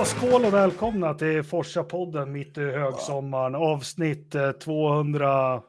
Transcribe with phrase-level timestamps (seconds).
[0.00, 3.54] Ja, skål och välkomna till Forsa-podden mitt i högsommaren.
[3.54, 5.62] Avsnitt 200...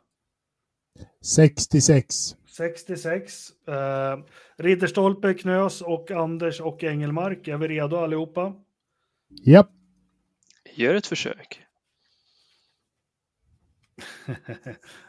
[1.25, 2.15] 66.
[2.57, 3.49] 66.
[3.67, 4.17] Eh,
[4.57, 7.47] Ridderstolpe, Knös och Anders och Engelmark.
[7.47, 8.53] Är vi redo allihopa?
[9.43, 9.69] Japp.
[10.75, 11.61] Gör ett försök.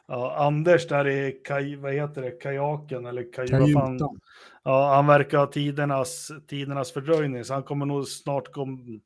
[0.06, 3.98] ja, Anders där i kaj, vad heter det, kajaken eller kaj, Kajutan.
[4.62, 9.00] Ja, han verkar ha tidernas, tidernas fördröjning, så han kommer nog snart kom,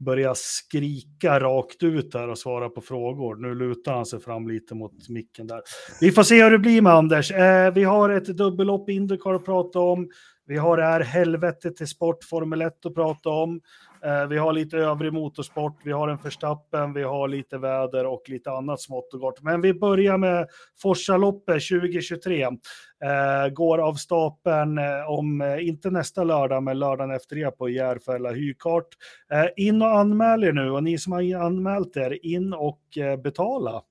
[0.00, 3.36] börja skrika rakt ut här och svara på frågor.
[3.36, 5.62] Nu lutar han sig fram lite mot micken där.
[6.00, 7.32] Vi får se hur det blir med Anders.
[7.32, 10.08] Eh, vi har ett dubbellopp Indycar att prata om.
[10.46, 13.60] Vi har det här helvetet till sport Formel 1 att prata om.
[14.04, 18.22] Eh, vi har lite övrig motorsport, vi har en förstappen, vi har lite väder och
[18.28, 19.42] lite annat smått och gott.
[19.42, 20.48] Men vi börjar med
[20.82, 22.42] Forsaloppet 2023.
[22.42, 27.68] Eh, går av stapeln eh, om, eh, inte nästa lördag, men lördagen efter det på
[27.68, 28.88] Järfälla Hyrkart.
[29.32, 33.16] Eh, in och anmäl er nu och ni som har anmält er, in och eh,
[33.16, 33.82] betala.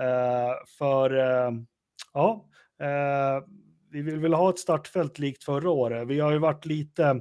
[0.00, 1.10] Eh, för,
[2.14, 2.44] ja,
[3.90, 6.08] vi vill väl ha ett startfält likt förra året.
[6.08, 7.20] Vi har ju varit lite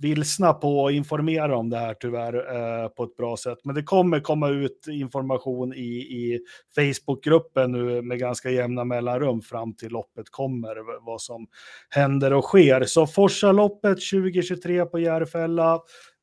[0.00, 3.58] vilsna på att informera om det här tyvärr eh, på ett bra sätt.
[3.64, 6.40] Men det kommer komma ut information i, i
[6.74, 11.46] Facebookgruppen nu med ganska jämna mellanrum fram till loppet kommer, vad som
[11.88, 12.84] händer och sker.
[12.84, 15.74] Så Forsaloppet 2023 på Järfälla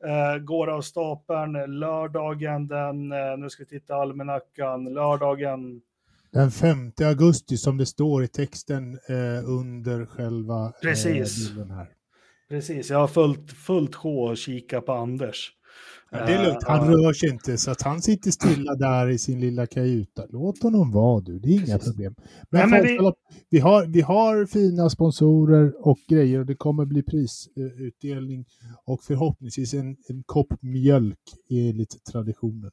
[0.06, 5.82] eh, går av stapeln lördagen den, eh, nu ska vi titta almanackan, lördagen
[6.32, 11.50] den 5 augusti som det står i texten eh, under själva Precis.
[11.50, 11.97] Eh, bilden här.
[12.50, 15.54] Precis, jag har fullt, fullt sjå och kika på Anders.
[16.12, 19.18] Ja, det är lugnt, han rör sig inte så att han sitter stilla där i
[19.18, 20.26] sin lilla kajuta.
[20.30, 21.88] Låt honom vara du, det är inga Precis.
[21.88, 22.16] problem.
[22.50, 23.12] Men, Nej, men vi...
[23.50, 23.60] vi...
[23.60, 28.46] har, vi har fina sponsorer och grejer och det kommer bli prisutdelning
[28.86, 31.20] och förhoppningsvis en, en kopp mjölk
[31.50, 32.72] enligt traditionen.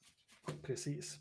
[0.67, 1.19] Precis.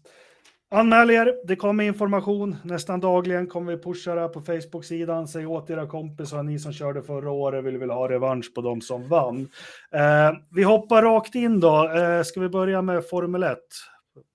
[0.74, 3.48] Anmäl er, det kommer information nästan dagligen.
[3.48, 5.28] Kommer vi pusha det här på Facebook-sidan.
[5.28, 8.82] Säg åt era kompisar, ni som körde förra året vill väl ha revansch på de
[8.82, 9.48] som vann.
[9.92, 11.90] Eh, vi hoppar rakt in då.
[11.90, 13.58] Eh, ska vi börja med Formel 1?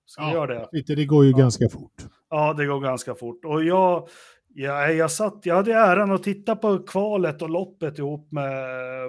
[0.05, 0.95] Ska vi göra det?
[0.95, 1.37] Det går ju ja.
[1.37, 1.93] ganska fort.
[2.29, 3.45] Ja, det går ganska fort.
[3.45, 4.07] Och jag,
[4.53, 8.53] jag, jag, satt, jag hade äran att titta på kvalet och loppet ihop med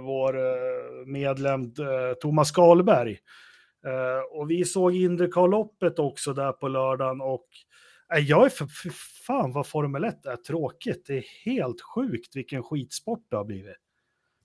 [0.03, 3.19] vår eh, medlem eh, Thomas Karlberg.
[3.87, 7.47] Uh, och vi såg Indycar-loppet också där på lördagen och
[8.17, 8.91] uh, jag är för, för
[9.27, 11.05] fan vad Formel 1 är tråkigt.
[11.07, 13.77] Det är helt sjukt vilken skitsport det har blivit.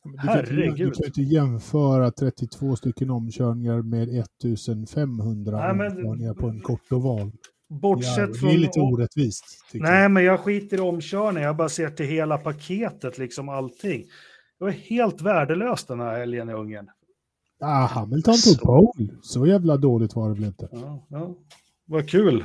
[0.03, 0.77] Du Herregud.
[0.77, 6.61] Kan, du kan inte jämföra 32 stycken omkörningar med 1500 Nej, men, omkörningar på en
[6.61, 7.31] kort oval.
[7.69, 8.49] Bortsett ja, från...
[8.49, 9.45] Det är lite orättvist.
[9.73, 10.11] Nej, jag.
[10.11, 11.43] men jag skiter i omkörning.
[11.43, 14.01] Jag bara ser till hela paketet, liksom allting.
[14.59, 16.89] Det var helt värdelöst den här helgen i Ungern.
[17.59, 19.09] Ah, Hamilton tog pole.
[19.21, 20.69] Så jävla dåligt var det väl inte?
[20.71, 21.35] Ja, ja.
[21.85, 22.43] Vad kul.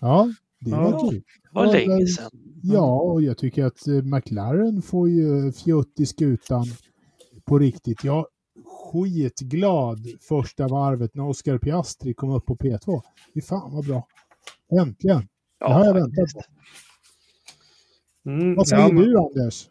[0.00, 1.22] Ja, det var ja, kul.
[1.42, 2.30] Det var länge sedan.
[2.62, 6.64] Ja, och jag tycker att eh, McLaren får ju fjutt i skutan
[7.44, 8.04] på riktigt.
[8.04, 8.26] Jag
[8.92, 13.02] skitglad första varvet när Oscar Piastri kom upp på P2.
[13.34, 14.06] Fy fan vad bra.
[14.80, 15.28] Äntligen.
[15.60, 16.42] Ja, det har jag väntat på.
[18.30, 19.02] Mm, vad säger ja, men...
[19.02, 19.68] du Anders?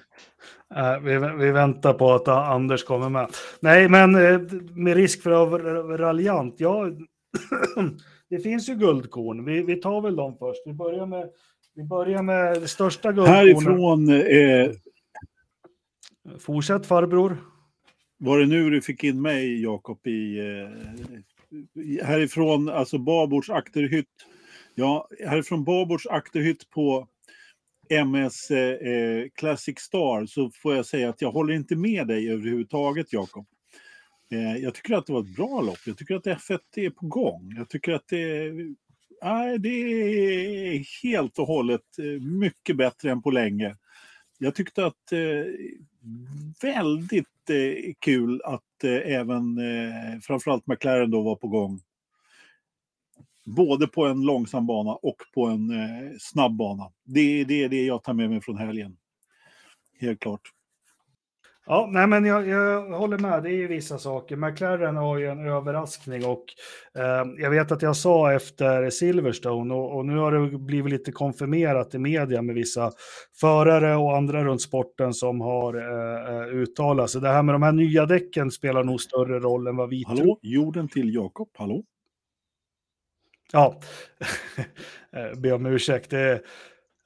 [0.77, 3.31] Uh, vi, vi, väntar på att Anders kommer med.
[3.61, 4.41] Nej, men uh,
[4.75, 6.91] med risk för att vara raljant, ja,
[8.31, 9.45] det finns ju guldkorn.
[9.45, 10.63] Vi, vi, tar väl dem först.
[10.67, 11.31] Vi börjar med,
[11.75, 13.37] vi börjar med det största guldkornet.
[13.37, 14.11] Härifrån...
[14.11, 14.71] Eh,
[16.39, 17.37] Fortsätt farbror.
[18.19, 20.39] Var det nu du fick in mig, Jakob, i...
[20.39, 20.69] Eh,
[22.05, 24.07] härifrån, alltså Babords akterhytt.
[24.75, 27.09] Ja, härifrån Babords akterhytt på
[27.91, 32.31] MS eh, eh, Classic Star så får jag säga att jag håller inte med dig
[32.31, 33.47] överhuvudtaget, Jakob.
[34.33, 35.79] Eh, jag tycker att det var ett bra lopp.
[35.87, 37.55] Jag tycker att F1 är på gång.
[37.57, 38.53] Jag tycker att det,
[39.23, 43.77] nej, det är helt och hållet eh, mycket bättre än på länge.
[44.39, 45.53] Jag tyckte att eh,
[46.63, 51.81] väldigt eh, kul att eh, även eh, framförallt McLaren då var på gång
[53.47, 56.91] både på en långsam bana och på en eh, snabb bana.
[57.05, 58.97] Det, det är det jag tar med mig från helgen.
[60.01, 60.41] Helt klart.
[61.69, 63.43] Ja, nej, men jag, jag, håller med.
[63.43, 64.37] Det är ju vissa saker.
[64.37, 66.45] McLaren har ju en överraskning och
[66.99, 71.13] eh, jag vet att jag sa efter Silverstone och, och, nu har det blivit lite
[71.13, 72.93] konfirmerat i media med vissa
[73.41, 77.21] förare och andra runt sporten som har eh, eh uttalat sig.
[77.21, 80.19] Det här med de här nya däcken spelar nog större roll än vad vi hallå?
[80.19, 80.39] tror.
[80.43, 81.85] Jorden till Jakob, hallå?
[83.53, 83.81] Ja,
[85.13, 86.11] eh, be om ursäkt.
[86.11, 86.43] Det,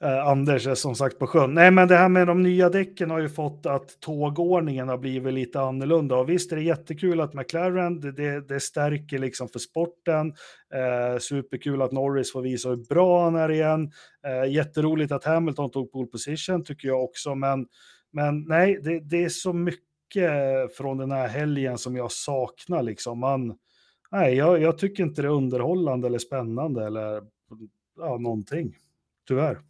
[0.05, 1.55] Eh, Anders är som sagt på sjön.
[1.55, 5.35] Nej, men det här med de nya däcken har ju fått att tågordningen har blivit
[5.35, 6.17] lite annorlunda.
[6.17, 10.29] Och visst är det jättekul att McLaren, det, det, det stärker liksom för sporten.
[10.75, 13.93] Eh, superkul att Norris får visa hur bra han är igen.
[14.27, 17.35] Eh, jätteroligt att Hamilton tog pole position tycker jag också.
[17.35, 17.67] Men,
[18.13, 19.83] men nej, det, det är så mycket
[20.77, 23.19] från den här helgen som jag saknar liksom.
[23.19, 23.55] Man,
[24.13, 27.23] nej, jag, jag tycker inte det är underhållande eller spännande eller
[27.97, 28.77] ja, någonting.
[29.29, 29.61] Tyvärr.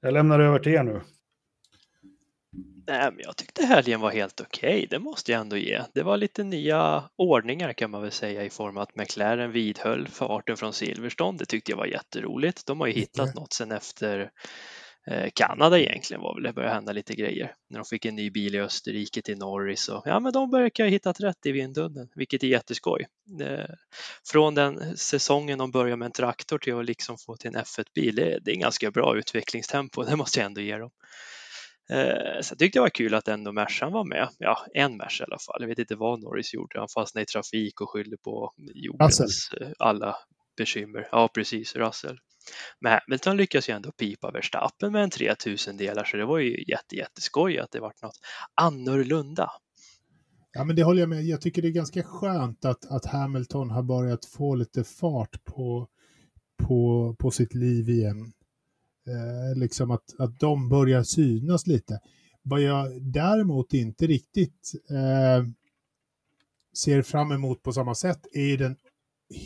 [0.00, 1.00] Jag lämnar över till er nu.
[2.86, 4.86] Nej, men jag tyckte helgen var helt okej, okay.
[4.86, 5.82] det måste jag ändå ge.
[5.94, 10.08] Det var lite nya ordningar kan man väl säga i form av att McLaren vidhöll
[10.08, 11.38] farten från Silverstone.
[11.38, 12.66] Det tyckte jag var jätteroligt.
[12.66, 14.30] De har ju hittat något sen efter
[15.34, 18.54] Kanada egentligen var väl det började hända lite grejer när de fick en ny bil
[18.54, 22.42] i Österrike till Norris och ja, men de verkar ha hittat rätt i vindtunneln, vilket
[22.42, 23.06] är jätteskoj.
[23.40, 23.74] Eh,
[24.32, 28.14] från den säsongen de började med en traktor till att liksom få till en F1-bil,
[28.14, 30.90] det, det är en ganska bra utvecklingstempo, det måste jag ändå ge dem.
[31.90, 34.28] Eh, så jag tyckte det var kul att ändå Mercan var med.
[34.38, 35.56] Ja, en Merc i alla fall.
[35.60, 36.78] Jag vet inte vad Norris gjorde.
[36.78, 40.16] Han fastnade i trafik och skyllde på jordens alla
[40.56, 41.08] bekymmer.
[41.12, 42.18] Ja, precis, Russell.
[42.80, 46.64] Men Hamilton lyckas ju ändå pipa Verstappen med en 3000 delar så det var ju
[46.68, 48.20] jätte, jätteskoj att det vart något
[48.54, 49.50] annorlunda.
[50.52, 51.24] Ja, men det håller jag med.
[51.24, 55.88] Jag tycker det är ganska skönt att, att Hamilton har börjat få lite fart på,
[56.62, 58.32] på, på sitt liv igen.
[59.08, 62.00] Eh, liksom att, att de börjar synas lite.
[62.42, 65.46] Vad jag däremot inte riktigt eh,
[66.76, 68.76] ser fram emot på samma sätt är den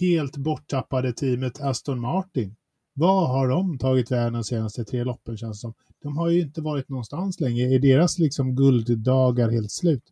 [0.01, 2.57] helt borttappade teamet Aston Martin.
[2.99, 5.75] Vad har de tagit vägen de senaste tre loppen känns det som?
[6.03, 7.75] De har ju inte varit någonstans länge.
[7.75, 10.03] Är deras liksom gulddagar helt slut?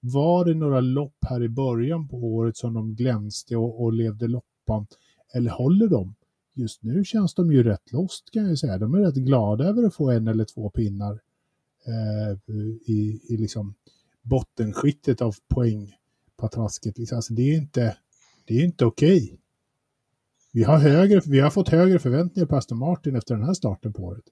[0.00, 4.28] Var det några lopp här i början på året som de glänste och, och levde
[4.28, 4.86] loppan?
[5.34, 6.14] Eller håller de?
[6.54, 8.78] Just nu känns de ju rätt lost kan jag säga.
[8.78, 11.20] De är rätt glada över att få en eller två pinnar
[11.86, 12.56] eh,
[12.86, 13.74] i, i liksom
[14.22, 15.94] bottenskiktet av poäng
[16.36, 16.98] på trasket.
[16.98, 17.16] Liksom.
[17.16, 17.96] Alltså, det är inte,
[18.46, 19.22] inte okej.
[19.24, 19.38] Okay.
[20.52, 23.92] Vi har, högre, vi har fått högre förväntningar på Aston Martin efter den här starten
[23.92, 24.24] på året.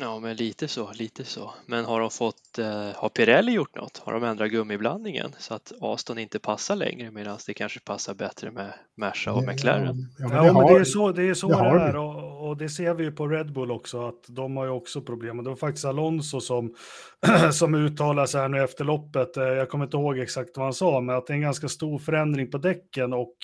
[0.00, 1.50] Ja, men lite så, lite så.
[1.66, 3.98] Men har de fått, eh, har Pirelli gjort något?
[3.98, 8.50] Har de ändrat gummiblandningen så att Aston inte passar längre medan det kanske passar bättre
[8.50, 9.96] med Merca och McLaren?
[10.18, 12.68] Ja, ja, men, det, är så det är, så det, det är och, och, det
[12.68, 15.44] ser vi ju på Red Bull också att de har ju också problem.
[15.44, 16.74] Det var faktiskt Alonso som,
[17.52, 19.36] som uttalade sig här nu efter loppet.
[19.36, 21.68] Eh, jag kommer inte ihåg exakt vad han sa, men att det är en ganska
[21.68, 23.34] stor förändring på däcken och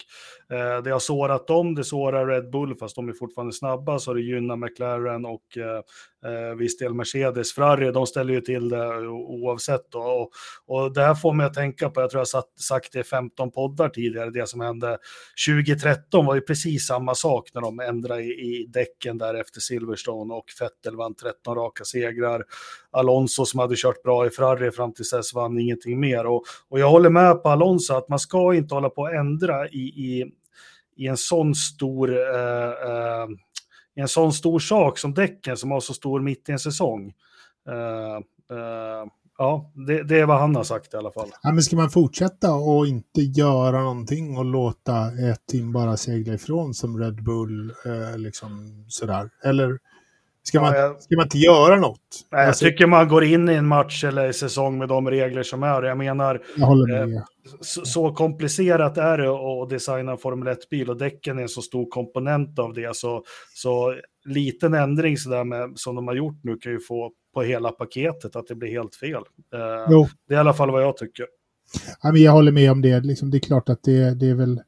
[0.51, 4.15] eh, det har sårat dem, det sårar Red Bull fast de är fortfarande snabba så
[4.15, 5.83] det gynnar McLaren och eh,
[6.33, 7.53] eh, viss del Mercedes.
[7.53, 9.91] Ferrari, de ställer ju till det eh, oavsett.
[9.91, 9.99] Då.
[9.99, 10.31] Och,
[10.67, 13.05] och det här får mig att tänka på, jag tror jag satt, sagt det i
[13.05, 14.99] 15 poddar tidigare, det som hände
[15.49, 20.35] 2013 var ju precis samma sak när de ändrade i, i däcken där efter Silverstone
[20.35, 22.45] och Vettel vann 13 raka segrar.
[22.95, 26.27] Alonso som hade kört bra i Ferrari fram till dess vann ingenting mer.
[26.27, 29.69] Och, och jag håller med på Alonso att man ska inte hålla på att ändra
[29.69, 30.33] i, i
[30.97, 33.27] i en sån stor eh, eh,
[33.97, 37.13] i en sån stor sak som däcken som har så stor mitt i en säsong.
[37.69, 39.07] Uh, uh,
[39.39, 41.29] ja, det, det, är vad han har sagt i alla fall.
[41.43, 46.35] Ja, men ska man fortsätta och inte göra någonting och låta ett team bara segla
[46.35, 49.31] ifrån som Red Bull, eh, liksom sådär?
[49.45, 49.79] Eller
[50.47, 52.01] Ska man, ja, ska man inte göra något?
[52.33, 55.43] Nej, jag alltså, tycker man går in i en match eller säsong med de regler
[55.43, 55.83] som är.
[55.83, 57.23] Jag menar, jag eh,
[57.61, 61.63] så, så, komplicerat är det att designa en Formel 1-bil och däcken är en så
[61.63, 62.97] stor komponent av det.
[62.97, 63.23] Så,
[63.55, 67.43] så liten ändring så där med, som de har gjort nu kan ju få på
[67.43, 69.23] hela paketet att det blir helt fel.
[69.55, 71.27] Eh, det är i alla fall vad jag tycker.
[72.03, 73.01] Ja, men jag håller med om det.
[73.01, 74.61] Liksom, det är klart att det, det är väl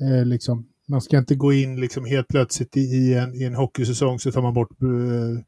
[0.00, 4.18] eh, liksom man ska inte gå in liksom helt plötsligt i en, i en hockeysäsong
[4.18, 5.38] så tar man bort uh,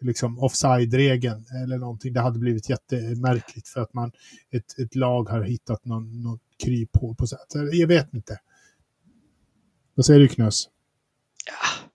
[0.00, 2.12] liksom offside-regeln eller någonting.
[2.12, 4.12] Det hade blivit jättemärkligt för att man,
[4.50, 7.48] ett, ett lag har hittat någon, någon kryphål på sätt.
[7.72, 8.38] Jag vet inte.
[9.94, 10.68] Vad säger du Knös?
[11.46, 11.88] Ja,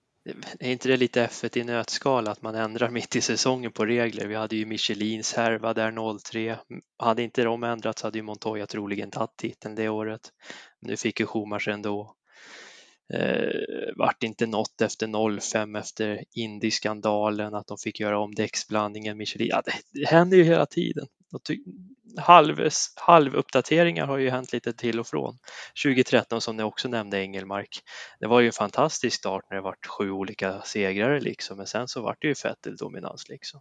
[0.60, 4.26] är inte det lite F1 i nötskal att man ändrar mitt i säsongen på regler?
[4.26, 6.58] Vi hade ju Michelins härva där 03.
[6.98, 10.20] Hade inte de ändrats hade ju Montoya troligen tagit titeln det året.
[10.80, 12.15] Nu fick ju Schumacher ändå.
[13.14, 19.18] Eh, vart inte något efter 05 efter Indy-skandalen, att de fick göra om däcksblandningen.
[19.18, 19.48] Michelin.
[19.50, 21.06] Ja, det, det händer ju hela tiden.
[22.16, 22.56] Halv,
[22.96, 25.38] halvuppdateringar har ju hänt lite till och från.
[25.84, 27.68] 2013 som ni också nämnde Engelmark.
[28.20, 31.88] Det var ju en fantastisk start när det vart sju olika segrare liksom, men sen
[31.88, 33.60] så vart det ju Vettel-dominans liksom.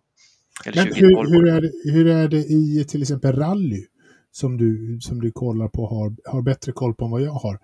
[0.66, 3.86] Men hur, hur, är det, hur är det i till exempel rally
[4.32, 7.60] som du, som du kollar på har, har bättre koll på än vad jag har?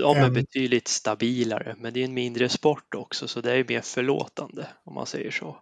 [0.00, 3.80] De är betydligt stabilare, men det är en mindre sport också, så det är mer
[3.80, 5.56] förlåtande om man säger så.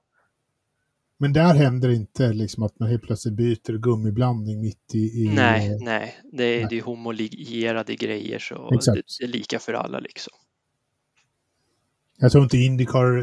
[1.19, 4.99] Men där händer det inte liksom att man helt plötsligt byter gummiblandning mitt i...
[4.99, 6.79] i nej, nej, det är, nej.
[6.79, 10.33] är homologerade grejer så det, det, är lika för alla liksom.
[12.19, 13.23] Jag tror inte Indycar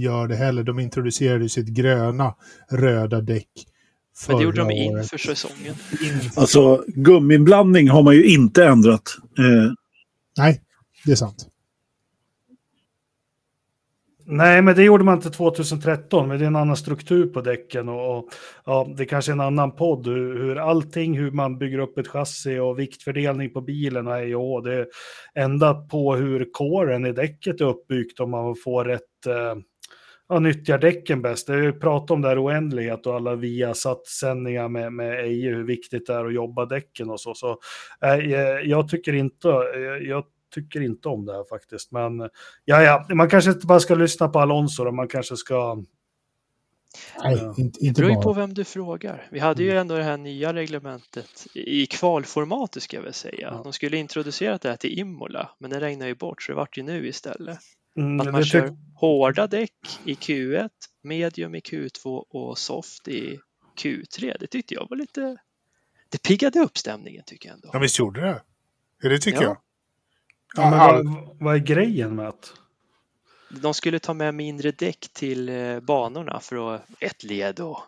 [0.00, 0.62] gör det heller.
[0.62, 2.34] De introducerade sitt gröna
[2.70, 3.48] röda däck.
[4.28, 5.74] Men det gjorde de inför säsongen.
[6.36, 9.16] Alltså gummiblandning har man ju inte ändrat.
[9.38, 9.72] Eh.
[10.38, 10.62] Nej,
[11.06, 11.48] det är sant.
[14.24, 17.88] Nej, men det gjorde man inte 2013, men det är en annan struktur på däcken
[17.88, 18.28] och, och
[18.64, 22.08] ja, det är kanske en annan podd hur, hur allting, hur man bygger upp ett
[22.08, 24.86] chassi och viktfördelning på bilen och hej och det är
[25.34, 29.54] ända på hur kåren i däcket är uppbyggt om man får rätt eh,
[30.28, 31.46] ja, nyttjar däcken bäst.
[31.46, 35.64] Det är ju pratat om det här oändlighet och alla Viasat-sändningar med, med EIE, hur
[35.64, 37.34] viktigt det är att jobba däcken och så.
[37.34, 37.58] Så
[38.04, 38.14] äh,
[38.64, 39.48] jag tycker inte,
[40.02, 40.24] jag
[40.54, 41.92] tycker inte om det här faktiskt.
[41.92, 42.20] Men
[42.64, 45.82] ja, ja, man kanske inte bara ska lyssna på Alonso, man kanske ska
[47.24, 49.28] Nej, inte, inte det beror ju på vem du frågar.
[49.30, 49.80] Vi hade ju mm.
[49.80, 53.60] ändå det här nya reglementet i kvalformatet ska jag väl säga.
[53.64, 56.78] De skulle introducera det här till Imola, men det regnade ju bort så det vart
[56.78, 57.58] ju nu istället.
[57.96, 60.70] Mm, att man kör hårda däck i Q1,
[61.02, 63.38] medium i Q2 och soft i
[63.82, 64.36] Q3.
[64.40, 65.36] Det tyckte jag var lite...
[66.08, 67.70] Det piggade upp stämningen tycker jag ändå.
[67.72, 68.42] Ja, visst gjorde det.
[69.02, 69.48] Ja, det tycker ja.
[69.48, 69.56] jag.
[70.54, 72.54] Ja, men vad, vad är grejen med att?
[73.60, 77.78] De skulle ta med mindre däck till eh, banorna för att ett led och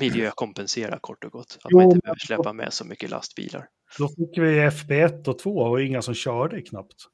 [0.00, 1.58] miljökompensera kort och gott.
[1.64, 3.68] Att jo, man inte behöver släppa med så mycket lastbilar.
[3.98, 7.08] Då fick vi FB1 och 2 och inga som körde knappt.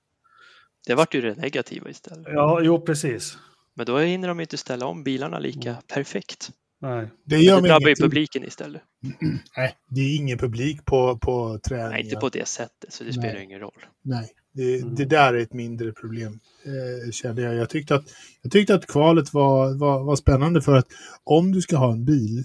[0.87, 2.27] Det vart ju det negativa istället.
[2.27, 3.39] Ja, jo precis.
[3.75, 5.83] Men då hinner de inte ställa om bilarna lika mm.
[5.87, 6.51] perfekt.
[6.81, 7.11] Nej.
[7.25, 8.83] Det, gör det drabbar ju publiken istället.
[9.57, 11.91] Nej, det är ingen publik på, på träningen.
[11.91, 13.19] Nej, inte på det sättet, så det Nej.
[13.19, 13.87] spelar ingen roll.
[14.03, 14.95] Nej, det, mm.
[14.95, 17.55] det där är ett mindre problem, eh, kände jag.
[17.55, 18.05] Jag tyckte, att,
[18.43, 20.87] jag tyckte att kvalet var, var, var spännande för att
[21.25, 22.45] om du ska ha en bil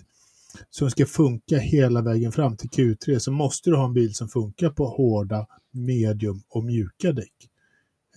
[0.69, 4.29] som ska funka hela vägen fram till Q3 så måste du ha en bil som
[4.29, 7.49] funkar på hårda, medium och mjuka däck.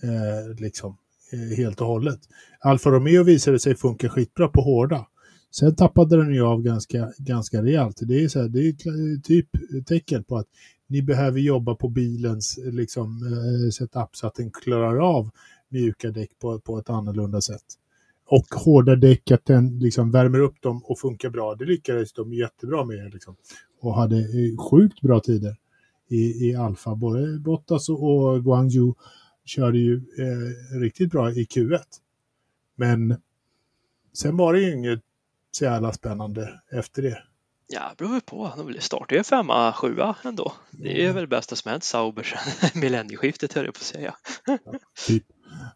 [0.03, 0.97] Eh, liksom,
[1.31, 2.19] eh, helt och hållet.
[2.59, 5.07] Alfa Romeo visade sig funka skitbra på hårda.
[5.51, 7.99] Sen tappade den ju av ganska, ganska rejält.
[8.01, 9.49] Det är, så här, det är eh, typ
[9.85, 10.47] tecken på att
[10.87, 15.29] ni behöver jobba på bilens eh, liksom, eh, setup så att den klarar av
[15.69, 17.65] mjuka däck på, på ett annorlunda sätt.
[18.29, 21.55] Och hårda däck, att den liksom värmer upp dem och funkar bra.
[21.55, 23.13] Det lyckades de jättebra med.
[23.13, 23.35] Liksom.
[23.81, 25.55] Och hade eh, sjukt bra tider
[26.09, 26.95] i, i Alfa.
[26.95, 28.95] Både Bottas och Guangzhou
[29.47, 31.79] körde ju eh, riktigt bra i Q1.
[32.75, 33.21] Men
[34.13, 34.99] sen var det ju inget
[35.51, 37.23] så jävla spännande efter det.
[37.67, 38.53] Ja, det beror på.
[38.57, 40.53] De startar ju femma, sjua ändå.
[40.71, 44.15] Det är väl bästa som hänt Sauber sedan millennieskiftet höll jag på att säga.
[44.45, 44.57] Ja,
[45.07, 45.23] typ.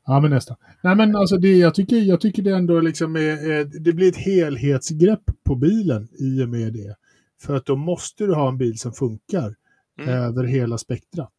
[0.05, 0.57] Ja, men nästan.
[0.83, 4.17] Nej, men alltså det, jag, tycker, jag tycker det ändå liksom är, det blir ett
[4.17, 6.95] helhetsgrepp på bilen i och med det.
[7.41, 9.55] För att då måste du ha en bil som funkar
[9.99, 10.09] mm.
[10.09, 11.33] över hela spektrat.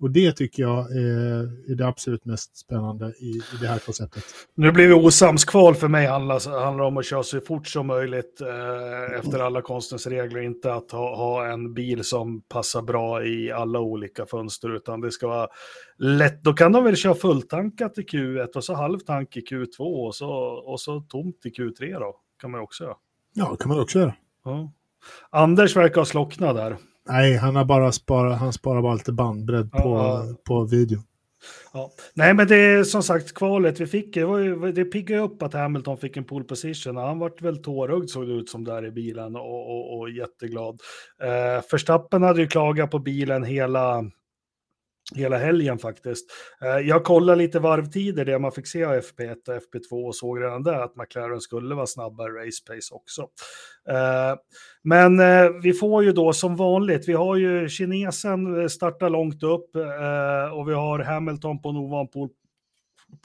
[0.00, 4.24] Och det tycker jag är, är det absolut mest spännande i, i det här konceptet.
[4.54, 6.06] Nu blir det osams kval för mig.
[6.06, 10.40] Handlar, handlar om att köra så fort som möjligt eh, efter alla konstens regler.
[10.40, 15.10] Inte att ha, ha, en bil som passar bra i alla olika fönster, utan det
[15.10, 15.48] ska vara
[15.98, 16.42] lätt.
[16.42, 20.30] Då kan de väl köra fulltankat i Q1 och så halvtank i Q2 och så,
[20.66, 22.16] och så tomt i Q3 då.
[22.40, 22.96] Kan man också göra.
[23.34, 24.14] Ja, kan man också göra.
[24.44, 24.72] Ja.
[25.30, 26.76] Anders verkar ha slocknat där.
[27.08, 30.24] Nej, han har bara sparat, han sparar bara lite bandbredd på, ja.
[30.44, 30.98] på video.
[31.72, 31.90] Ja.
[32.14, 34.14] Nej, men det är som sagt kvalet vi fick.
[34.14, 36.96] Det, var ju, det piggade upp att Hamilton fick en pole position.
[36.96, 40.80] Han vart väl tårögd såg det ut som där i bilen och, och, och jätteglad.
[41.22, 44.04] Eh, Förstappen hade ju klagat på bilen hela
[45.14, 46.30] hela helgen faktiskt.
[46.62, 50.42] Eh, jag kollade lite varvtider, det man fick se av FP1 och FP2 och såg
[50.42, 53.22] redan där att McLaren skulle vara snabbare race pace också.
[53.88, 54.38] Eh,
[54.82, 59.76] men eh, vi får ju då som vanligt, vi har ju kinesen startar långt upp
[60.52, 62.30] och vi har Hamilton på en ovan pole,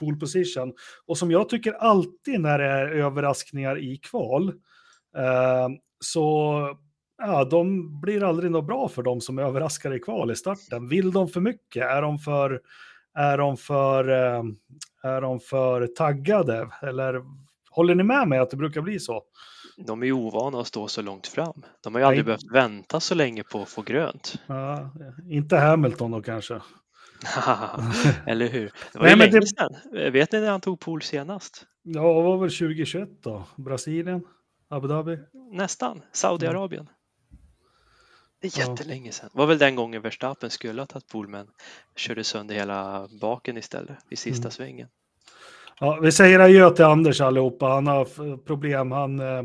[0.00, 0.72] pole position.
[1.06, 4.52] Och som jag tycker alltid när det är överraskningar i kval,
[6.00, 6.58] så
[7.26, 10.88] ja, de blir aldrig något bra för de som överraskar i kval i starten.
[10.88, 11.82] Vill de för mycket?
[11.82, 12.60] Är de för,
[13.14, 14.42] är de för, eh,
[15.02, 16.68] är de för taggade?
[16.82, 17.22] Eller
[17.70, 19.22] håller ni med mig att det brukar bli så?
[19.76, 21.62] De är ju ovana att stå så långt fram.
[21.82, 22.24] De har ju aldrig Nej.
[22.24, 24.34] behövt vänta så länge på att få grönt.
[24.46, 24.90] Ja,
[25.30, 26.54] inte Hamilton då kanske.
[28.26, 28.72] Eller hur?
[28.92, 29.46] Det var Nej, ju länge det...
[29.46, 30.12] sedan.
[30.12, 31.66] Vet ni när han tog pool senast?
[31.82, 33.44] Ja, det var väl 2021 då?
[33.56, 34.24] Brasilien?
[34.68, 35.18] Abu Dhabi?
[35.52, 36.02] Nästan.
[36.12, 36.88] Saudiarabien.
[38.42, 39.30] Det är jättelänge sedan.
[39.32, 41.46] Det var väl den gången Verstappen skulle ha tagit pol men
[41.96, 44.50] körde sönder hela baken istället i sista mm.
[44.50, 44.88] svängen.
[45.80, 47.66] Ja, vi säger adjö till Anders allihopa.
[47.66, 48.92] Han har problem.
[48.92, 49.42] Han, eh,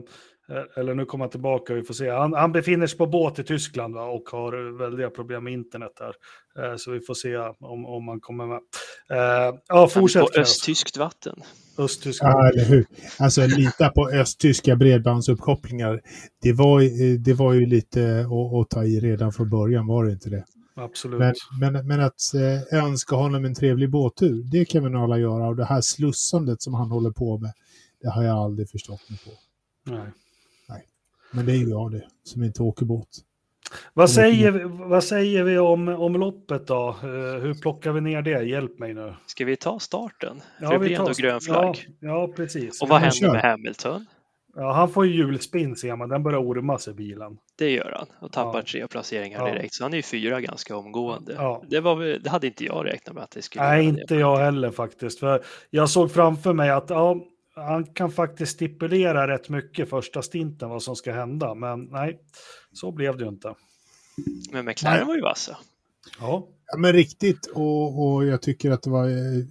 [0.76, 2.10] Eller nu kommer han tillbaka, vi får se.
[2.10, 5.92] Han, han befinner sig på båt i Tyskland va, och har väldiga problem med internet
[5.98, 6.14] där.
[6.64, 8.60] Eh, Så vi får se om, om han kommer med.
[9.12, 10.34] Eh, Ja, fortsätt.
[10.34, 11.42] på östtyskt vatten.
[11.78, 12.34] Östtyskland.
[12.34, 12.86] Ja, eller hur?
[13.20, 16.02] Alltså lita på östtyska bredbandsuppkopplingar.
[16.42, 20.06] Det var, eh, det var ju lite att, att ta i redan från början, var
[20.06, 20.46] det inte det?
[20.76, 21.20] Absolut.
[21.20, 21.34] Men,
[21.74, 22.34] men, men att
[22.72, 25.48] eh, önska honom en trevlig båttur, det kan vi nog alla göra.
[25.48, 27.52] Och det här slussandet som han håller på med,
[28.02, 29.32] det har jag aldrig förstått mig på.
[29.92, 30.08] Nej.
[31.32, 33.08] Men det är ju jag det, som inte åker båt.
[33.94, 36.90] Vad säger, vi, vad säger vi om, om loppet då?
[36.90, 38.44] Eh, hur plockar vi ner det?
[38.44, 39.14] Hjälp mig nu.
[39.26, 40.42] Ska vi ta starten?
[40.62, 41.88] Ja, det vi blir ändå tar- grön flagg.
[42.00, 42.82] Ja, ja precis.
[42.82, 43.32] Och vad händer kör.
[43.34, 44.06] med Hamilton?
[44.56, 47.38] Ja, han får ju hjulspinn ser man, den börjar orma sig bilen.
[47.58, 48.64] Det gör han och tappar Ja.
[48.72, 49.54] tre placeringar Ja.
[49.54, 49.74] direkt.
[49.74, 51.34] Så han är ju fyra ganska omgående.
[51.34, 51.64] Ja.
[51.70, 54.02] Det, var, det hade inte jag räknat med att det skulle Nej, göra det.
[54.02, 55.20] inte jag heller faktiskt.
[55.20, 57.18] För jag såg framför mig att ja,
[57.58, 61.54] han kan faktiskt stipulera rätt mycket första stinten vad som ska hända.
[61.54, 62.20] Men nej,
[62.72, 63.56] så blev det ju inte.
[64.52, 65.08] Men McLaren Nej.
[65.08, 65.58] var ju vassa.
[66.20, 69.44] Ja, Ja, men riktigt, och, och jag tycker att det var eh,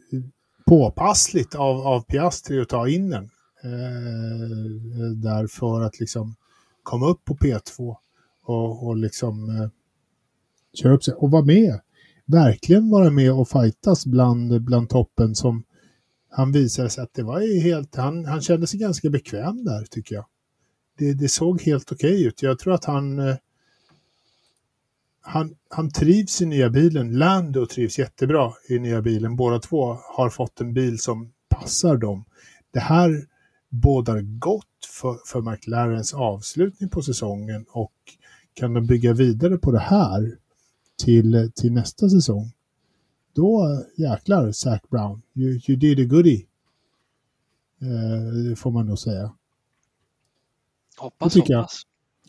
[0.67, 3.25] påpassligt av, av Piastri att ta in den.
[3.65, 6.35] Eh, där för att liksom
[6.83, 7.97] komma upp på P2
[8.45, 9.69] och, och liksom eh,
[10.75, 11.81] köra upp sig och vara med.
[12.27, 15.65] Verkligen vara med och fightas bland, bland toppen som
[16.37, 19.85] han visade sig att det var ju helt, han, han kände sig ganska bekväm där
[19.85, 20.27] tycker jag.
[20.99, 22.43] Det, det såg helt okej ut.
[22.43, 23.37] Jag tror att han eh,
[25.21, 27.19] han, han trivs i nya bilen.
[27.19, 29.37] Lando trivs jättebra i nya bilen.
[29.37, 32.25] Båda två har fått en bil som passar dem.
[32.71, 33.27] Det här
[33.69, 37.93] bådar gott för, för McLarens avslutning på säsongen och
[38.55, 40.37] kan de bygga vidare på det här
[41.05, 42.53] till, till nästa säsong,
[43.37, 46.47] då jäklar Zac Brown, you, you did a goodie.
[47.81, 49.33] Eh, får man nog säga.
[50.97, 51.41] Hoppas, Det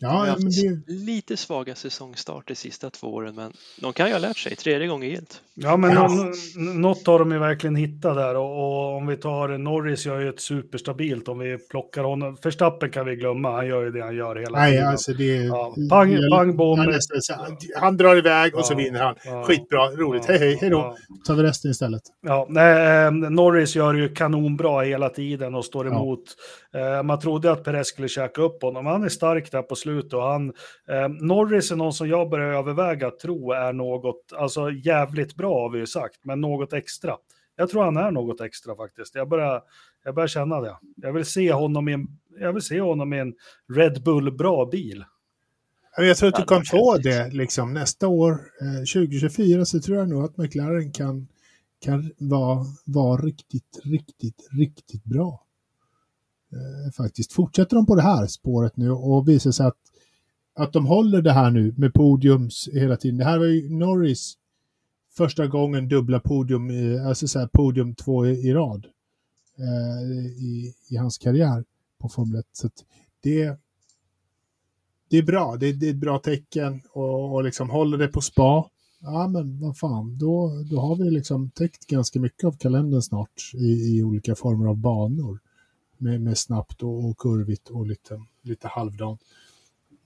[0.00, 3.52] De Ja, har ja haft men det, lite svaga säsongstart de sista två åren, men
[3.80, 4.56] de kan ju ha lärt sig.
[4.56, 5.40] Tredje gången gillt.
[5.54, 6.08] ja men Ja.
[6.74, 8.34] något har de ju verkligen hittat där.
[8.36, 11.28] Och, och om vi tar Norris gör ju ett superstabilt.
[11.28, 12.36] Om vi plockar honom.
[12.36, 13.52] Förstappen kan vi glömma.
[13.52, 14.88] Han gör ju det han gör hela nej, tiden.
[14.88, 16.92] alltså det Ja, pang- pang, bom.
[17.20, 19.14] så- han, han drar iväg och så Ja, vinner han.
[19.24, 20.24] ja, Skitbra, roligt.
[20.26, 20.76] ja, hej, hej, hej då.
[20.78, 20.96] ja.
[21.26, 22.02] tar vi resten istället.
[22.26, 25.92] Ja, nej, eh, Norris gör ju kanonbra hela tiden och står Ja.
[25.92, 26.22] emot.
[26.74, 28.86] Eh, man trodde att Perez skulle käka upp honom.
[28.86, 30.52] Han är stark där på slutet och han,
[30.88, 35.62] eh, Norris är någon som jag börjar överväga att tro är något, alltså jävligt bra
[35.62, 37.16] har vi ju sagt, men något extra.
[37.56, 39.14] Jag tror han är något extra faktiskt.
[39.14, 39.62] Jag börjar,
[40.04, 40.76] jag börjar känna det.
[40.96, 42.06] Jag vill se honom i en,
[42.40, 43.34] jag vill se honom i en
[43.74, 45.04] Red Bull bra bil.
[45.96, 49.98] Ja, Jag tror att du kan få det liksom nästa år, eh, 2024, så tror
[49.98, 51.28] jag nog att McLaren kan,
[51.84, 55.47] kan vara, vara riktigt, riktigt, riktigt bra.
[56.52, 57.32] Eh, faktiskt.
[57.32, 59.76] Fortsätter de på det här spåret nu och visar sig att,
[60.54, 63.18] att de håller det här nu med podiums hela tiden.
[63.18, 64.34] Det här var ju Norris
[65.16, 68.86] första gången dubbla podium, i- alltså så här podium två i, i rad
[69.58, 71.64] eh, i, i hans karriär
[71.98, 72.46] på Formel 1.
[72.52, 72.84] Så att
[73.22, 73.58] det,
[75.10, 78.08] det är bra, det är, det är ett bra tecken och, och liksom håller det
[78.08, 78.70] på spa.
[79.00, 83.50] Ja men vad fan, då, då har vi liksom täckt ganska mycket av kalendern snart
[83.54, 85.38] i, i olika former av banor.
[85.98, 89.20] Med, med snabbt och, och kurvigt och lite, lite halvdant.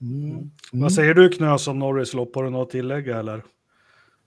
[0.01, 0.31] Mm.
[0.31, 0.51] Mm.
[0.71, 2.35] Vad säger du Knös om Norris lopp?
[2.35, 3.43] Har du något att tillägga eller?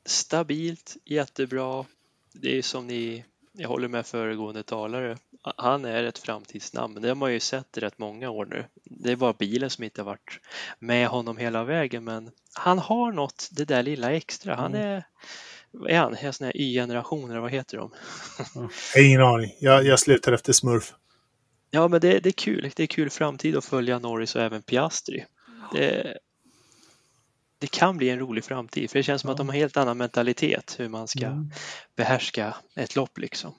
[0.05, 1.85] Stabilt, jättebra.
[2.33, 5.17] Det är som ni, jag håller med föregående talare.
[5.57, 8.65] Han är ett framtidsnamn, det har man ju sett i rätt många år nu.
[8.85, 10.41] Det är bara bilen som inte har varit
[10.79, 14.55] med honom hela vägen, men han har något, det där lilla extra.
[14.55, 15.05] Han är,
[15.71, 17.91] vad är han, är sån här Y-generationer, vad heter de?
[18.97, 20.95] Ingen aning, jag, jag slutar efter smurf.
[21.71, 22.71] Ja, men det, det är kul.
[22.77, 25.25] Det är kul framtid att följa Norris och även Piastri.
[25.73, 26.19] Det,
[27.59, 29.99] det kan bli en rolig framtid, för det känns som att de har helt annan
[29.99, 31.51] mentalitet hur man ska Mm.
[31.97, 33.53] behärska ett lopp liksom.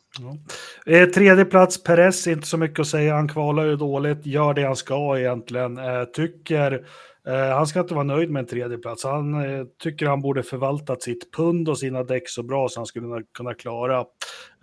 [0.86, 3.16] Eh, tredje plats, Perez, inte så mycket att säga.
[3.16, 5.78] Han kvalar ju dåligt, gör det han ska egentligen.
[5.78, 6.88] Eh, tycker,
[7.34, 9.04] han ska inte vara nöjd med en tredje plats.
[9.04, 12.86] Han eh, tycker han borde förvaltat sitt pund och sina däck så bra så han
[12.86, 14.06] skulle kunna- klara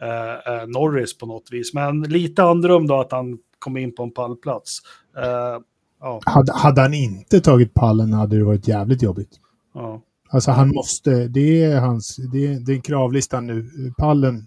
[0.02, 1.74] eh, eh, Norris på något vis.
[1.74, 4.78] Men lite andrum då att han kom in på en pallplats.
[5.16, 5.60] Eh,
[6.00, 9.30] ja, Hade, hade han inte tagit pallen hade det varit jävligt jobbigt.
[9.74, 10.02] ja.
[10.30, 13.70] Alltså han måste, det är hans, det är, det är kravlistan nu.
[13.98, 14.46] Pallen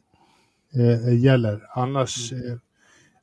[0.76, 1.62] eh, gäller.
[1.76, 2.38] Annars, eh,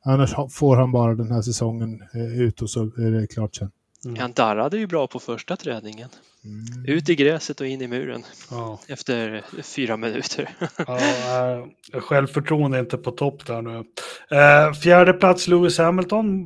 [0.04, 3.70] annars får han bara den här säsongen eh, ut och så är det klart sen.
[4.04, 4.20] Mm.
[4.20, 6.08] Han darrade ju bra på första träningen.
[6.44, 6.84] Mm.
[6.96, 8.80] Ut i gräset och in i muren ja.
[8.88, 10.56] efter fyra minuter.
[10.86, 10.98] Ja,
[11.92, 13.84] äh, självförtroende är inte på topp där nu.
[14.30, 16.44] Eh, fjärde plats Lewis Hamilton.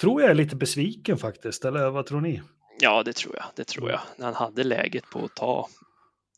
[0.00, 2.42] tror jag är lite besviken faktiskt, eller vad tror ni?
[2.80, 3.44] Ja, det tror jag.
[3.54, 4.00] Det tror jag.
[4.16, 5.68] När han hade läget på att ta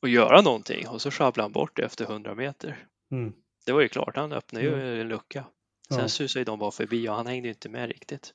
[0.03, 2.77] och göra någonting och så sjabblade han bort det efter 100 meter.
[3.12, 3.33] Mm.
[3.66, 5.01] Det var ju klart, han öppnade ju Mm.
[5.01, 5.44] en lucka.
[5.88, 6.09] Sen Ja.
[6.09, 8.35] susade de bara förbi och han hängde ju inte med riktigt.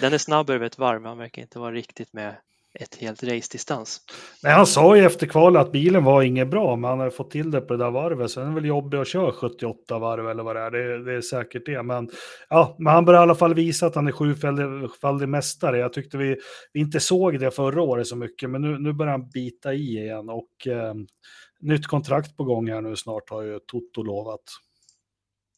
[0.00, 2.36] Den är snabb över ett varv, men han verkar inte vara riktigt med
[2.74, 4.00] ett helt race-distans.
[4.42, 7.30] Nej, han sa ju efter kvalet att bilen var inget bra, men han har fått
[7.30, 8.30] till det på det där varvet.
[8.30, 10.70] Så den är väl jobbig att köra 78 varv eller vad det är.
[10.70, 11.82] Det, det är säkert det.
[11.82, 12.10] Men,
[12.48, 15.78] ja, men han börjar i alla fall visa att han är sjufaldig mästare.
[15.78, 16.36] Jag tyckte vi,
[16.72, 19.98] vi inte såg det förra året så mycket, men nu, nu börjar han bita i
[19.98, 20.28] igen.
[20.28, 20.94] Och eh,
[21.60, 24.40] nytt kontrakt på gång här nu snart har ju Toto lovat.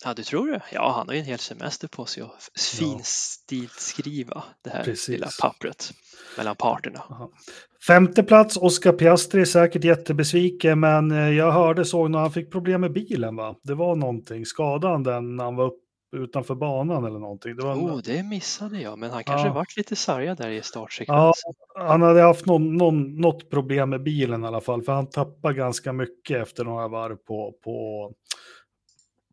[0.05, 0.63] Ja, du tror det?
[0.73, 5.09] Ja, han har ju en hel semester på sig att finstilskriva det här Precis.
[5.09, 5.91] lilla pappret
[6.37, 7.03] mellan parterna.
[7.87, 12.53] Femte plats, Oscar Piastri är säkert jättebesviken, men eh, jag hörde, såg när han fick
[12.53, 13.55] problem med bilen va?
[13.63, 15.81] Det var någonting, skadade han den när han var upp,
[16.17, 17.57] utanför banan eller någonting?
[17.57, 19.53] Det var en, Oh, det missade jag, men han kanske Ja.
[19.55, 21.53] varit lite sargad där i startsekvensen.
[21.79, 25.55] Han hade haft någon, någon, något problem med bilen i alla fall, för han tappade
[25.55, 28.13] ganska mycket efter några varv på, på,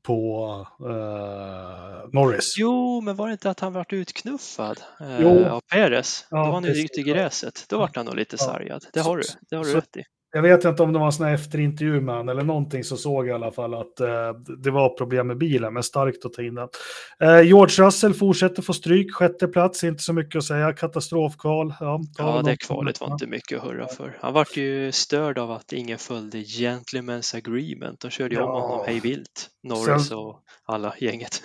[0.07, 2.55] på eh, Norris.
[2.57, 6.27] Jo, men var det inte att han vart utknuffad eh, av Perez?
[6.29, 7.65] Ja, Då var han ju i gräset.
[7.69, 8.45] Då vart han nog lite Ja.
[8.45, 8.85] sargad.
[8.93, 10.03] Det har du, det har du Så- rätt i.
[10.37, 12.97] Jag vet inte om det var en sån här efterintervju med han eller någonting så
[12.97, 14.07] såg jag i alla fall att eh,
[14.63, 16.67] det var problem med bilen, men starkt att ta in den.
[17.19, 21.73] Eh, George Russell fortsätter få stryk, sjätte plats, inte så mycket att säga, katastrofkval.
[21.79, 24.17] Ja, Ja, det kvalet var inte mycket att hurra för.
[24.21, 27.99] Han vart ju störd av att ingen följde Gentlemen's Agreement.
[28.01, 28.59] De körde ju om Ja.
[28.59, 29.49] honom hej vilt.
[29.63, 31.41] Norris Sen- och alla gänget.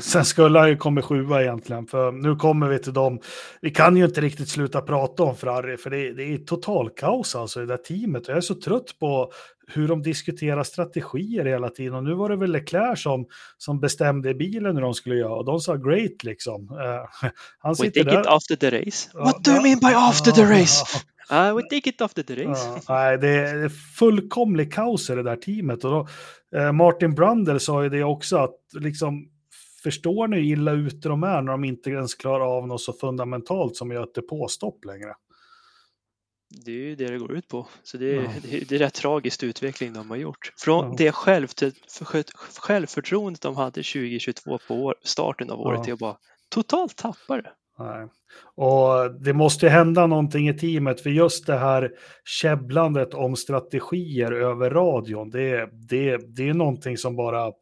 [0.00, 3.20] Sen skulle han ju kommit sjua egentligen, för nu kommer vi till dem.
[3.60, 7.34] Vi kan ju inte riktigt sluta prata om Ferrari, för det, det är total kaos
[7.34, 8.28] alltså i det där teamet.
[8.36, 9.32] Jag är så trött på
[9.66, 11.94] hur de diskuterar strategier hela tiden.
[11.94, 15.34] Och nu var det väl Leclerc som, som bestämde i bilen hur de skulle göra.
[15.34, 16.70] Och de sa great liksom.
[16.70, 18.20] Eh, han We sitter take där.
[18.20, 19.10] it after the race.
[19.14, 20.84] Ja, What do you mean by after the ja, race?
[21.30, 22.68] Uh, we take it after the race.
[22.68, 25.84] Ja, nej, det är fullkomlig kaos i det där teamet.
[25.84, 26.08] Och då,
[26.58, 29.28] eh, Martin Brundle sa ju det också, att liksom,
[29.82, 32.92] förstår ni hur illa ute de är när de inte ens klarar av något så
[32.92, 35.14] fundamentalt som att göra ett depåstopp längre?
[36.48, 37.68] Det är ju det det går ut på.
[37.82, 38.30] Så det är, Ja.
[38.42, 40.52] det är, det är rätt tragisk utveckling de har gjort.
[40.56, 40.94] Från Ja.
[40.98, 42.24] det själv, för,
[42.60, 45.84] självförtroendet de hade 2022 på år, starten av året Ja.
[45.84, 46.16] till att bara
[46.48, 47.50] totalt tappa det.
[47.78, 48.08] Nej.
[48.54, 51.90] Och det måste ju hända någonting i teamet, för just det här
[52.24, 57.52] käbblandet om strategier över radion, det, det, det är någonting som bara,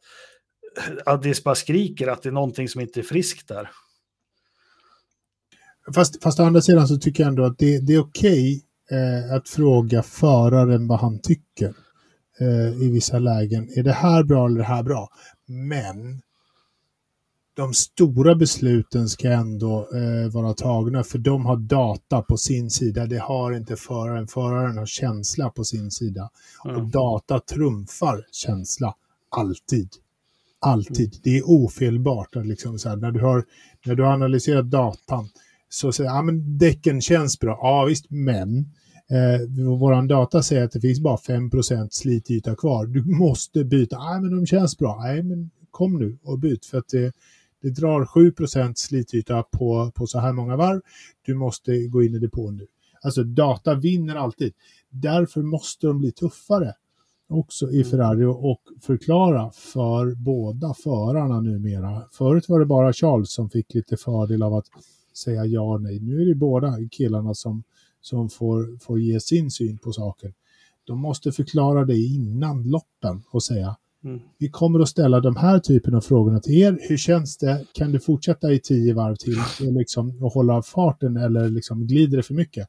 [1.05, 3.69] att det bara skriker att det är någonting som inte är friskt där.
[5.95, 9.33] Fast, fast å andra sidan så tycker jag ändå att det, det är okej eh,
[9.35, 11.73] att fråga föraren vad han tycker
[12.39, 13.69] eh, i vissa lägen.
[13.77, 15.09] Är det här bra eller det här bra?
[15.45, 16.21] Men
[17.53, 23.05] de stora besluten ska ändå eh, vara tagna för de har data på sin sida.
[23.05, 24.27] Det har inte föraren.
[24.27, 26.29] Föraren har känsla på sin sida.
[26.63, 26.89] Och Mm.
[26.89, 28.95] data trumfar känsla.
[29.29, 29.89] Alltid.
[30.59, 31.19] Alltid.
[31.23, 32.35] Det är ofelbart.
[32.35, 33.45] Liksom så här, när, du har,
[33.85, 35.29] när du har analyserat datan
[35.69, 37.59] så säger ja men däcken känns bra.
[37.61, 38.57] Ja visst, men
[39.09, 42.85] eh, våran data säger att det finns bara 5% slityta kvar.
[42.85, 43.99] Du måste byta.
[43.99, 44.99] Nej men de känns bra.
[45.03, 47.13] Nej men kom nu och byt för att det,
[47.61, 50.81] det drar 7% slityta på, på så här många varv.
[51.25, 52.67] Du måste gå in i depån nu.
[53.03, 54.53] Alltså data vinner alltid.
[54.89, 56.73] Därför måste de bli tuffare
[57.29, 62.03] också i Ferrari och och förklara för båda förarna numera.
[62.11, 64.65] Förut var det bara Charles som fick lite fördel av att
[65.17, 65.99] säga ja och nej.
[65.99, 67.63] Nu är det båda killarna som,
[68.01, 70.33] som får, får ge sin syn på saken.
[70.83, 73.75] De måste förklara det innan loppen och säga
[74.05, 74.19] Mm.
[74.37, 76.79] vi kommer att ställa de här typen av frågorna till er.
[76.81, 77.65] Hur känns det?
[77.73, 82.17] Kan du fortsätta i tio varv till och, liksom, och hålla farten eller liksom, glider
[82.17, 82.67] det för mycket?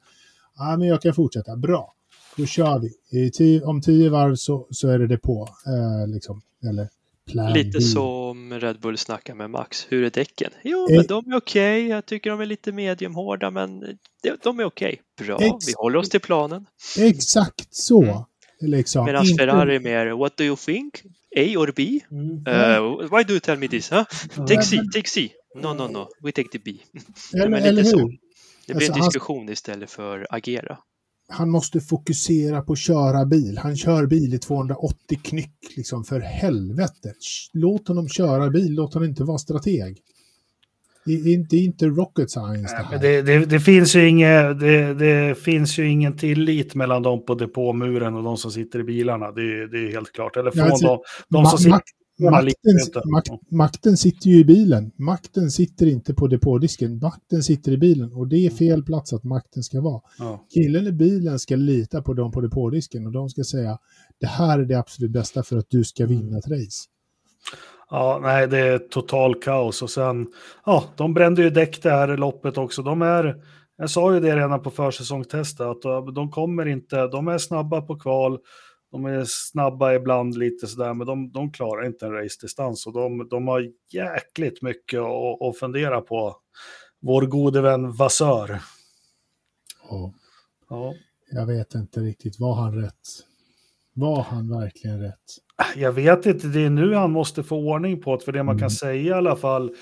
[0.59, 1.57] Ja, men jag kan fortsätta.
[1.57, 1.95] Bra,
[2.37, 3.21] då kör vi.
[3.27, 5.49] I tio, om tio varv så, så är det det på.
[5.67, 6.41] Eh, liksom.
[6.69, 6.89] Eller
[7.33, 7.81] plan Lite B.
[7.85, 9.87] som Red Bull snackar med Max.
[9.89, 10.51] Hur är däcken?
[10.65, 10.97] Jo, Eh.
[10.97, 11.87] men de är okej.
[11.87, 13.81] Jag tycker de är lite mediumhårda, men
[14.43, 15.01] de, är okej.
[15.19, 16.67] Bra, Ex- vi håller oss till planen.
[16.99, 18.03] Exakt så.
[18.03, 18.17] Mm.
[18.61, 19.05] Liksom.
[19.05, 21.03] Medan Inte- Ferrari är mer, what do you think?
[21.37, 22.01] A or B?
[22.11, 22.31] Mm.
[22.31, 23.91] Uh, why do you tell me this?
[23.91, 24.05] Huh?
[24.37, 25.29] Take Ja, C, men- take C.
[25.57, 26.73] No, no, no, we take the B.
[27.35, 27.99] Eller, eller lite så.
[27.99, 28.07] hur?
[28.67, 30.79] Det blir Alltså, en han- diskussion istället för agera.
[31.29, 33.59] Han måste fokusera på att köra bil.
[33.59, 37.13] Han kör bil i 280 knyck, liksom för helvete.
[37.53, 39.99] Låt honom köra bil, låt honom inte vara strateg.
[41.05, 42.99] Det är inte, inte rocket science det här.
[42.99, 47.35] det, det, det, finns ju inge, det, det finns ju ingen tillit mellan dem på
[47.35, 49.33] depåmuren och de som sitter i bilarna.
[49.33, 50.37] Det, är helt klart.
[50.37, 51.81] Eller från Ja, alltså, de, de som sitter...
[52.19, 54.93] Makten, makt, makten sitter ju i bilen.
[54.97, 56.99] Makten sitter inte på depådisken.
[56.99, 60.01] Makten sitter i bilen och det är fel plats att makten ska vara.
[60.19, 60.47] Ja.
[60.55, 63.79] Killen i bilen ska lita på dem på depådisken och de ska säga
[64.21, 66.89] det här är det absolut bästa för att du ska vinna ett race.
[67.91, 69.83] Ja, nej, det är total kaos.
[69.83, 70.27] Och sen,
[70.67, 72.83] ja, de brände ju däck det här loppet också.
[72.83, 73.37] De är,
[73.79, 77.99] jag sa ju det redan på försäsongstestet, att de kommer inte, de är snabba på
[77.99, 78.39] kval,
[78.97, 82.87] de är snabba ibland lite sådär, men de, de klarar inte en race-distans.
[82.87, 86.37] Och de, de har jäkligt mycket att, att fundera på.
[87.01, 88.61] Vår gode vän Vassör.
[89.89, 90.13] Och
[90.69, 90.95] Ja.
[91.31, 93.01] jag vet inte riktigt, var han rätt?
[93.93, 95.25] Var han verkligen rätt?
[95.77, 98.55] Jag vet inte, det är nu han måste få ordning på det, för det man
[98.59, 98.71] kan Mm.
[98.71, 99.75] säga i alla fall.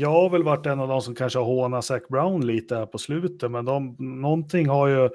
[0.00, 2.86] Jag har väl varit en av de som kanske har hånat Zac Brown lite här
[2.86, 5.10] på slutet, men de, någonting har ju,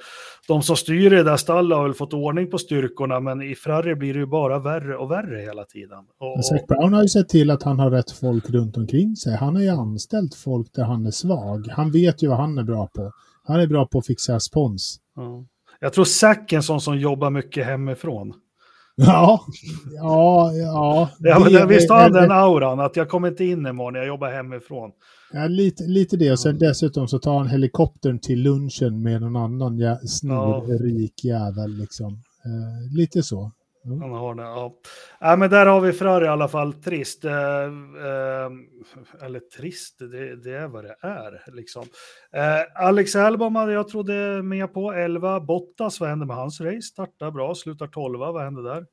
[0.48, 3.56] de som styr i det där stallet har väl fått ordning på styrkorna, men i
[3.56, 5.98] Ferrari blir det ju bara värre och värre hela tiden.
[5.98, 9.16] Och, Men Zac Brown har ju sett till att han har rätt folk runt omkring
[9.16, 9.36] sig.
[9.38, 11.68] Han har ju anställt folk där han är svag.
[11.72, 13.12] Han vet ju vad han är bra på.
[13.44, 14.98] Han är bra på att fixa spons.
[15.16, 15.46] ja.
[15.80, 18.34] Jag tror Zac är en sån som jobbar mycket hemifrån.
[18.96, 19.46] Ja,
[19.96, 21.10] ja, ja.
[21.20, 24.08] Ja, men Det visst har han den auran, att jag kommer inte in imorgon, jag
[24.08, 24.92] jobbar hemifrån.
[25.34, 26.32] Ja, lite, lite det.
[26.32, 31.78] Och sen dessutom så tar han helikoptern till lunchen med någon annan jä snorrik jävel.
[31.78, 32.14] Liksom.
[32.46, 33.52] Eh, lite så.
[33.84, 34.74] Han har det, ja.
[35.20, 35.36] ja.
[35.36, 37.26] men där har vi Ferrari i alla fall, trist.
[37.26, 38.50] Eh, eh,
[39.26, 41.52] eller trist, det, det är vad det är.
[41.56, 41.84] Liksom.
[42.36, 45.40] Eh, Alex Albon hade jag trodde med på, 11.
[45.40, 46.82] Bottas, vad hände med hans race?
[46.82, 48.86] Startar bra, slutar 12, vad hände där?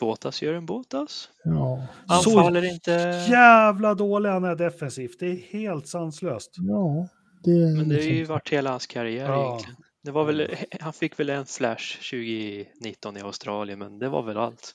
[0.00, 1.28] Båtas gör en Båtas.
[1.44, 2.90] Ja, Anfaller inte.
[3.30, 6.54] Jävla dålig han är defensivt, det är helt sanslöst.
[6.58, 7.08] ja.
[7.44, 9.46] Det, är Men det har ju liksom- varit hela hans karriär Ja.
[9.48, 9.76] egentligen.
[10.06, 14.36] Det var väl, han fick väl en flash 2019 i Australien, men det var väl
[14.36, 14.74] allt.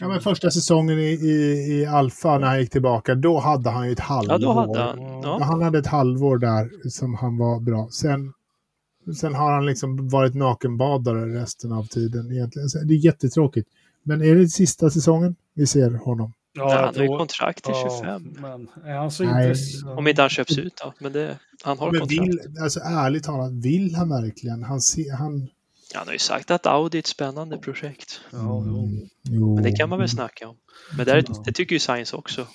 [0.00, 1.32] Ja, men första säsongen i, i,
[1.80, 4.32] i Alfa när han gick tillbaka, då hade han ju ett halvår.
[4.32, 5.02] Ja, då hade han.
[5.02, 5.44] Ja, Ja.
[5.44, 7.88] Han hade ett halvår där som han var bra.
[7.90, 8.32] Sen,
[9.20, 12.68] sen har han liksom varit nakenbadare resten av tiden egentligen.
[12.68, 13.68] Så det är jättetråkigt.
[14.02, 16.32] Men är det sista säsongen vi ser honom?
[16.52, 18.36] Ja, Nej, han har ju kontrakt till ja, 25.
[18.38, 19.48] men är han så Nej.
[19.48, 19.98] intressant?
[19.98, 20.92] Om inte han köps ut då.
[20.98, 24.62] Men det, han har Men vill, alltså ärligt talat, vill han verkligen?
[24.62, 25.48] Han, ser, han,
[25.94, 28.20] Han har ju sagt att Audi är ett spännande projekt.
[28.32, 29.54] Mm, jo.
[29.54, 30.56] Men det kan man väl snacka om.
[30.96, 32.46] Men det, är, det tycker ju Science också.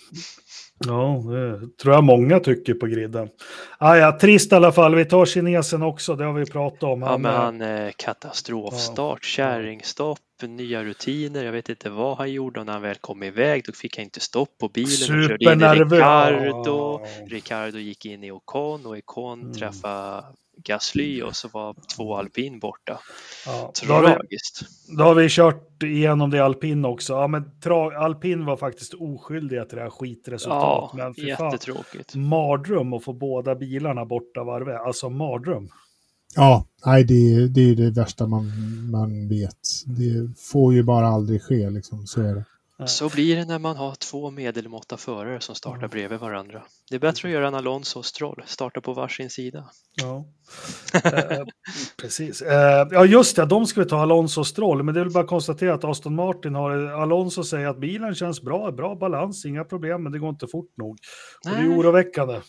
[0.87, 3.29] Ja, det tror jag många tycker på griden.
[3.77, 4.95] Ah, ja, trist i alla fall.
[4.95, 7.01] Vi tar kinesen också, det har vi pratat om.
[7.01, 11.43] Ja, men eh, han eh, katastrofstart, kärringstopp, nya rutiner.
[11.43, 14.03] Jag vet inte vad han gjorde och när han väl kom iväg då fick han
[14.03, 14.89] inte stopp på bilen.
[14.89, 15.91] Supernervös.
[15.91, 17.01] Ricardo.
[17.03, 17.25] Ja.
[17.27, 19.53] Ricardo gick in i Ocon och Ocon Mm.
[19.53, 20.23] träffade
[20.63, 22.99] Gasly och så var två alpin borta.
[23.45, 24.61] Ja, då, har vi, Tragiskt.
[24.97, 27.13] då har vi kört igenom det alpin också.
[27.13, 30.99] Ja, men tra, alpin var faktiskt oskyldiga till det här skitresultatet.
[30.99, 32.15] Ja, men fan, jättetråkigt.
[32.15, 34.81] mardröm att få båda bilarna borta varvet.
[34.81, 35.69] Alltså mardröm.
[36.35, 38.51] Ja, nej, det, är- det är det värsta man,
[38.91, 39.59] man vet.
[39.85, 42.07] Det får ju bara aldrig ske, liksom.
[42.07, 42.45] så är det.
[42.85, 46.61] Så blir det när man har två medelmåtta förare som startar bredvid varandra.
[46.89, 49.69] Det är bättre att göra en Alonso och Stroll, starta på varsin sida.
[49.95, 50.25] Ja.
[51.03, 51.43] eh,
[52.01, 52.41] precis.
[52.41, 55.13] Eh, ja, just det, de ska vi ta Alonso och Stroll, men det är väl
[55.13, 59.45] bara att konstatera att Aston Martin har, Alonso säger att bilen känns bra, bra balans,
[59.45, 60.97] inga problem, men det går inte fort nog.
[61.45, 62.39] Och det är oroväckande.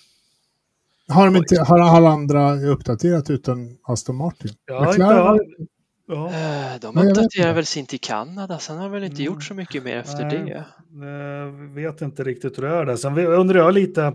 [1.09, 4.51] Har, de inte, har alla andra uppdaterat utan Aston Martin?
[4.67, 5.70] Ja, McLaren inte-
[6.11, 7.53] Ja, Eh, De jag uppdaterar inte.
[7.53, 9.25] väl sin till Kanada, sen har de väl inte Mm.
[9.35, 10.45] gjort så mycket mer efter Nej.
[10.45, 10.55] det.
[11.07, 12.97] eh, vet inte riktigt hur det är där.
[12.97, 14.15] Sen undrar jag lite,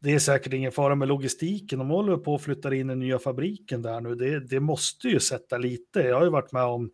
[0.00, 3.18] det är säkert ingen fara med logistiken, de håller på att flytta in den nya
[3.18, 4.14] fabriken där nu.
[4.14, 6.90] Det, det måste ju sätta lite, jag har ju varit med om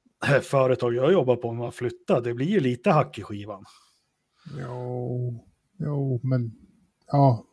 [0.42, 3.64] företag jag jobbar på med att flytta, det blir ju lite hack i skivan.
[4.58, 5.44] Jo,
[5.78, 6.52] jo, men
[7.06, 7.44] ja,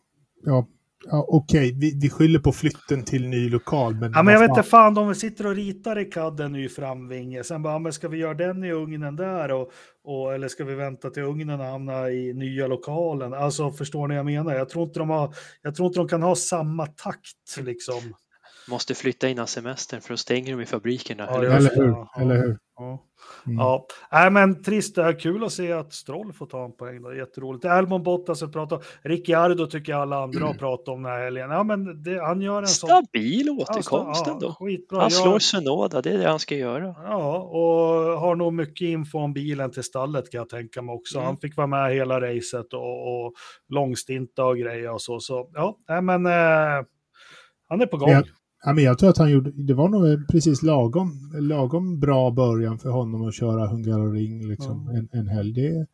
[0.43, 0.67] ja,
[1.11, 3.95] ja okej, vi, vi skyller på flytten till ny lokal.
[3.95, 6.69] Men, Ja, men jag vet inte fan, de sitter och ritar i CAD en ny
[6.69, 7.43] framvinge.
[7.43, 9.51] Sen bara, men ska vi göra den i ugnen där?
[9.51, 9.71] Och,
[10.03, 13.33] och, eller ska vi vänta till ugnen hamnar i nya lokalen?
[13.33, 14.55] Alltså, förstår ni vad jag menar?
[14.55, 18.13] Jag tror inte de, har, jag tror inte de kan ha samma takt liksom.
[18.69, 21.27] Måste flytta innan semestern för att stänga dem i fabrikerna.
[21.27, 21.55] Ja, eller?
[21.55, 21.87] Eller hur?
[21.87, 22.13] ja.
[22.21, 22.57] Eller hur?
[22.75, 23.05] Ja.
[23.45, 23.57] Mm.
[23.57, 27.01] Ja, nej men trist, det är kul att se att Stroll får ta en poäng
[27.01, 27.65] då, jätteroligt.
[27.65, 31.23] Albon Bottas att prata om, Ricciardo tycker jag alla andra har pratat om den här
[31.23, 31.49] helgen.
[31.51, 32.89] Ja men det, han gör en sån...
[32.89, 34.53] Stabil återkomst Ja, ändå.
[34.59, 35.01] skitbra.
[35.01, 36.95] Han slår Jag- Sunoda, det är det han ska göra.
[37.03, 41.17] Ja, och har nog mycket info om bilen till stallet kan jag tänka mig också.
[41.17, 41.25] Mm.
[41.25, 43.33] Han fick vara med hela racet och, och
[43.69, 45.19] långstinta och grejer och så.
[45.19, 46.85] Så ja, nej, men eh,
[47.69, 48.09] han är på gång.
[48.11, 48.23] Ja.
[48.63, 52.79] Ja, men jag tror att han gjorde, det var nog precis lagom, lagom bra början
[52.79, 54.95] för honom att köra Hungaroring liksom, Mm.
[54.95, 55.53] en, en helg.
[55.53, 55.85] Det,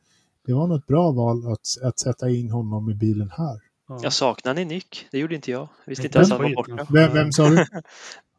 [0.46, 3.60] det var nog ett bra val att, att sätta in honom i bilen här.
[3.88, 4.00] Ja.
[4.04, 5.08] Jag saknar ni Nick?
[5.12, 5.70] Det gjorde inte jag.
[5.86, 6.88] Visste Inte inte ens att han var borta.
[6.94, 7.66] Vem, vem sa du?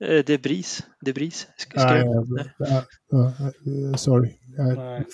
[0.01, 0.83] Eh, Det är Bris.
[1.01, 1.47] Det är Bris.
[1.59, 2.07] Sk- Nej, skrev.
[2.59, 3.53] jag- jag-
[3.91, 4.31] jag- sorry.
[4.57, 5.05] Jag-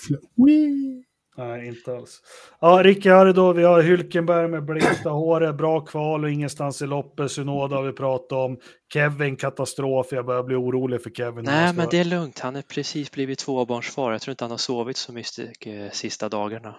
[1.37, 1.67] Nej.
[1.67, 2.21] inte alls.
[2.61, 7.31] Ja, Ricciardo, vi har Hylkenberg med blekta håret, bra kval och ingenstans i loppet.
[7.31, 8.57] Synoda har vi pratat om.
[8.93, 10.07] Kevin, katastrof.
[10.11, 11.45] Jag börjar bli orolig för Kevin.
[11.45, 12.39] Nej, men det är lugnt.
[12.39, 14.11] Han är precis blivit tvåbarnsfar.
[14.11, 16.75] Jag tror inte han har sovit så mycket eh, sista dagarna.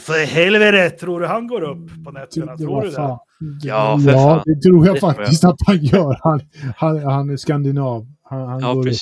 [0.00, 2.56] För helvete, tror du han går upp på nätterna?
[2.56, 3.18] Tror du det?
[3.62, 6.18] Ja, för ja, det tror jag faktiskt att han gör.
[6.22, 6.40] Han,
[6.76, 8.06] han, han är skandinav.
[8.22, 8.94] Han, han Ja, går upp.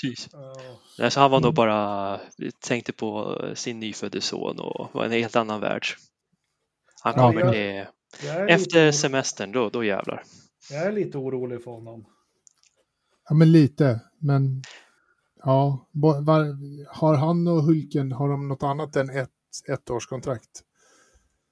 [0.99, 1.03] Ja.
[1.05, 1.55] Nej, så han var nog Mm.
[1.55, 2.21] bara,
[2.61, 5.87] tänkte på sin nyfödde son och var en helt annan värld.
[7.03, 10.23] Han Ja, kommer jag- till, efter orolig, semestern, då, då jävlar.
[10.71, 12.05] jag är lite orolig för honom.
[13.29, 14.01] Ja, men lite.
[14.19, 14.63] Men
[15.45, 16.57] ja, var,
[16.95, 19.31] har han och Hulken, har de något annat än ett
[19.69, 20.63] ettårskontrakt?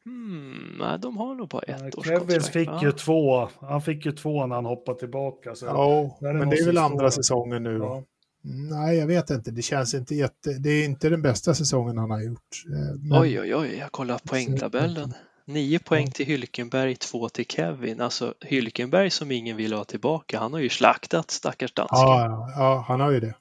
[0.05, 2.81] Hmm, nej, de har nog bara ett års Kevins kontrakt, fick va?
[2.83, 3.49] ju två.
[3.61, 5.55] Han fick ju två när han hoppade tillbaka.
[5.55, 5.67] Så.
[5.67, 7.79] Ja, men det är väl andra säsongen nu.
[7.79, 8.05] Ja.
[8.45, 9.51] Nej, jag vet inte.
[9.51, 10.53] Det känns inte jätte...
[10.53, 12.65] Det är inte den bästa säsongen han har gjort.
[12.67, 15.15] Eh, Men, Oj, oj, oj, jag kollar poängtabellen.
[15.45, 18.01] Nio poäng till Hylkenberg, två till Kevin.
[18.01, 21.99] Alltså Hylkenberg som ingen vill ha tillbaka, han har ju slaktat stackars dansken.
[21.99, 23.35] Ja, ja, han har ju det.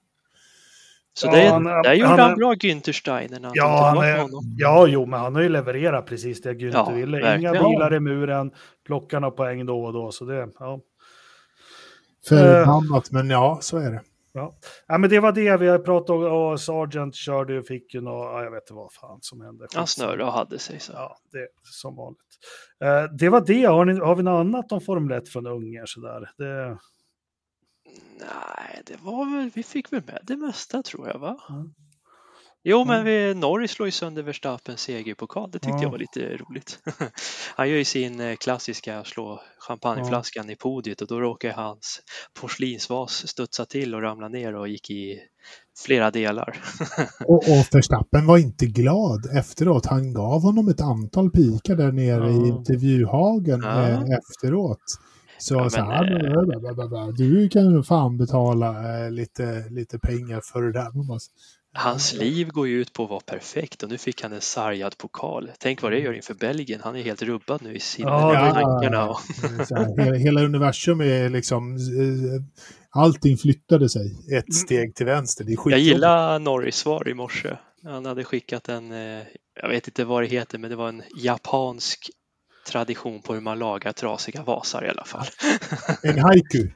[1.14, 3.94] Så Ja, det, han- där gjorde han han, är- bra Günther Steiner när han Ja,
[3.96, 4.56] han är, honom.
[4.58, 7.18] ja, jo, men han har ju levererat precis det Günther Ja, ville.
[7.18, 7.54] Inga verkligen.
[7.72, 8.52] bilar i muren,
[8.86, 10.12] plockar några poäng då och då.
[10.12, 10.80] Så det, ja.
[12.28, 14.02] Förbannat, men ja, så är det.
[14.34, 14.54] Ja.
[14.88, 16.24] ja, men det var det vi har pratat om.
[16.24, 19.68] Och Sargent körde och fick ju något, ja, jag vet inte vad fan som hände.
[19.76, 20.92] Han snurrade och hade sig så.
[20.94, 22.22] Ja, det som vanligt.
[22.84, 23.66] Eh, det var det.
[23.66, 26.30] Har, ni, har vi något annat om Formel 1 från Ungern sådär?
[26.38, 26.78] Det,
[28.20, 31.38] Nej, det var väl, vi fick väl med det mesta tror jag va?
[31.50, 31.74] Mm.
[32.64, 35.52] Jo, men vi, Norris slår ju sönder Verstappens segerpokal.
[35.52, 35.82] Det tyckte Ja.
[35.84, 36.80] jag var lite roligt.
[37.56, 42.02] Han gör ju sin eh, klassiska slå champagneflaskan i podiet och då råkar hans
[42.42, 45.20] porslinsvas studsa till och ramla ner och gick i
[45.86, 46.58] flera delar.
[47.28, 49.86] Och, och Verstappen var inte glad efteråt.
[49.86, 52.48] Han gav honom ett antal pikar där nere i Ja.
[52.48, 53.88] intervjuhagen Ja.
[53.90, 54.84] eh, efteråt.
[55.38, 57.12] Så, Ja, så men, här, bla, bla, bla.
[57.12, 58.74] du kan ju fan betala
[59.10, 60.92] lite, lite pengar för det där.
[60.98, 61.20] Man bara,
[61.74, 64.98] Hans liv går ju ut på att vara perfekt och nu fick han en sargad
[64.98, 65.52] pokal.
[65.60, 66.82] Tänk vad det gör inför Belgien.
[66.84, 69.10] Han är helt rubbad nu i sina Ja, tankarna.
[69.10, 69.20] Och,
[70.18, 71.76] hela, universum är liksom...
[71.76, 72.42] eh,
[72.94, 75.44] Allting flyttade sig ett steg till vänster.
[75.44, 77.58] Det är jag gillar Norris svar i morse.
[77.84, 79.24] Han hade skickat en, eh,
[79.62, 82.10] jag vet inte vad det heter, men det var en japansk
[82.68, 85.26] tradition på hur man lagar trasiga vasar i alla fall.
[86.04, 86.68] En haiku.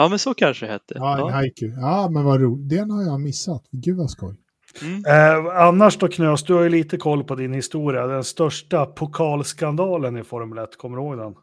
[0.00, 0.94] Ja, men så kanske det hette.
[0.96, 1.30] Ja, en Ja.
[1.30, 1.66] haiku.
[1.80, 2.68] Ja, men vad roligt.
[2.68, 3.62] Den har jag missat.
[3.70, 4.34] Gud vad skoj.
[4.82, 5.04] Mm.
[5.06, 8.06] eh, annars då Knös, du har ju lite koll på din historia.
[8.06, 11.34] Den största pokalskandalen i Formel 1, kommer du ihåg den?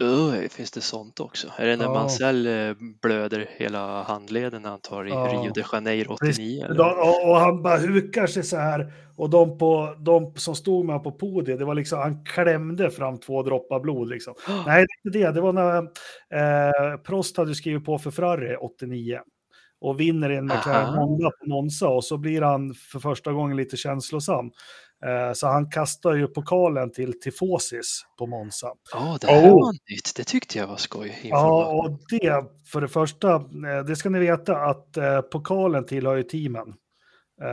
[0.00, 1.48] Uh, finns det sånt också?
[1.56, 1.92] Är det när Ja.
[1.92, 5.26] Mansell eh, blöder hela handleden när han tar i Ja.
[5.26, 6.64] Rio de Janeiro 89?
[6.64, 6.98] Eller?
[6.98, 8.92] Och, och han bara hukar sig så här.
[9.16, 13.18] Och de, på, de som stod med på podiet, det var liksom, han klämde fram
[13.20, 14.08] två droppar blod.
[14.08, 14.34] Liksom.
[14.66, 15.32] Nej, det det.
[15.32, 19.18] Det var när eh, Prost hade skrivit på för Ferrari 89
[19.80, 20.94] och vinner en McLaren.
[20.94, 24.50] Honda på Monza och så blir han för första gången lite känslosam.
[25.06, 28.72] Eh, så han kastar ju pokalen till Tifosis på Monza.
[28.92, 29.64] Ja, det här Oh.
[29.64, 30.12] var nytt.
[30.16, 31.20] Det tyckte jag var skoj.
[31.22, 36.16] Ja, och det för det första, eh, det ska ni veta att eh, pokalen tillhör
[36.16, 36.74] ju teamen.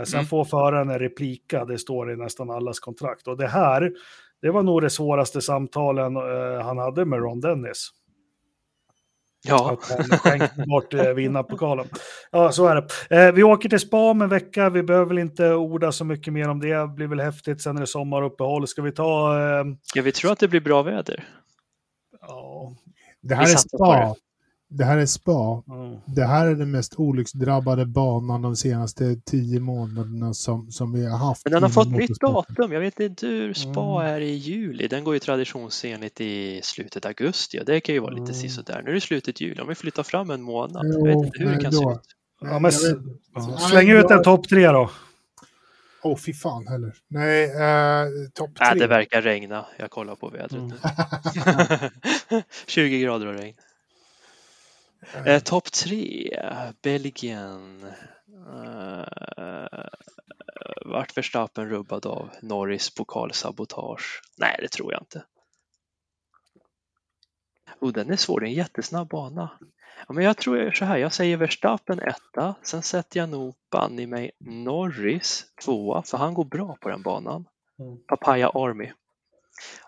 [0.05, 0.25] Sen Mm.
[0.25, 3.27] får föraren en replika, det står i nästan allas kontrakt.
[3.27, 3.91] Och det här,
[4.41, 6.15] det var nog det svåraste samtalen
[6.63, 7.89] han hade med Ron Dennis.
[9.47, 11.87] Ja, Att han skänkte bort eh, vinnarpokalen.
[12.31, 13.25] Ja, så är det.
[13.25, 16.33] Eh, vi åker till spa om en vecka, vi behöver väl inte orda så mycket
[16.33, 16.73] mer om det.
[16.73, 18.67] Det blir väl häftigt, sen är det sommaruppehåll.
[18.67, 19.37] Ska vi ta...
[19.39, 21.23] Eh, ja, vi tror att det blir bra väder.
[22.21, 22.73] ja,
[23.21, 24.15] Det här Vi är spa.
[24.69, 25.63] Det här är spa.
[25.67, 26.01] ja.
[26.05, 31.17] Det här är den mest olycksdrabbade banan de senaste tio månaderna som, som vi har
[31.17, 31.41] haft.
[31.45, 32.71] Men den har fått nytt datum.
[32.71, 34.13] Jag vet inte hur spa Mm.
[34.15, 34.87] är i juli.
[34.87, 38.33] Den går ju traditionsenligt i slutet av augusti och det kan ju vara lite Mm.
[38.33, 38.81] sisådär.
[38.83, 39.61] Nu är det slutet juli.
[39.61, 40.81] Om vi flyttar fram en månad.
[40.85, 41.77] Jo, jag vet inte hur det kan då.
[41.77, 42.01] se ut.
[42.41, 42.71] Ja, men
[43.69, 44.89] Släng ut en topp tre då.
[46.03, 46.93] Åh, oh, fy fan heller.
[47.07, 48.79] Nej, eh, topp tre.
[48.79, 49.65] det verkar regna.
[49.79, 50.67] Jag kollar på vädret Mm.
[50.67, 52.41] nu.
[52.67, 53.55] 20 grader och regn.
[55.25, 56.39] Eh, Topp tre,
[56.81, 57.93] Belgien.
[58.51, 59.85] Eh,
[60.85, 64.21] vart Verstappen rubbad av Norris pokalsabotage?
[64.37, 65.25] Nej, det tror jag inte.
[67.79, 69.49] Oh, den är svår, det är en jättesnabb bana.
[70.07, 74.01] Ja, men jag tror så här, jag säger Verstappen etta, sen sätter jag nog banne
[74.01, 77.45] i mig Norris tvåa, för han går bra på den banan.
[77.79, 77.97] Mm.
[78.07, 78.91] Papaya Army.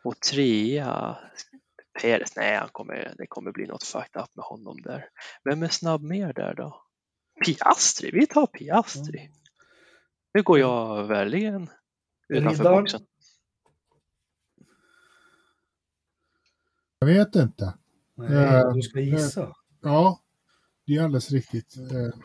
[0.03, 1.18] Och trea,
[2.01, 5.09] Perez, nej han kommer, det kommer bli något fucked up med honom där.
[5.43, 6.81] Vem är snabb mer där då?
[7.45, 9.31] Piastri, vi tar Piastri.
[10.33, 11.69] Nu går jag verkligen
[12.27, 12.83] utanför Riddaren.
[12.83, 13.01] boxen.
[16.99, 17.73] Jag vet inte.
[18.15, 19.55] Nej, Eh, du ska gissa.
[19.81, 20.21] Ja,
[20.85, 21.77] det är alldeles riktigt.
[21.77, 22.19] Eh,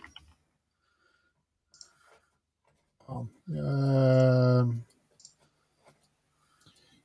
[3.07, 3.27] Ja.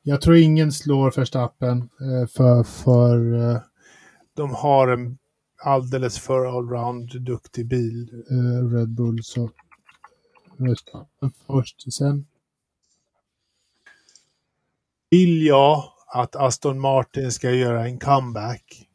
[0.10, 3.62] Jag tror ingen slår Verstappen eh, för, för eh,
[4.34, 5.18] de har en
[5.64, 9.24] alldeles för allround duktig bil, eh, Red Bull.
[9.24, 9.49] Så
[10.58, 11.93] Verstappen först.
[11.93, 12.28] Sen
[15.10, 18.88] vill jag att Aston Martin ska göra en comeback.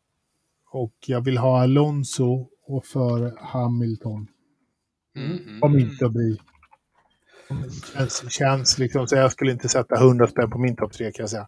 [0.70, 4.28] Och jag vill ha Alonso och för Hamilton.
[5.14, 5.60] Mhm.
[5.60, 6.38] Kommer inte att bli.
[7.96, 11.22] Känns, känns liksom, så jag skulle inte sätta 100 spänn på min topp tre kan
[11.22, 11.46] jag säga.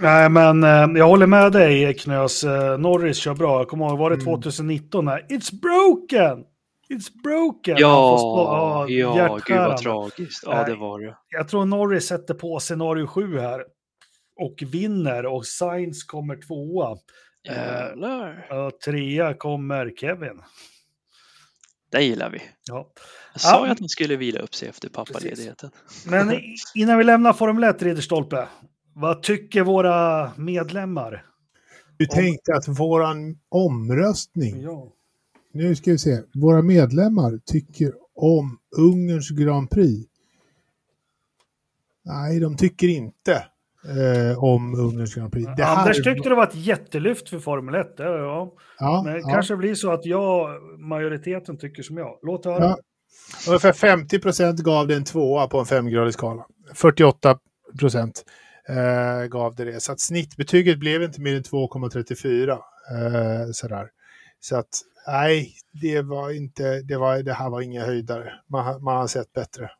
[0.00, 2.44] Nej, men eh, jag håller med dig Knös.
[2.44, 3.58] Eh, Norris kör bra.
[3.60, 4.24] Jag kommer ihåg, var det Mm.
[4.26, 5.04] 2019?
[5.04, 6.44] När, It's broken!
[6.90, 7.76] It's broken!
[7.78, 10.42] Ja, stå- ja, gud vad tragiskt.
[10.46, 11.16] Ja, det var det.
[11.28, 13.60] Jag tror Norris sätter på scenario 7 här
[14.40, 16.96] och vinner och Sainz kommer tvåa.
[17.48, 20.42] Eh, och trea kommer Kevin.
[21.96, 22.42] Det gillar vi.
[22.66, 22.90] Ja.
[23.32, 23.66] Jag sa Ja.
[23.66, 25.70] ju att han skulle vila upp sig efter pappaledigheten.
[26.06, 26.32] Men
[26.74, 28.48] innan vi lämnar Formel 1, Ridderstolpe,
[28.94, 31.24] vad tycker våra medlemmar?
[31.96, 34.92] Du tänkte att våran omröstning, Ja.
[35.52, 40.08] nu ska vi se, våra medlemmar tycker om Ungerns Grand Prix.
[42.04, 43.46] Nej, de tycker inte
[43.88, 45.50] eh, om Ungerns Grand Prix.
[45.56, 47.94] Det här- Anders tyckte det var ett jättelyft för Formel 1.
[47.96, 49.02] Ja, ja.
[49.04, 49.28] Men ja.
[49.28, 52.18] kanske blir så att jag, majoriteten tycker som jag.
[52.22, 52.64] Låt höra.
[52.64, 52.78] Ja.
[53.48, 56.46] Ungefär 50 procent gav det en tvåa på en femgradig skala.
[56.74, 57.38] 48
[57.80, 58.24] procent
[58.68, 59.80] eh, gav det det.
[59.80, 62.50] Så att snittbetyget blev inte mer än 2,34.
[62.50, 62.58] Eh,
[63.52, 63.88] sådär.
[64.40, 64.68] Så att
[65.06, 68.32] nej, det var inte, det, var, det här var inga höjdare.
[68.50, 69.70] Man, man har sett bättre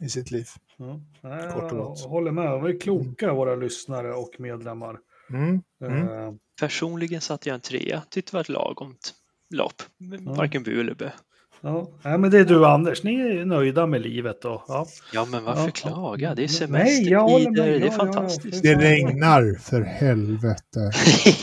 [0.00, 0.46] i sitt liv.
[0.78, 1.00] Ja.
[1.20, 2.50] Nej, Kort och jag håller med.
[2.50, 4.96] De är kloka, våra lyssnare och medlemmar.
[5.30, 5.62] Mm.
[5.84, 6.08] Mm.
[6.08, 8.02] Eh, Personligen satte jag en trea.
[8.10, 9.14] Tyckte det var ett lagomt
[9.54, 9.82] lopp.
[10.24, 10.32] Ja.
[10.32, 11.12] Varken bu eller bä.
[11.60, 11.88] Ja.
[12.02, 14.64] Men det är du Anders, ni är nöjda med livet då.
[14.68, 14.86] Ja.
[15.12, 16.34] Ja, men varför Ja, klaga?
[16.34, 17.66] Det är semestertider.
[17.66, 18.62] Det är ja, fantastiskt.
[18.62, 20.90] Det regnar för helvete.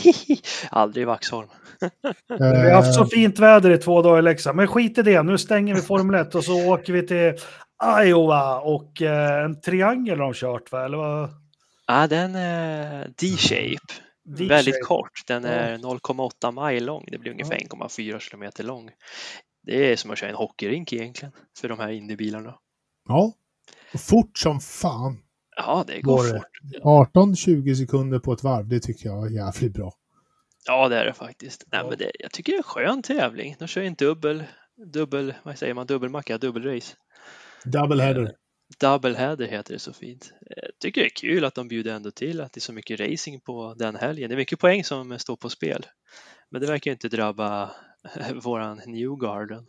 [0.70, 1.48] Aldrig i Vaxholm.
[2.38, 4.56] Vi har haft så fint väder i två dagar i Leksand.
[4.56, 7.32] Men skit i det, nu stänger vi Formel 1 och så åker vi till
[8.04, 10.84] Iowa och eh, en triangel har de kört va?
[10.84, 11.30] Eller vad?
[11.86, 13.76] Ja, den är D-shape.
[14.24, 14.44] D-shape.
[14.48, 15.22] Väldigt kort.
[15.26, 17.04] Den är 0,8 mile lång.
[17.10, 17.76] Det blir ungefär Ja.
[17.86, 18.90] 1,4 kilometer lång.
[19.62, 22.54] Det är som att köra en hockeyrink egentligen för de här Indy-bilarna.
[23.08, 23.32] ja,
[23.94, 25.18] och fort som fan.
[25.56, 26.40] Ja, det går Går det?
[26.82, 27.14] fort.
[27.14, 29.92] 18-20 sekunder på ett varv, det tycker jag är jävligt bra.
[30.66, 31.64] Ja, det är det faktiskt.
[31.72, 31.88] Nej, Ja.
[31.90, 33.56] men det, jag tycker det är en skön tävling.
[33.58, 34.44] De kör en dubbel,
[34.92, 36.96] dubbel, vad säger man, dubbelmacka, dubbelrace.
[37.64, 38.34] Double header.
[38.80, 40.32] Double header heter det så fint.
[40.40, 43.00] Jag tycker det är kul att de bjuder ändå till att det är så mycket
[43.00, 44.28] racing på den helgen.
[44.28, 45.86] Det är mycket poäng som står på spel.
[46.50, 47.70] Men det verkar ju inte drabba
[48.44, 49.66] våran Newgarden.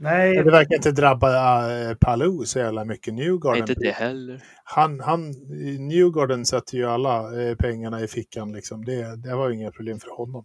[0.00, 1.28] Nej, Det verkar inte drabba
[1.68, 3.14] uh, Palou så jävla mycket.
[3.14, 3.58] Newgarden.
[3.58, 4.42] Inte det heller.
[4.64, 5.30] Han, han,
[5.88, 8.84] Newgarden sätter ju alla eh, pengarna i fickan liksom.
[8.84, 10.44] Det, det var ju inga problem för honom.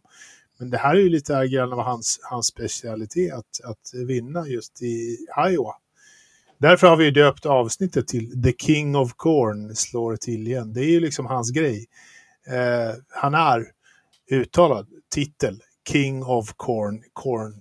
[0.59, 4.81] Men det här är ju lite grann av hans, hans specialitet att, att vinna just
[4.81, 5.17] i
[5.49, 5.75] Iowa.
[6.57, 10.73] Därför har vi döpt avsnittet till The King of Corn slår till igen.
[10.73, 11.85] Det är ju liksom hans grej.
[12.47, 13.65] Eh, han är
[14.31, 17.53] uttalad titel King of Corn, Corn.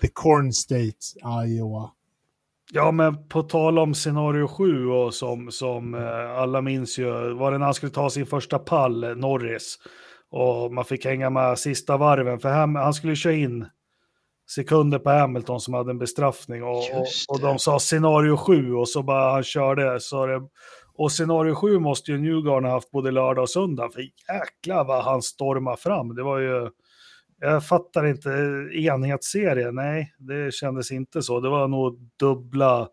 [0.00, 0.98] The Corn State,
[1.46, 1.90] Iowa.
[2.72, 7.52] Ja, men på tal om scenario 7 och som, som eh, alla minns ju, var
[7.52, 9.78] det när han skulle ta sin första pall, eh, Norris.
[10.30, 13.66] Och man fick hänga med sista varven, för han, han skulle köra in
[14.54, 16.62] sekunder på Hamilton som hade en bestraffning.
[16.62, 20.00] Och, och, och de sa scenario 7 och så bara han körde.
[20.00, 20.40] Så det,
[20.94, 25.04] och scenario 7 måste ju Newgarden ha haft både lördag och söndag, för jäklar vad
[25.04, 26.14] han stormade fram.
[26.14, 26.70] Det var ju...
[27.40, 28.30] Jag fattar inte,
[28.72, 31.40] enhetsserie, nej, det kändes inte så.
[31.40, 32.88] Det var nog dubbla,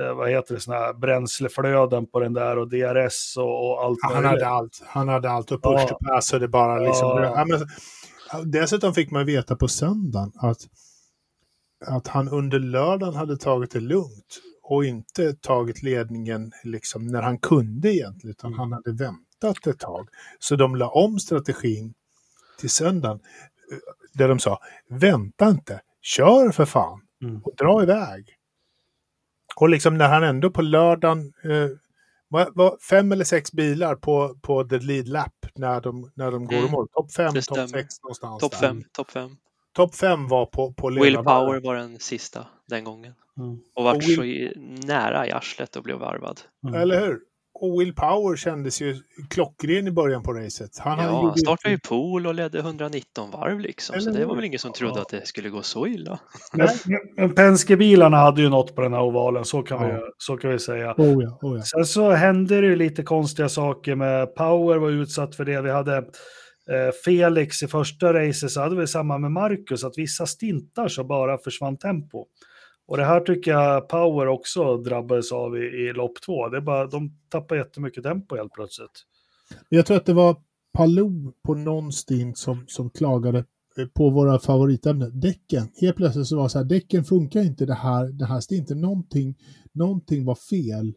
[0.00, 3.98] eh, vad heter det, såna här bränsleflöden på den där och DRS och, och allt
[4.02, 4.82] Han hade allt.
[4.86, 5.88] Han hade allt och push Ja.
[5.88, 7.22] to pass och det bara liksom...
[7.22, 7.34] Ja.
[7.36, 7.60] Ja, men,
[8.50, 10.58] dessutom fick man veta på söndagen att,
[11.86, 17.38] att han under lördagen hade tagit det lugnt och inte tagit ledningen liksom när han
[17.38, 20.08] kunde egentligen, utan han hade väntat ett tag.
[20.38, 21.94] Så de la om strategin
[22.58, 23.20] till söndagen.
[23.72, 23.78] eh,
[24.14, 24.58] Där de sa,
[24.88, 27.40] vänta inte, kör för fan Mm.
[27.44, 28.36] och dra iväg.
[29.56, 31.68] Och liksom när han ändå på lördagen, eh,
[32.28, 36.44] var, var fem eller sex bilar på, på the lead lap när de, när de
[36.46, 36.68] går Mm.
[36.68, 36.88] i mål.
[36.92, 38.40] Topp fem, topp sex någonstans.
[38.40, 39.36] Topp fem, topp fem.
[39.72, 41.16] Topp fem var på, på Will.
[41.16, 43.12] Power var den sista den gången.
[43.38, 43.58] Mm.
[43.76, 44.52] Och vart Och Will- så i,
[44.86, 46.40] nära i arslet och blev varvad.
[46.68, 46.80] Mm.
[46.80, 47.18] Eller hur?
[47.54, 48.96] Och Will Power kändes ju
[49.30, 50.78] klockren i början på racet.
[50.78, 54.00] Han Ja, gjort startade ju pool och ledde 119 varv liksom.
[54.00, 55.02] Så Eller det var väl ingen som trodde Ja.
[55.02, 56.18] att det skulle gå så illa.
[56.52, 56.68] Men,
[57.16, 59.94] men Penske-bilarna hade ju något på den här ovalen, så kan, Ja.
[59.94, 60.94] vi, så kan vi säga.
[60.98, 61.62] Oh ja, oh ja.
[61.62, 65.60] Sen så hände det ju lite konstiga saker med Power var utsatt för det.
[65.60, 66.04] Vi hade
[66.70, 71.04] Eh, Felix i första racet, så hade vi samma med Marcus, att vissa stintar så
[71.04, 72.26] bara försvann tempo.
[72.86, 76.48] Och det här tycker jag Power också drabbades av i, i lopp två.
[76.48, 79.02] Det är bara, de tappar jättemycket tempo helt plötsligt.
[79.68, 80.36] Jag tror att det var
[80.72, 83.38] Palou på någon stint som, som klagade
[83.78, 85.68] eh, på våra favoritämnen, däcken.
[85.80, 88.80] Helt plötsligt så var det så här, däcken funkar inte det här, det här stinten.
[88.80, 89.34] Någonting,
[89.72, 90.94] någonting var fel.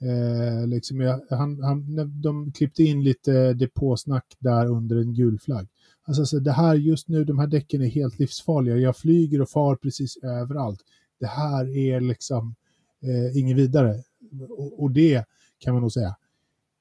[0.00, 5.68] Eh, liksom jag, han, han, de klippte in lite depåsnack där under en gul flagg.
[6.04, 8.76] Alltså så det här just nu, de här däcken är helt livsfarliga.
[8.76, 10.80] Jag flyger och far precis överallt.
[11.20, 12.54] Det här är liksom
[13.02, 14.02] eh, inget vidare.
[14.48, 15.24] Och, och det
[15.58, 16.16] kan man nog säga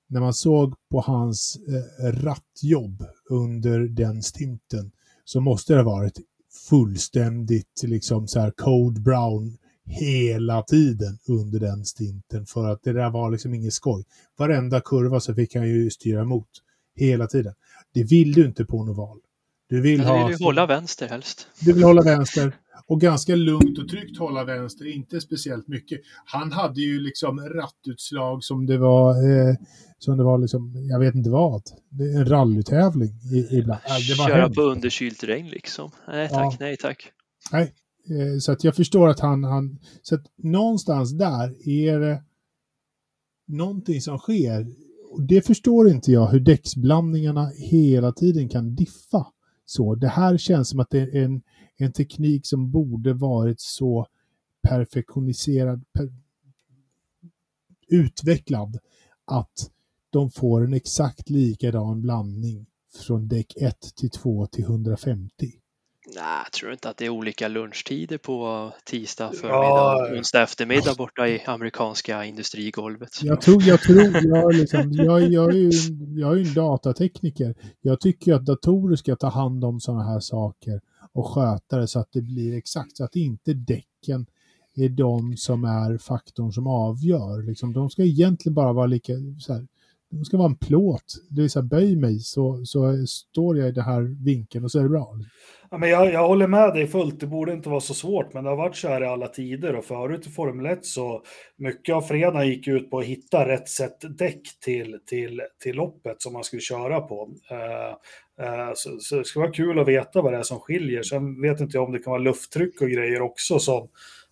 [0.07, 4.91] när man såg på hans eh, rattjobb under den stinten
[5.25, 6.19] så måste det ha varit
[6.69, 13.09] fullständigt liksom så här code brown hela tiden under den stinten för att det där
[13.09, 14.03] var liksom ingen skoj.
[14.37, 16.49] Varenda kurva så fick han ju styra emot
[16.95, 17.53] hela tiden.
[17.93, 19.17] Det vill du inte på en oval.
[19.69, 21.47] Du vill, ha, du vill ju hålla vänster helst.
[21.59, 22.55] du vill hålla vänster
[22.87, 26.01] och ganska lugnt och tryggt hålla vänster, inte speciellt mycket.
[26.25, 29.55] Han hade ju liksom rattutslag som det var, eh,
[29.99, 33.09] som det var liksom, jag vet inte vad, det är en rallytävling
[33.51, 33.81] ibland.
[34.27, 34.55] Köra hemskt.
[34.55, 35.91] på underkylt regn liksom.
[36.07, 36.57] Nej tack, Ja.
[36.59, 37.11] nej tack.
[37.53, 37.67] Eh,
[38.09, 42.23] Eh, så att jag förstår att han, han, så att någonstans där är det
[43.47, 44.67] någonting som sker.
[45.11, 49.27] Och det förstår inte jag hur däcksblandningarna hela tiden kan diffa.
[49.65, 51.41] Så det här känns som att det är en,
[51.77, 54.07] en teknik som borde varit så
[54.67, 56.09] perfektioniserad, per,
[57.87, 58.77] utvecklad
[59.25, 59.71] att
[60.09, 62.65] de får en exakt likadan blandning
[63.07, 65.51] från däck 1 till 2 till 150.
[66.07, 70.07] Nej, jag tror inte att det är olika lunchtider på tisdag förmiddag Ja.
[70.11, 73.23] och onsdag eftermiddag borta i amerikanska industrigolvet.
[73.23, 75.71] Jag tror, jag tror, jag, liksom, jag, jag, är ju,
[76.21, 77.55] jag är ju en datatekniker.
[77.81, 80.81] Jag tycker att datorer ska ta hand om sådana här saker
[81.13, 84.25] och sköta det så att det blir exakt, så att inte däcken
[84.75, 87.43] är de som är faktorn som avgör.
[87.43, 89.67] Liksom, de ska egentligen bara vara lika, så här,
[90.17, 91.15] de ska vara en plåt.
[91.29, 94.71] Det är så här, böj mig så, så står jag i den här vinkeln och
[94.71, 95.15] så är det bra.
[95.71, 98.43] Ja, men jag, jag håller med dig fullt, det borde inte vara så svårt, men
[98.43, 101.21] det har varit så här i alla tider och förut i Formel 1 så
[101.57, 106.21] mycket av fredagen gick ut på att hitta rätt sätt däck till, till, till loppet
[106.21, 107.29] som man skulle köra på.
[107.51, 111.03] Eh, så, så det skulle vara kul att veta vad det är som skiljer.
[111.03, 113.81] Sen vet inte jag om det kan vara lufttryck och grejer också som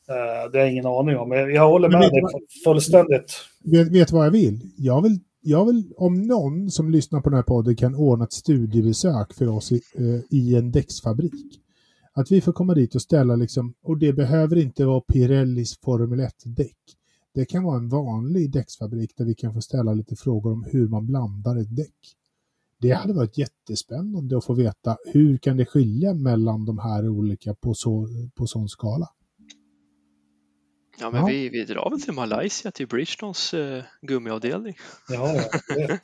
[0.10, 1.30] eh, det har jag ingen aning om.
[1.30, 2.22] Men jag håller med dig
[2.64, 3.46] fullständigt.
[3.64, 4.60] Vet, vet vad jag vill?
[4.78, 8.34] Jag vill jag vill, om någon som lyssnar på den här podden kan ordna ett
[8.34, 11.60] studiebesök för oss i, eh, i en däcksfabrik.
[12.14, 16.20] Att vi får komma dit och ställa liksom, och det behöver inte vara Pirellis Formel
[16.20, 16.78] 1-däck.
[17.34, 20.88] Det kan vara en vanlig däcksfabrik där vi kan få ställa lite frågor om hur
[20.88, 22.16] man blandar ett däck.
[22.82, 27.54] Det hade varit jättespännande att få veta hur kan det skilja mellan de här olika
[27.54, 29.10] på, så, på sån skala.
[31.00, 31.28] Ja, men Ja.
[31.28, 34.78] Vi, vi drar väl till Malaysia, till Bridgestones eh, gummiavdelning.
[35.10, 36.00] Ja, jag.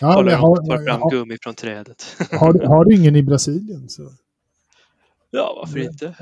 [0.00, 2.16] Ja, Kollar har, tar fram har, gummi från trädet.
[2.30, 4.10] har, har du ingen i Brasilien så
[5.30, 6.14] Ja, varför inte?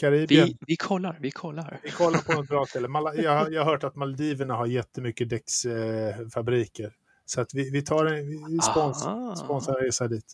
[0.00, 0.46] Karibien.
[0.46, 1.80] Vi, vi kollar, vi kollar.
[1.82, 2.88] Vi kollar på något bra ställe.
[3.16, 6.92] Jag, har- jag har hört att Maldiverna har jättemycket däcksfabriker.
[7.30, 9.06] Så att vi, vi tar en vi spons,
[9.44, 10.24] sponsrar en resa dit.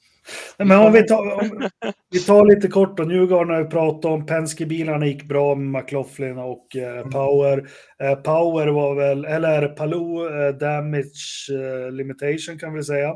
[0.59, 1.69] Nej, Men om vi tar, om,
[2.11, 3.03] vi tar lite kort då.
[3.03, 4.27] Newgarden har vi pratat om.
[4.27, 7.69] Penske-bilarna gick bra med McLaughlin och eh, Power.
[8.03, 13.09] Eh, Power var väl, eller Palou eh, Damage eh, Limitation kan vi säga.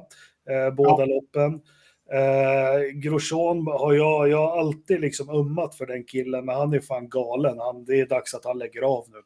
[0.50, 1.60] Eh, båda loppen.
[2.14, 6.80] Eh, Grosjean har jag, jag har alltid liksom ummat för den killen, men han är
[6.80, 7.58] fan galen.
[7.58, 9.16] Han, det är dags att han lägger av nu.
[9.18, 9.22] Eh,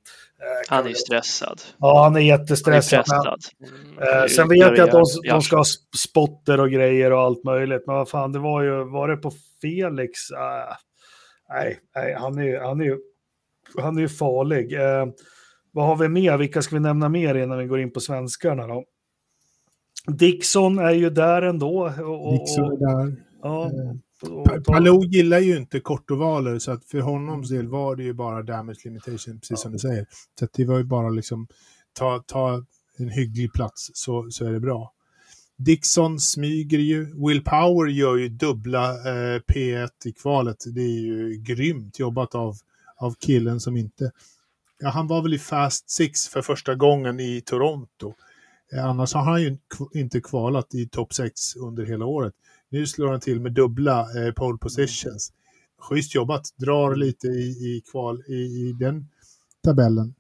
[0.69, 1.61] Han är ju stressad.
[1.79, 3.05] Ja, han är Han är jättestressad.
[3.09, 3.71] men-.
[3.71, 7.13] Mm, Eh, det sen vet jag att de, de ska ha sp- spotter och grejer
[7.13, 7.83] och allt möjligt.
[7.87, 10.31] Men vad fan, det var ju, var det på Felix?
[10.31, 10.77] Ah,
[11.49, 12.99] nej, nej, han är han är
[13.79, 14.73] han är ju farlig.
[14.75, 15.07] Eh,
[15.73, 16.37] vad har vi mer?
[16.39, 18.85] Vilka ska vi nämna mer innan vi går in på svenskarna då?
[20.07, 21.85] Dixon är ju där ändå.
[21.85, 23.17] Och, Dixon är där.
[23.43, 23.67] Ja.
[23.67, 28.13] Eh, och Palou gillar ju inte kortovaler så att för honom del var det ju
[28.13, 30.07] bara damage limitation, precis som du säger.
[30.39, 31.47] Så det var ju bara liksom
[31.93, 32.65] ta, ta
[32.99, 34.93] en hygglig plats så, så är det bra.
[35.57, 37.27] Dixon smyger ju.
[37.27, 40.57] Will Power gör ju dubbla eh, P1 i kvalet.
[40.67, 42.55] Det är ju grymt jobbat av,
[42.97, 44.11] av killen som inte...
[44.79, 48.15] Ja, han var väl i Fast Six för första gången i Toronto.
[48.73, 49.59] Eh, annars har han ju
[49.95, 52.35] inte kvalat i topp 6 under hela året.
[52.69, 55.33] Nu slår han till med dubbla eh, pole positions.
[55.79, 56.43] Schysst jobbat.
[56.57, 59.09] Drar lite i, i kval i, i den
[59.65, 60.15] tabellen.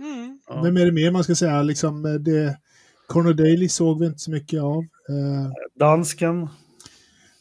[0.00, 0.40] Mm.
[0.48, 0.62] Ja.
[0.62, 1.62] Vem är det mer man ska säga?
[1.62, 2.58] Liksom, eh, det,
[3.06, 4.82] Conor Daly såg vi inte så mycket av.
[5.08, 6.48] Eh, Dansken.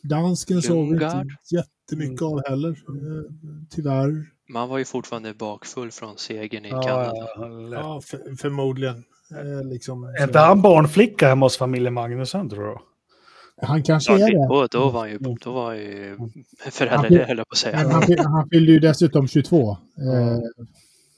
[0.03, 2.69] dansken såg vi inte jättemycket av heller.
[2.69, 3.31] Eh,
[3.69, 4.36] tyvärr.
[4.49, 7.27] Man var ju fortfarande bakfull från segern i Ja, Kanada.
[7.75, 9.03] ja, för, förmodligen.
[9.31, 12.77] Eh, liksom, Är inte han barnflicka hemma hos familjen Magnusson tror du?
[13.61, 14.47] han kanske Ja, är det.
[14.47, 16.17] då, då var han ju, då var han ju
[16.63, 17.77] Han föräldraledig höll jag på att säga.
[17.77, 19.77] han, han fyllde ju dessutom 22 eh,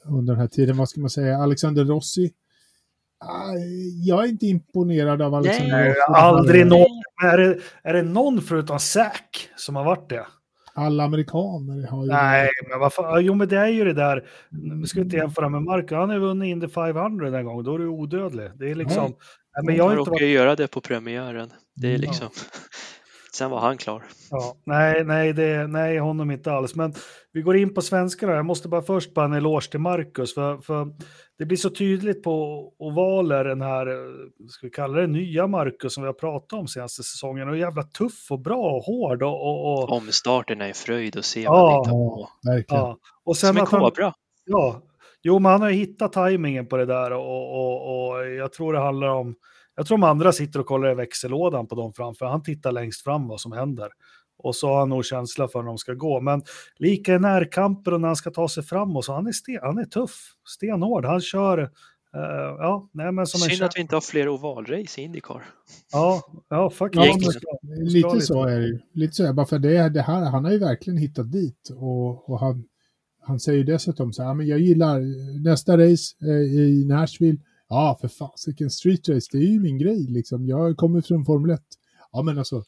[0.05, 0.77] under den här tiden.
[0.77, 1.37] Vad ska man säga?
[1.37, 2.31] Alexander Rossi.
[3.19, 3.53] Ah,
[4.05, 6.01] jag är inte imponerad av Alexander Nej, Rossi.
[6.07, 7.01] Aldrig någon.
[7.23, 10.27] Är det, är det någon förutom Zack som har varit det?
[10.73, 12.11] Alla amerikaner har ju...
[12.11, 13.25] Nej, men vad fan.
[13.25, 14.23] Jo, men det är ju det där.
[14.81, 15.95] Vi ska inte jämföra med Marco.
[15.95, 17.63] Han har ju vunnit Indy 500 en gång.
[17.63, 18.49] Då är du odödlig.
[18.55, 19.03] Det är liksom.
[19.03, 19.17] Ja.
[19.55, 20.29] Nej, men jag Han råkade varit...
[20.29, 21.49] göra det på premiären.
[21.75, 22.27] Det är liksom...
[23.33, 24.03] Sen var han klar.
[24.31, 26.75] Ja, nej, nej, det, nej, honom inte alls.
[26.75, 26.93] Men
[27.33, 28.33] vi går in på svenskarna.
[28.33, 30.33] Jag måste bara först bara en eloge till Marcus.
[30.33, 30.87] För, för
[31.39, 32.33] det blir så tydligt på
[32.79, 33.85] ovaler den här,
[34.49, 37.49] ska vi kalla det nya Marcus som vi har pratat om senaste säsongen.
[37.49, 39.47] Och jävla tuff och bra och hård och...
[39.47, 42.29] och, och Omstarten är en fröjd att se vad på.
[42.43, 42.83] Ja, verkligen.
[42.83, 42.97] ja.
[43.25, 44.13] och Som en kobra.
[44.45, 44.81] Ja,
[45.21, 48.73] jo, men han har ju hittat tajmingen på det där och, och, och jag tror
[48.73, 49.35] det handlar om.
[49.75, 52.25] Jag tror de andra sitter och kollar i växellådan på dem framför.
[52.25, 53.89] Han tittar längst fram vad som händer.
[54.39, 56.21] Och så har han nog känsla för när de ska gå.
[56.21, 56.41] Men
[56.77, 59.77] lika i närkamper och när han ska ta sig framåt så han är, sten, han
[59.77, 61.05] är tuff, stenhård.
[61.05, 61.61] Han kör,
[62.15, 62.19] eh,
[62.57, 65.45] ja, nej men som en Synd att vi inte har fler ovalrace i Indycar.
[65.91, 67.05] Ja, ja faktiskt.
[67.41, 68.79] Ja, men lite så är det ju.
[68.93, 71.69] Lite så, bara för det, det här, han har ju verkligen hittat dit.
[71.75, 72.63] Och, och han,
[73.21, 75.01] han säger dessutom så här, "Ja, men jag gillar
[75.43, 77.39] nästa race eh, i Nashville.
[77.69, 80.45] Ja, för fasiken, street race, det är ju min grej liksom.
[80.45, 81.61] Jag kommer från Formel 1.
[82.11, 82.63] Ja, men alltså,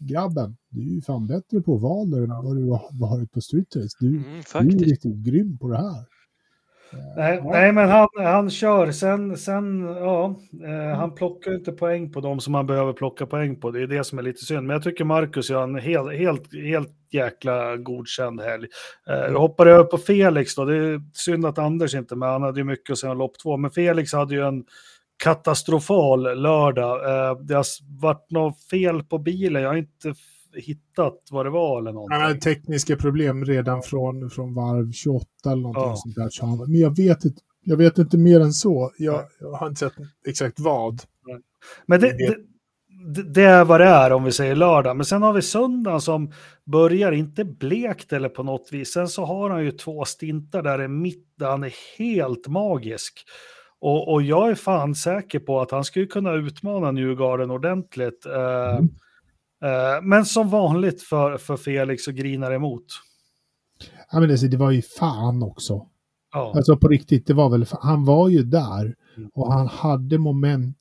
[0.00, 3.76] grabben, du är ju fan bättre på ovaler än vad du har varit på street
[3.76, 3.96] race.
[4.00, 6.04] Du, Mm, du är riktigt grym på det här.
[7.16, 8.90] Nej, nej, men han, han kör.
[8.90, 10.34] Sen, sen ja,
[10.64, 13.70] eh, han plockar inte poäng på de som han behöver plocka poäng på.
[13.70, 14.66] Det är det som är lite synd.
[14.66, 18.66] Men jag tycker Marcus gör en helt, helt, helt jäkla godkänd helg.
[19.08, 20.64] Eh, jag hoppar över på Felix då.
[20.64, 22.28] Det är synd att Anders inte med.
[22.28, 23.56] Han hade ju mycket att säga om lopp två.
[23.56, 24.64] Men Felix hade ju en
[25.24, 27.04] katastrofal lördag.
[27.30, 27.64] Eh, det har
[28.00, 29.62] varit något fel på bilen.
[29.62, 30.14] Jag har inte
[30.54, 32.18] hittat vad det var eller någonting.
[32.20, 35.96] Hade tekniska problem redan från, från varv 28 eller någonting Ja.
[35.96, 36.66] sånt där.
[36.66, 38.90] Men jag vet, inte, jag vet inte mer än så.
[38.98, 39.92] Jag, jag har inte sett
[40.28, 41.02] exakt vad.
[41.86, 42.36] Men det, Det- det,
[43.14, 44.96] det, det är vad det är om vi säger lördag.
[44.96, 46.32] Men sen har vi söndagen som
[46.72, 48.92] börjar inte blekt eller på något vis.
[48.92, 53.24] Sen så har han ju två stintar där i mitt där han är helt magisk.
[53.80, 58.26] Och, och jag är fan säker på att han skulle kunna utmana Newgarden ordentligt.
[58.26, 58.84] Eh, Mm.
[59.64, 62.84] eh, men som vanligt för, för Felix så grinar emot.
[64.12, 65.86] Ja, men alltså, det var ju fan också.
[66.32, 69.30] Ja, Alltså på riktigt, det var väl, han var ju där Mm.
[69.34, 70.76] och han hade moment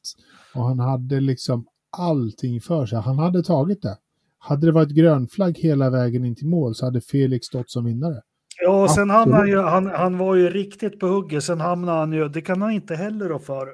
[0.56, 1.66] och han hade liksom
[1.98, 3.00] allting för sig.
[3.00, 3.98] Han hade tagit det.
[4.38, 8.22] Hade det varit grönflagg hela vägen in till mål så hade Felix stått som vinnare.
[8.62, 11.44] Ja och sen hamnade han ju, han, han var ju riktigt på hugget.
[11.44, 13.68] Sen hamnade han ju, det kan han inte heller rå för.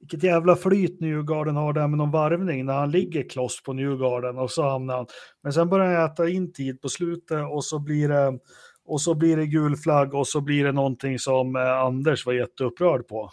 [0.00, 4.38] Vilket jävla flyt Newgarden har där med någon varvning när han ligger kloss på Newgarden
[4.38, 5.06] och så hamnar han.
[5.42, 8.38] Men sen börjar han äta in tid på slutet och så blir det
[8.84, 12.32] och så blir det gul flagg och så blir det någonting som eh, Anders var
[12.32, 13.30] jätteupprörd på.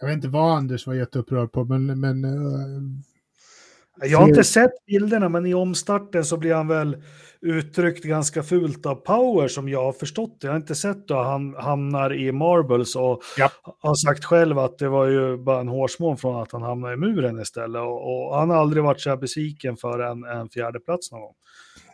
[0.00, 4.86] Jag vet inte vad Anders var jätteupprörd på, men, men eh, Jag har inte sett
[4.86, 7.02] bilderna, men i omstarten så blir han väl
[7.44, 10.46] uttryckt ganska fult av Power som jag har förstått det.
[10.46, 13.50] Jag har inte sett då han hamnar i Marbles och Ja.
[13.80, 16.96] har sagt själv att det var ju bara en hårsmån från att han hamnade i
[16.96, 17.82] muren istället.
[17.82, 21.20] Och, och han har aldrig varit så här besviken för en, en fjärde plats någon
[21.20, 21.34] gång.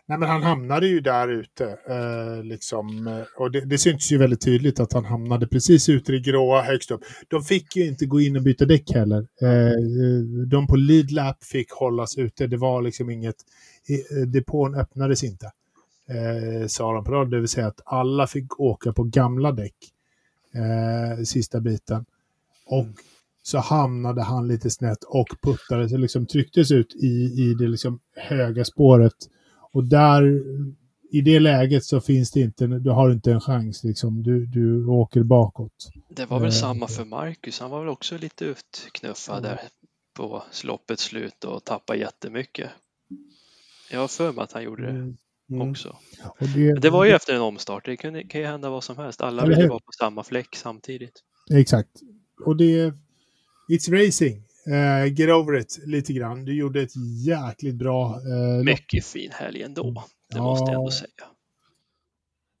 [0.07, 1.65] Nej, men han hamnade ju där ute.
[1.89, 6.11] Eh, liksom, eh, och det, det syntes ju väldigt tydligt att han hamnade precis ute
[6.11, 7.01] i det gråa högst upp.
[7.27, 9.27] De fick ju inte gå in och byta däck heller.
[9.41, 12.47] Eh, eh, de på lead lap fick hållas ute.
[12.47, 13.35] Det var liksom inget...
[13.93, 15.51] eh, Depån öppnades inte.
[16.09, 19.75] Eh, sa de på radio, det vill säga att alla fick åka på gamla däck.
[20.53, 22.05] Eh, sista biten.
[22.65, 22.87] Och
[23.43, 28.65] så hamnade han lite snett och puttades, liksom trycktes ut i, i det liksom höga
[28.65, 29.13] spåret.
[29.73, 30.43] Och där,
[31.11, 34.85] i det läget så finns det inte, du har inte en chans liksom, du, du
[34.85, 35.89] åker bakåt.
[36.09, 39.61] Det var väl samma för Marcus, han var väl också lite utknuffad där
[40.13, 42.69] på sloppets slut och tappade jättemycket.
[43.91, 45.15] Jag har för mig att han gjorde det
[45.51, 45.69] Mm.
[45.69, 45.95] också.
[46.39, 48.97] Och det, Det var ju efter en omstart, det kunde, kan ju hända vad som
[48.97, 49.21] helst.
[49.21, 49.69] Alla ville hur?
[49.69, 51.19] vara på samma fläck samtidigt.
[51.53, 51.89] Exakt.
[52.45, 52.93] Och det...
[53.71, 54.43] It's racing.
[54.67, 56.45] Eh, get over it lite grann.
[56.45, 56.95] Du gjorde ett
[57.27, 58.65] jäkligt bra lopp.
[58.65, 59.83] Mycket fin helg ändå,
[60.29, 60.43] det Ja.
[60.43, 61.09] måste jag ändå säga.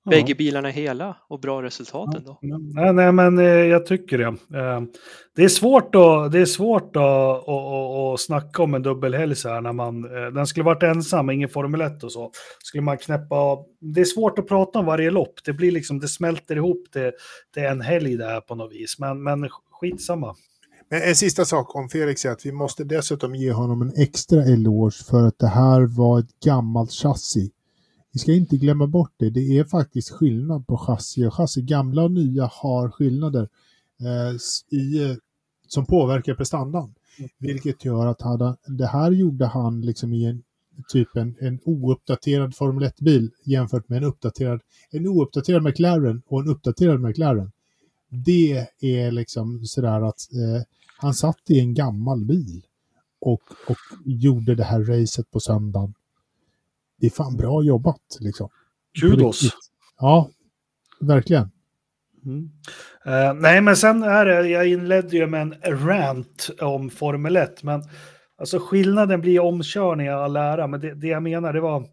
[0.03, 0.09] Ja.
[0.09, 2.39] Bägge bilarna hela och bra resultat ändå.
[2.41, 4.25] Nej, nej, men eh, jag tycker det.
[4.25, 4.81] Eh,
[5.35, 9.35] det är svårt att, det är svårt att, att, att, att snacka om en dubbelhelg
[9.35, 12.31] så här när man, eh, den skulle varit ensam, ingen Formel 1 och så.
[12.63, 16.07] Skulle man knäppa det är svårt att prata om varje lopp, det blir liksom, det
[16.07, 17.13] smälter ihop det
[17.53, 20.35] till en helg det här på något vis, men, men skitsamma.
[20.89, 24.43] Men en sista sak om Felix är att vi måste dessutom ge honom en extra
[24.43, 27.51] eloge för att det här var ett gammalt chassi.
[28.13, 29.29] Vi ska inte glömma bort det.
[29.29, 31.61] Det är faktiskt skillnad på chassi och chassi.
[31.61, 33.49] Gamla och nya har skillnader
[33.99, 34.35] eh,
[34.79, 35.15] i, eh,
[35.67, 36.93] som påverkar prestandan.
[37.37, 40.43] Vilket gör att hade, det här gjorde han liksom i en
[40.87, 46.47] typ en, en ouppdaterad Formel 1-bil jämfört med en uppdaterad, en ouppdaterad McLaren och en
[46.47, 47.51] uppdaterad McLaren.
[48.09, 50.63] Det är liksom sådär att eh,
[50.97, 52.65] han satt i en gammal bil
[53.19, 55.93] och, och gjorde det här racet på söndagen.
[57.01, 58.49] Det är fan bra jobbat liksom.
[59.01, 59.41] Kudos.
[59.99, 60.29] Ja,
[60.99, 61.51] verkligen.
[62.25, 62.49] Mm.
[63.05, 67.63] Eh, nej, men sen är det, jag inledde ju med en rant om Formel 1,
[67.63, 67.83] men
[68.37, 71.87] alltså skillnaden blir omkörning i all ära, men det, det jag menar det var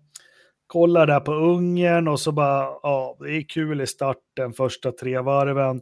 [0.66, 5.20] kolla där på Ungern och så bara, ja, det är kul i starten, första tre
[5.20, 5.80] varven.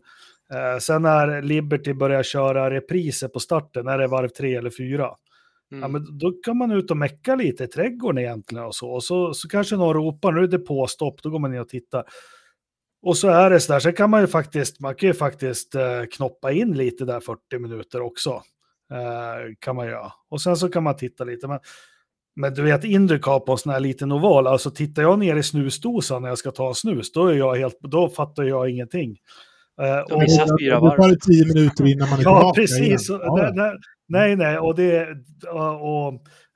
[0.52, 5.10] Eh, sen när Liberty börjar köra repriser på starten, är det varv tre eller fyra?
[5.68, 5.92] Ja, Mm.
[5.92, 8.90] men då kan man ut och mecka lite i trädgården egentligen och så.
[8.90, 11.68] Och så, så kanske någon ropar, nu är det påstopp, då går man ner och
[11.68, 12.04] tittar.
[13.02, 15.74] Och så är det så där, sen kan man ju faktiskt, man kan ju faktiskt
[15.74, 18.30] eh, knoppa in lite där 40 minuter också.
[18.92, 20.12] Eh, kan man göra.
[20.30, 21.48] Och sen så kan man titta lite.
[21.48, 21.58] Men,
[22.36, 25.42] men du vet, Indycar på en sån här liten oval, alltså tittar jag ner i
[25.42, 29.16] snusdosan när jag ska ta en snus, då, är jag helt, då fattar jag ingenting.
[29.82, 30.22] Eh, Och-
[30.60, 33.10] fyra och Det tar tio minuter innan man är Ja, tillbaka precis.
[33.10, 33.76] Och Ja, där, där,
[34.08, 35.08] nej, nej, och, det,
[35.52, 36.12] och, och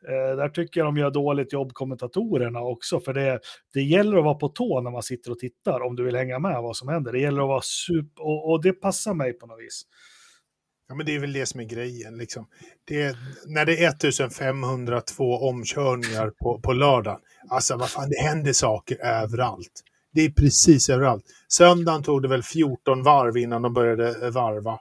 [0.08, 3.40] eh, där tycker jag de gör dåligt jobb, kommentatorerna också, för det,
[3.74, 6.38] det gäller att vara på tå när man sitter och tittar om du vill hänga
[6.38, 7.12] med vad som händer.
[7.12, 9.82] Det gäller att vara super, och, och det passar mig på något vis.
[10.90, 12.16] Ja, men det är väl det som är grejen.
[12.16, 12.46] Liksom.
[12.84, 17.20] Det är, när det är 1502 omkörningar på, på lördagen,
[17.50, 19.82] alltså vad fan, det händer saker överallt.
[20.12, 21.24] Det är precis överallt.
[21.48, 24.78] Söndagen tog det väl 14 varv innan de började varva.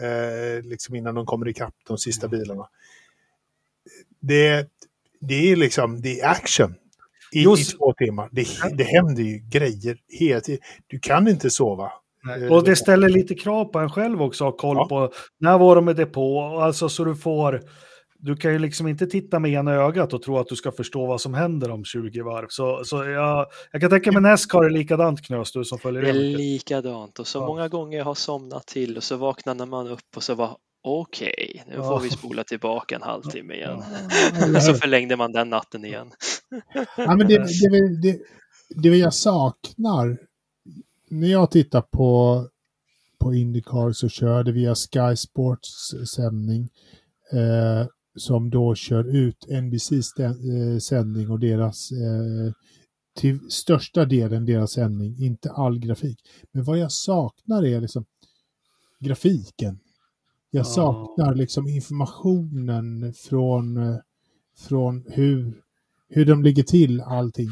[0.00, 2.68] Eh, liksom innan de kommer ikapp de sista bilarna.
[4.20, 4.68] Det,
[5.20, 6.74] det är liksom, det är action.
[7.32, 8.28] I, i två timmar.
[8.32, 10.60] Det, det händer ju grejer hela tiden.
[10.86, 11.92] Du kan inte sova.
[12.42, 14.88] Eh, Och det ställer lite krav på en själv också, att ha koll Ja.
[14.88, 17.62] på när var de i depå, alltså så du får,
[18.18, 21.06] du kan ju liksom inte titta med ena ögat och tro att du ska förstå
[21.06, 22.46] vad som händer om 20 varv.
[22.48, 26.08] Så, så jag, jag kan tänka mig Nascar är likadant knös, du som följer Det
[26.08, 27.46] är likadant och så Ja.
[27.46, 31.64] många gånger jag har somnat till och så vaknar man upp och så var okej,
[31.68, 31.82] nu Ja.
[31.82, 33.82] får vi spola tillbaka en halvtimme igen.
[34.56, 36.10] Och så förlängde man den natten igen.
[36.96, 38.18] Ja, men det, det, det,
[38.82, 40.18] det jag saknar,
[41.10, 42.42] när jag tittar på,
[43.18, 46.68] på Indycar så kör det via Sky Sports sändning
[47.32, 47.86] eh,
[48.16, 52.52] som då kör ut NBCs eh, sändning och deras eh,
[53.16, 56.18] till största delen deras sändning, inte all grafik.
[56.52, 58.04] Men vad jag saknar är liksom
[59.00, 59.78] grafiken.
[60.50, 60.64] Jag Ja.
[60.64, 63.96] saknar liksom informationen från, eh,
[64.68, 65.54] från hur,
[66.08, 67.48] hur de ligger till allting.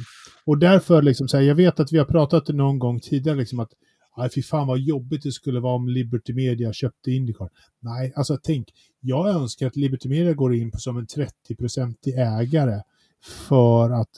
[0.46, 3.60] Och därför, liksom, så här, jag vet att vi har pratat någon gång tidigare liksom
[3.60, 3.72] att
[4.16, 7.48] Nej, fy fan vad jobbigt det skulle vara om Liberty Media köpte Indycar.
[7.80, 8.68] Nej, alltså tänk,
[9.00, 12.82] jag önskar att Liberty Media går in på som en 30-procentig ägare
[13.48, 14.10] för att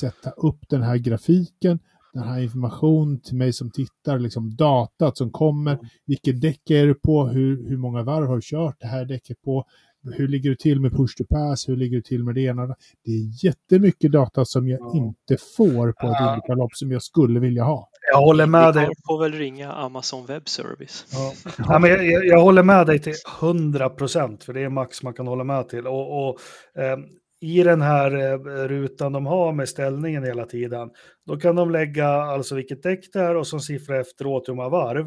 [0.00, 1.78] sätta upp den här grafiken,
[2.12, 6.94] den här informationen till mig som tittar, liksom datat som kommer, vilket däck är du
[6.94, 9.64] på, hur, hur många varv har du kört det här däcket på,
[10.12, 12.66] hur ligger du till med push to pass, hur ligger du till med det ena.
[13.04, 14.92] Det är jättemycket data som jag Ja.
[14.96, 16.34] inte får på ett Ja.
[16.34, 17.88] Indycar-lopp som jag skulle vilja ha.
[18.12, 18.86] Jag håller med dig.
[18.88, 21.06] Vi får väl ringa Amazon Web Service.
[21.12, 21.52] Ja.
[21.68, 25.02] Ja, men jag, jag, jag håller med dig till 100 procent, för det är max
[25.02, 25.86] man kan hålla med till.
[25.86, 26.40] Och, och,
[26.78, 26.96] eh,
[27.40, 28.38] i den här eh,
[28.68, 30.90] rutan de har med ställningen hela tiden,
[31.26, 34.68] då kan de lägga alltså vilket däck det är och så siffra efteråt hur många
[34.68, 35.06] varv.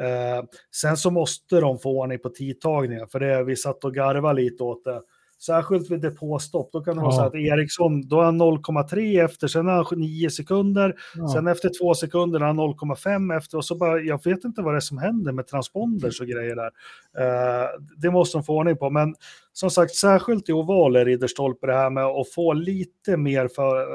[0.00, 0.44] Eh,
[0.76, 4.62] sen så måste de få ordning på tidtagningar, för det, vi satt och garvade lite
[4.62, 5.02] åt det.
[5.46, 7.26] Särskilt vid depåstopp, då kan det vara så Ja.
[7.26, 11.28] att Eriksson, då är han 0,3 efter, sen är han 9 sekunder, Ja.
[11.28, 14.74] sen efter två sekunder är han 0,5 efter och så bara, jag vet inte vad
[14.74, 16.70] det är som händer med transponders och grejer där.
[17.18, 19.14] Eh, det måste de få ordning på, men
[19.52, 23.86] som sagt, särskilt i ovaler, Ridderstolpe, det här med att få lite mer för,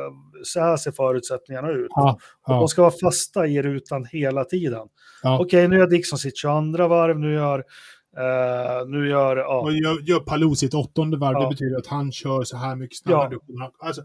[0.44, 1.88] så här ser förutsättningarna ut.
[1.90, 2.20] Ja, Och
[2.54, 4.88] ja, de ska vara fasta i rutan hela tiden.
[5.24, 5.40] Ja.
[5.42, 7.64] Okej, nu gör Dixon sitt 22 varv, nu gör,
[8.18, 11.44] eh, nu gör, ja, Och gör, gör Palou sitt åttonde varv, Ja.
[11.44, 13.38] det betyder att han kör så här mycket snabbare.
[13.48, 13.72] Ja.
[13.80, 14.02] Alltså,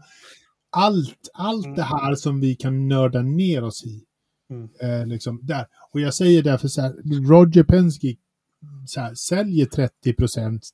[0.69, 1.75] allt allt Mm.
[1.75, 4.03] det här som vi kan nörda ner oss i.
[4.49, 4.69] Mm.
[4.81, 5.65] Eh, liksom, där.
[5.91, 6.93] Och jag säger därför så här,
[7.29, 8.15] Roger Penske
[8.87, 10.13] så här, säljer 30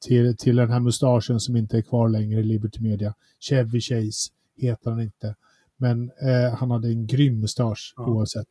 [0.07, 3.13] till, till den här mustaschen som inte är kvar längre i Liberty Media.
[3.39, 5.35] Chevy Chase heter han inte.
[5.77, 8.05] Men eh, han hade en grym mustasch Ja.
[8.05, 8.47] oavsett.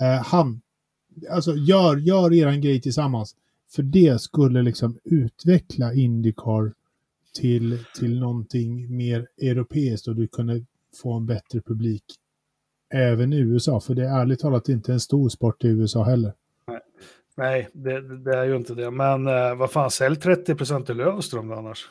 [0.00, 0.60] Eh, han,
[1.30, 3.34] alltså gör, gör eran grej tillsammans.
[3.70, 6.72] För det skulle liksom utveckla Indycar
[7.34, 10.64] till, till någonting mer europeiskt och du kunde
[11.02, 12.04] få en bättre publik
[12.94, 13.80] även i USA.
[13.80, 16.32] För det är ärligt talat inte en stor sport i USA heller.
[17.36, 18.90] nej, det, det är ju inte det.
[18.90, 21.88] Men eh, vad fan, sälj 30 procent till Lövström då annars.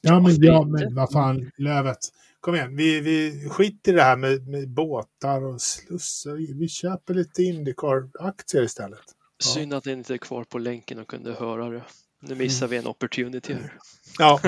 [0.00, 1.98] Ja, men, ja, men vad fan, Lövet.
[2.40, 6.58] Kom igen, vi, vi skiter i det här med, med båtar och slussar.
[6.58, 8.98] Vi köper lite Indycar-aktier istället.
[9.42, 11.82] Synd att den inte är kvar på länken och kunde höra det.
[12.20, 13.72] Nu missar vi en opportunity här.
[14.18, 14.40] Ja,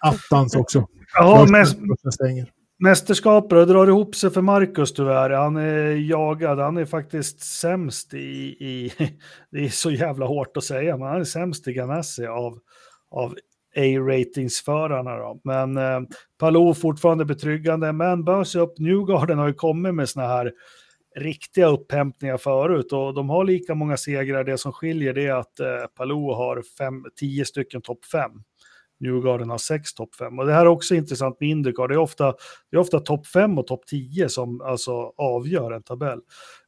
[0.00, 0.86] attans också.
[1.14, 1.78] Ja, mäst,
[2.78, 5.30] mästerskapet det drar ihop sig för Marcus tyvärr.
[5.30, 8.92] Han är jagad, han är faktiskt sämst i, i
[9.50, 12.58] det är så jävla hårt att säga, men han är sämst i Ganassi av,
[13.10, 13.34] av
[13.76, 15.40] A-ratingsförarna.
[15.44, 16.00] Men eh,
[16.38, 18.78] Palou fortfarande betryggande, men bör se upp.
[18.78, 20.52] Newgarden har ju kommit med såna här
[21.16, 24.44] riktiga upphämtningar förut och de har lika många segrar.
[24.44, 28.30] Det som skiljer det är att eh, Palou har fem, tio stycken topp fem.
[29.00, 30.38] Newgarden har sex topp fem.
[30.38, 31.88] Och det här är också intressant med Indycar.
[31.88, 32.34] Det är ofta,
[32.70, 36.18] det är ofta topp fem och topp tio som alltså avgör en tabell.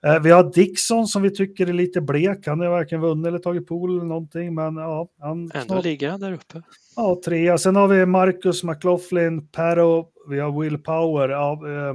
[0.07, 2.47] Eh, vi har Dixon som vi tycker är lite blek.
[2.47, 6.11] Han har varken vunnit eller tagit pool eller någonting, men ja, han Ändå snart- ligger
[6.11, 6.63] han där uppe.
[6.97, 7.59] Ja, trea.
[7.59, 11.29] Sen har vi Marcus McLaughlin, Perro, vi har Will Power.
[11.29, 11.95] Ja, eh,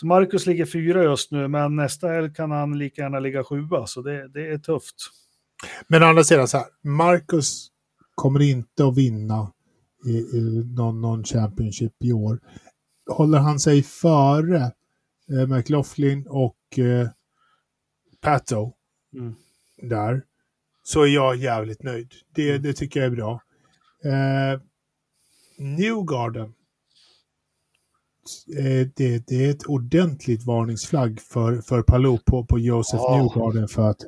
[0.00, 3.86] så Marcus ligger fyra just nu, men nästa helg kan han lika gärna ligga sjua,
[3.86, 4.94] så det, det är tufft.
[5.88, 7.68] Men å andra sidan så här, Marcus
[8.14, 9.52] kommer inte att vinna
[10.06, 12.40] i, i någon, någon Championship i år.
[13.10, 14.72] Håller han sig före
[15.30, 17.08] eh, McLaughlin och eh,
[18.20, 18.72] Pato
[19.14, 19.34] Mm.
[19.82, 20.22] där
[20.82, 22.12] så är jag jävligt nöjd.
[22.34, 23.42] Det, det tycker jag är bra.
[24.04, 24.60] Eh,
[25.58, 26.54] Newgarden.
[28.58, 33.16] Eh, det, det är ett ordentligt varningsflagg för, för Palou på, på Joseph Ja.
[33.16, 34.00] Newgarden för att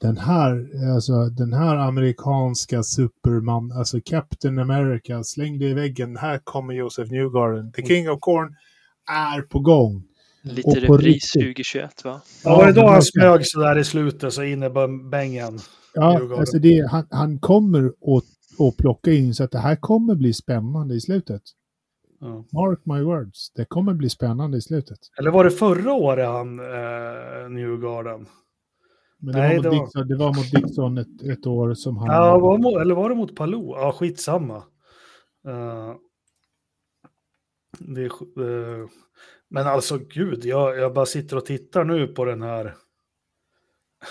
[0.00, 6.38] den här, alltså, den här amerikanska superman, alltså Captain America, släng det i väggen, här
[6.44, 7.72] kommer Joseph Newgarden.
[7.72, 8.54] The King of Corn
[9.10, 10.02] är på gång.
[10.42, 11.42] Lite Och på repris riktigt.
[11.42, 12.20] 2021 va?
[12.44, 15.58] Ja, var det då han smög så där i slutet så inne på bängen?
[15.94, 18.24] Ja, alltså det, han, han kommer att,
[18.68, 21.42] att plocka in så att det här kommer bli spännande i slutet.
[22.20, 22.44] Ja.
[22.52, 24.98] Mark my words, det kommer bli spännande i slutet.
[25.18, 28.26] Eller var det förra året han, eh, Newgarden?
[29.18, 31.74] Men det, Nej, var, mot det var- Dixon, det var mot Dixon ett, ett år
[31.74, 32.06] som han...
[32.06, 33.74] Ja, var, mo- eller var det mot Palou?
[33.76, 34.56] Ja, skitsamma.
[35.48, 35.94] Uh,
[37.78, 38.88] det, eh,
[39.48, 42.74] men alltså gud, jag, jag bara sitter och tittar nu på den här.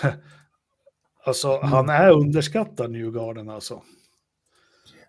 [1.24, 1.68] alltså, Mm.
[1.68, 3.82] han är underskattad Newgarden alltså.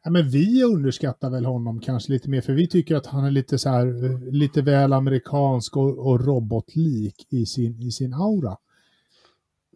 [0.04, 3.32] Ja, men vi underskattar väl honom kanske lite mer, för vi tycker att han är
[3.32, 8.58] lite så här, eh, lite väl amerikansk och, och robotlik i sin, i sin aura.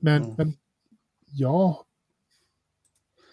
[0.02, 0.36] Men, Mm.
[0.38, 0.54] men
[1.32, 1.86] ja,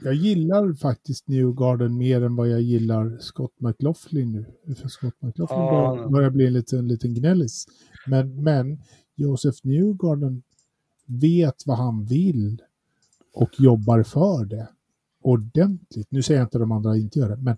[0.04, 4.74] jag gillar faktiskt Newgarden mer än vad jag gillar Scott McLaughlin nu.
[4.74, 6.08] För Scott McLaughlin ja.
[6.12, 7.66] börjar bli en liten, liten gnällis.
[8.06, 8.82] Men, men
[9.14, 10.42] Joseph Newgarden
[11.06, 12.62] vet vad han vill
[13.32, 14.68] och jobbar för det
[15.22, 16.06] ordentligt.
[16.10, 17.56] Nu säger jag inte att de andra inte gör det, men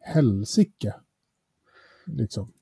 [0.00, 0.94] helsike.
[2.06, 2.52] Liksom.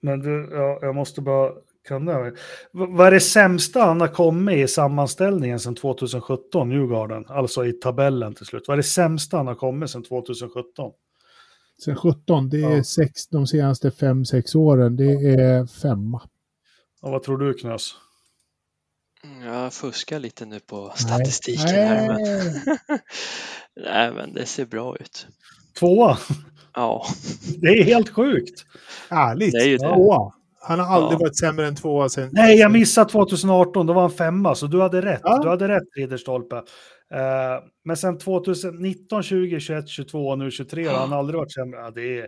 [0.00, 1.52] Men du, ja, jag måste bara,
[1.88, 2.36] det, v-
[2.72, 7.24] vad är det sämsta han har kommit i sammanställningen sedan 2017, Newgarden?
[7.28, 8.64] Alltså i tabellen till slut.
[8.68, 10.92] Vad är det sämsta han har kommit sedan 2017?
[11.84, 12.84] Sen 17, det är Ja.
[12.84, 16.22] sex, de senaste fem sex åren, det är femma.
[17.02, 17.94] Och vad tror du Knös?
[19.44, 22.06] Jag fuskar lite nu på statistiken här.
[22.08, 22.78] Men...
[23.84, 25.26] Nej, men det ser bra ut.
[25.78, 26.18] Tvåa.
[26.74, 27.06] Ja.
[27.58, 28.64] Det är helt sjukt.
[29.08, 29.52] Ärligt.
[29.52, 29.94] Det är ju det.
[29.94, 30.32] Tvåa.
[30.60, 31.18] Han har aldrig Ja.
[31.18, 32.28] varit sämre än tvåa sen.
[32.32, 33.86] Nej, jag missade 2018.
[33.86, 35.20] Då var han femma, så du hade rätt.
[35.24, 35.38] Ja.
[35.42, 36.56] Du hade rätt, Ridderstolpe.
[36.56, 36.62] Eh,
[37.84, 41.80] men sen 2019, 20, 21, 22 och nu 23 har han aldrig varit sämre.
[41.80, 42.26] Ja, det är,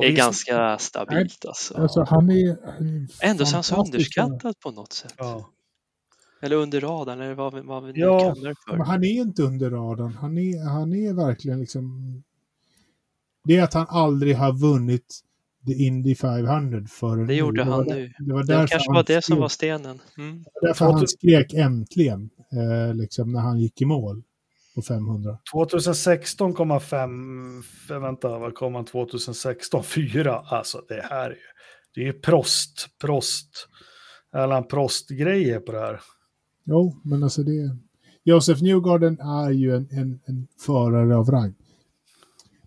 [0.00, 1.76] Det är vi- ganska stabilt alltså.
[1.76, 2.56] Alltså, han är...
[2.78, 5.14] Han är Ändå så han så underskattad på något sätt.
[5.18, 5.50] Ja.
[6.44, 8.84] Eller under radarn, eller vad, vi- vad vi nu Ja, kallar det Men för.
[8.84, 10.12] han är inte under radarn.
[10.12, 12.22] Han är, han är verkligen liksom...
[13.44, 15.20] Det är att han aldrig har vunnit
[15.66, 17.70] the Indy 500 förrän Det gjorde nu.
[17.70, 18.12] han nu.
[18.18, 20.00] Det var Det därför kanske han var det som var stenen.
[20.18, 20.44] Mm.
[20.62, 24.22] därför han skrek äntligen, eh, liksom när han gick i mål
[24.74, 25.38] på 500.
[25.52, 29.84] 2016 kom han fem, f- vänta, vad kom han 2016?
[29.84, 30.34] Fyra.
[30.46, 31.36] Alltså det här är ju,
[31.94, 33.68] det är ju prost, prost,
[34.32, 36.00] en prostgrejer på det här.
[36.64, 37.76] Jo, men alltså det...
[38.24, 41.54] Josef Newgarden är ju en, en, en förare av rang.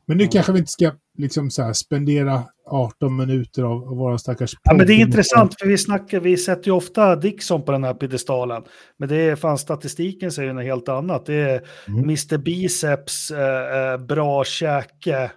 [0.05, 0.31] Men nu Mm.
[0.31, 4.55] kanske vi inte ska liksom så här spendera 18 minuter av, av våra stackars...
[4.63, 7.83] Ja, men det är intressant, för vi snackar, vi sätter ju ofta Dixon på den
[7.83, 8.63] här piedestalen.
[8.97, 11.25] Men det är fan statistiken säger något helt annat.
[11.25, 12.03] Det är Mm.
[12.03, 15.31] Mr Biceps, eh, eh, bra käke.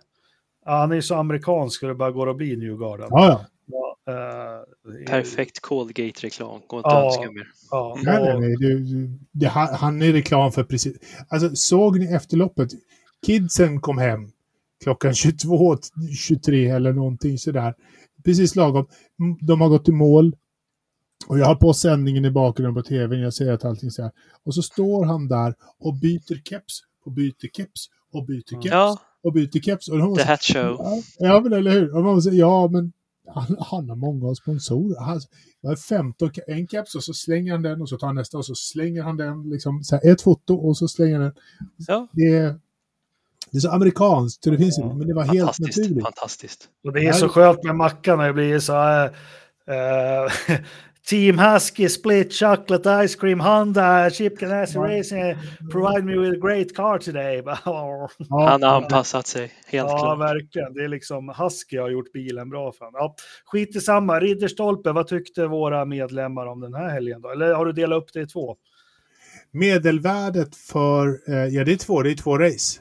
[0.65, 3.07] Ja, han är ju så amerikansk så det bara går att bli Newgarden.
[3.11, 3.47] Ja, ja.
[4.11, 6.61] Eh, Perfekt Colgate-reklam.
[6.67, 6.99] Går inte Ja.
[6.99, 7.47] att önska mer.
[7.71, 8.57] Ja, Nej, nej, och- nej.
[8.57, 10.97] Det, det, han han är reklam för precis...
[11.29, 12.69] Alltså, såg ni efterloppet?
[13.27, 14.29] Kidsen kom hem
[14.85, 15.77] klockan 22,
[16.19, 17.75] 23 eller någonting sådär.
[18.25, 18.87] Precis lagom.
[19.21, 20.37] Mm, De har gått i mål.
[21.27, 23.21] Och jag har på sändningen i bakgrunden på tvn.
[23.21, 24.11] Jag ser att allting så här.
[24.45, 28.99] Och så står han där och byter keps och byter keps och byter keps Ja,
[29.23, 29.89] och byter keps.
[29.89, 30.77] Och de The Hat Show.
[30.79, 31.97] Ja, ja, men eller hur?
[31.97, 32.93] Och man säger, ja, men
[33.35, 35.01] han, han har många sponsorer.
[35.01, 35.21] Han
[35.63, 38.39] har 15, ke- en keps och så slänger han den och så tar han nästa
[38.39, 39.51] och så slänger han den.
[39.51, 41.35] Liksom, så här, ett foto och så slänger han den.
[41.89, 42.59] Ja, Det är,
[43.51, 45.79] det är så amerikanskt, så det finns inte, men det var helt fantastiskt.
[45.79, 46.05] naturligt.
[46.05, 46.69] Fantastiskt.
[46.85, 49.05] Och det är så skönt med mackan när det blir så här.
[49.67, 50.33] eh,
[51.07, 55.37] Team Husky, Split, Chocolate, Ice Cream, Honda, Chip Ganassi Racing,
[55.71, 57.43] provide me with a great car today.
[57.65, 60.19] Ja, Han har anpassat sig, helt ja, klart.
[60.19, 60.75] verkligen.
[60.75, 62.99] Det är liksom Husky har gjort bilen bra för honom.
[62.99, 64.21] Ja, skit i samma.
[64.21, 67.31] Ridderstolpe, vad tyckte våra medlemmar om den här helgen då?
[67.31, 68.57] Eller har du delat upp det i två?
[69.51, 72.81] Medelvärdet för, eh, ja det är två, det är två race.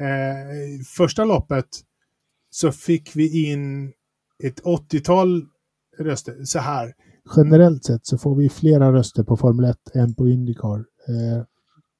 [0.00, 1.66] Eh, första loppet
[2.50, 3.92] så fick vi in
[4.44, 5.46] ett 80-tal
[5.98, 6.44] röster.
[6.44, 6.94] Så här,
[7.36, 10.78] generellt sett så får vi flera röster på Formel 1 än på Indycar.
[11.08, 11.44] Eh,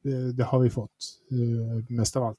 [0.03, 0.91] det, det har vi fått,
[1.31, 2.39] eh, mest av allt.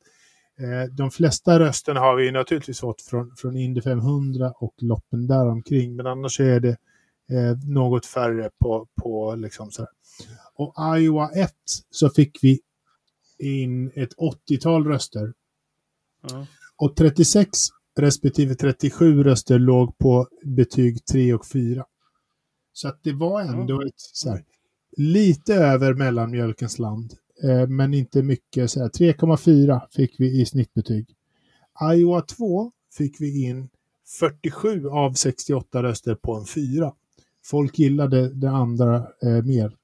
[0.59, 5.95] Eh, de flesta rösterna har vi naturligtvis fått från, från Indy 500 och loppen däromkring,
[5.95, 6.77] men annars är det
[7.29, 9.89] eh, något färre på, på liksom så här.
[10.55, 11.51] Och Iowa 1
[11.89, 12.59] så fick vi
[13.39, 14.15] in ett
[14.49, 15.33] 80-tal röster.
[16.29, 16.45] Ja.
[16.77, 17.49] Och 36
[17.99, 21.85] respektive 37 röster låg på betyg 3 och 4.
[22.79, 24.43] Så att det var ändå ett så här,
[24.97, 27.13] lite över mellanmjölkens land.
[27.43, 28.71] Eh, men inte mycket.
[28.71, 31.15] Så här, 3,4 fick vi i snittbetyg.
[31.93, 33.69] Iowa 2 fick vi in
[34.19, 36.93] 47 av 68 röster på en 4.
[37.45, 39.75] Folk gillade det andra eh, mer.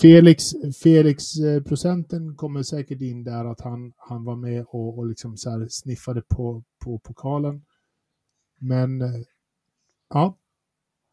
[0.00, 0.44] Felix,
[0.82, 5.36] Felix eh, procenten kommer säkert in där att han, han var med och, och liksom
[5.36, 7.64] så sniffade på, på pokalen.
[8.58, 9.20] Men eh,
[10.08, 10.38] ja,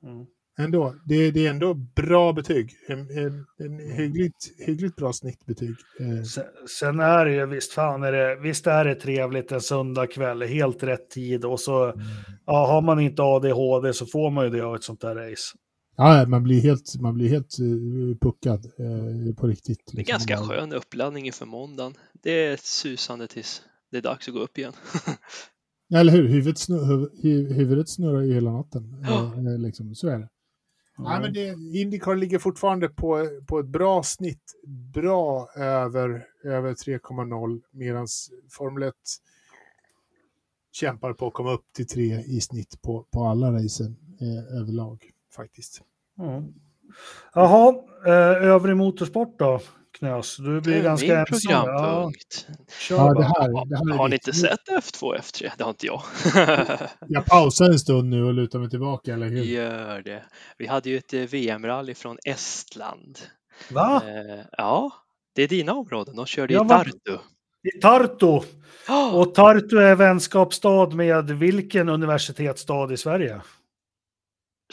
[0.04, 0.26] Mm.
[0.60, 0.96] Ändå.
[1.06, 2.72] Det, det är ändå bra betyg.
[2.88, 4.36] En, en, en hyggligt,
[4.68, 5.76] hyggligt bra snittbetyg.
[6.00, 6.44] Eh, Sen,
[6.80, 10.84] sen är det ju, visst fan är det, visst är det trevligt en söndagkväll, helt
[10.84, 11.94] rätt tid och så,
[12.46, 15.58] ja, har man inte ADHD så får man ju det av ett sånt där race.
[15.98, 19.80] ja, man blir helt, man blir helt uh, puckad eh, på riktigt.
[19.86, 20.12] Det är liksom.
[20.12, 21.94] ganska skön uppladdning inför måndagen.
[22.24, 24.74] Det är susande tills det är dags att gå upp igen.
[25.96, 26.28] Eller hur?
[26.28, 29.04] Huvudet, hu- huvudet snurrar ju hela natten.
[29.08, 29.34] Ja.
[29.38, 30.28] Eh, eh, liksom, så är det.
[31.00, 31.22] Nej, Mm.
[31.22, 34.54] men det, Indycar ligger fortfarande på, på ett bra snitt.
[34.94, 38.08] Bra över, över 3,0 medan
[38.50, 38.94] Formel 1
[40.72, 45.10] kämpar på att komma upp till 3 i snitt på, på alla racen eh, överlag
[45.36, 45.82] faktiskt.
[46.20, 46.54] Mm.
[47.34, 47.76] Jaha,
[48.06, 49.60] eh, övrig motorsport då,
[50.00, 50.38] Knös?
[50.38, 51.52] Du blir Det är ganska min ensam.
[51.52, 52.48] Ja, programpunkt.
[52.90, 55.52] Ja, det här, det här är Har ni inte sett F2 och F3?
[55.58, 56.02] Det har inte jag.
[57.08, 59.44] Jag pausar en stund nu och lutar mig tillbaka, eller hur?
[59.44, 60.24] Gör det.
[60.58, 63.20] Vi hade ju ett eh, VM-rally från Estland.
[63.72, 64.02] Va?
[64.06, 64.92] Eh, ja,
[65.36, 66.16] det är dina områden.
[66.16, 67.18] De körde Ja, i Tartu.
[67.76, 68.40] I Tartu.
[69.14, 73.42] Och Tartu är vänskapsstad med vilken universitetsstad i Sverige?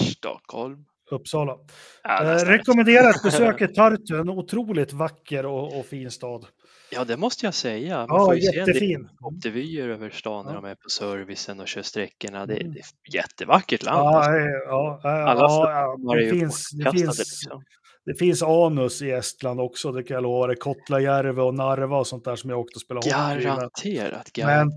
[0.01, 0.85] Stockholm.
[1.11, 1.57] Uppsala.
[2.03, 2.61] Ja, Eh, nästan rätt.
[2.61, 6.47] rekommenderar ett besök i Tartu, en otroligt vacker och, och fin stad.
[6.93, 7.97] Ja, det måste jag säga.
[7.99, 8.89] Man Ja, får ju jättefin.
[8.91, 10.61] helikoptervyer över stan när Ja.
[10.61, 12.47] de är på servicen och kör sträckorna.
[12.47, 12.73] Det, Mm.
[12.73, 13.99] det är jättevackert land.
[13.99, 14.33] Ja, alltså.
[14.41, 17.63] ja, ja, Alla ja, ja, det, finns, det, finns, liksom.
[18.07, 20.57] Det finns anus i Estland också, det kan jag lova dig.
[20.57, 24.71] Kotlajärvi och Narva och sånt där som jag åkte och spelade hockey Garanterat, Men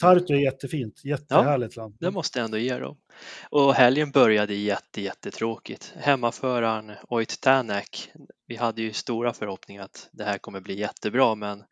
[0.00, 1.96] Tartu är jättefint, jättehärligt land.
[2.00, 2.96] Det måste jag ändå ge dem.
[3.50, 5.94] Och helgen började jätte, jättetråkigt.
[5.96, 8.08] Hemmaföraren Oit Tänak,
[8.46, 11.64] vi hade ju stora förhoppningar att det här kommer bli jättebra, men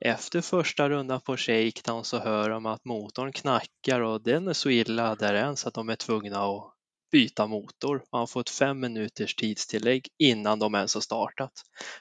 [0.00, 4.70] efter första rundan på shakedown så hör de att motorn knackar och den är så
[4.70, 6.74] illa där än så att de är tvungna att
[7.10, 8.02] byta motor.
[8.10, 11.52] Han har fått fem minuters tidstillägg innan de ens har startat.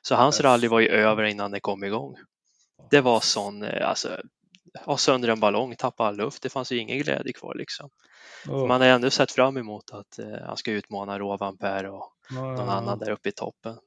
[0.01, 0.43] Så hans Yes.
[0.43, 2.15] rally var ju över innan det kom igång.
[2.91, 4.21] Det var sån, eh, alltså,
[4.85, 7.89] ha sönder en ballong, tappa all luft, det fanns ju ingen glädje kvar liksom.
[8.47, 12.41] Oh, Man har ändå sett fram emot att eh, han ska utmana Rovanper och ja,
[12.41, 13.77] någon annan där uppe i toppen.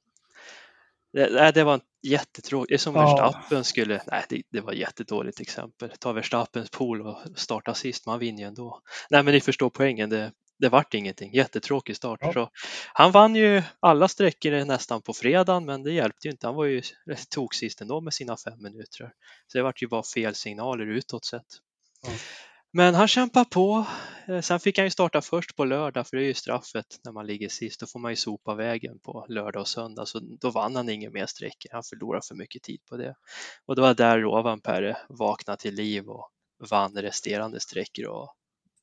[1.12, 2.68] Det, nej, det var jättetråkigt.
[2.68, 3.00] Det är som Ja.
[3.00, 5.90] Verstappen skulle, nej det, det var ett jättedåligt exempel.
[6.00, 8.80] Ta Verstappens pool och starta sist, man vinner ju ändå.
[9.10, 10.32] Nej men ni förstår poängen, det,
[10.62, 11.32] det vart ingenting.
[11.34, 12.18] Jättetråkig start.
[12.22, 12.32] Ja.
[12.32, 12.50] Så
[12.92, 16.46] han vann ju alla sträckor nästan på fredagen men det hjälpte ju inte.
[16.46, 16.82] Han var ju
[17.30, 19.12] tog sist ändå med sina fem minuter.
[19.46, 21.46] Så det vart ju bara fel signaler utåt sett.
[22.02, 22.12] Ja.
[22.72, 23.86] Men han kämpar på.
[24.28, 27.12] Eh, Sen fick han ju starta först på lördag för det är ju straffet när
[27.12, 27.80] man ligger sist.
[27.80, 31.12] Då får man ju sopa vägen på lördag och söndag så då vann han ingen
[31.12, 31.72] mer sträckor.
[31.72, 33.14] Han förlorade för mycket tid på det.
[33.66, 36.30] Och det var där Rovanperä vaknade till liv och
[36.70, 38.36] vann resterande sträckor och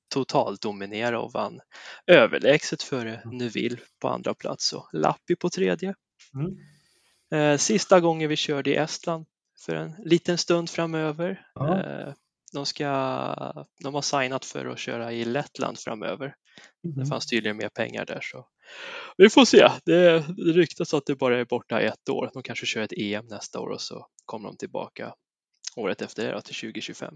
[0.10, 1.60] totalt dominerade och vann
[2.08, 5.96] överlägset före Neuville på andra plats och Lappi på tredje.
[6.34, 6.58] Mm.
[7.54, 9.26] Eh, Sista gången vi körde i Estland
[9.66, 11.48] för en liten stund framöver.
[11.54, 11.84] Ja.
[11.84, 12.14] Eh,
[12.54, 12.86] De, ska,
[13.84, 16.36] de har signat för att köra i Lettland framöver.
[16.84, 17.06] Det Mhm.
[17.06, 18.48] fanns tydligen mer pengar där så
[19.18, 19.70] vi får se.
[19.86, 22.30] Det, det ryktas att det bara är borta ett år.
[22.34, 25.14] De kanske kör ett EM nästa år och så kommer de tillbaka
[25.76, 27.16] året efter det till 2025.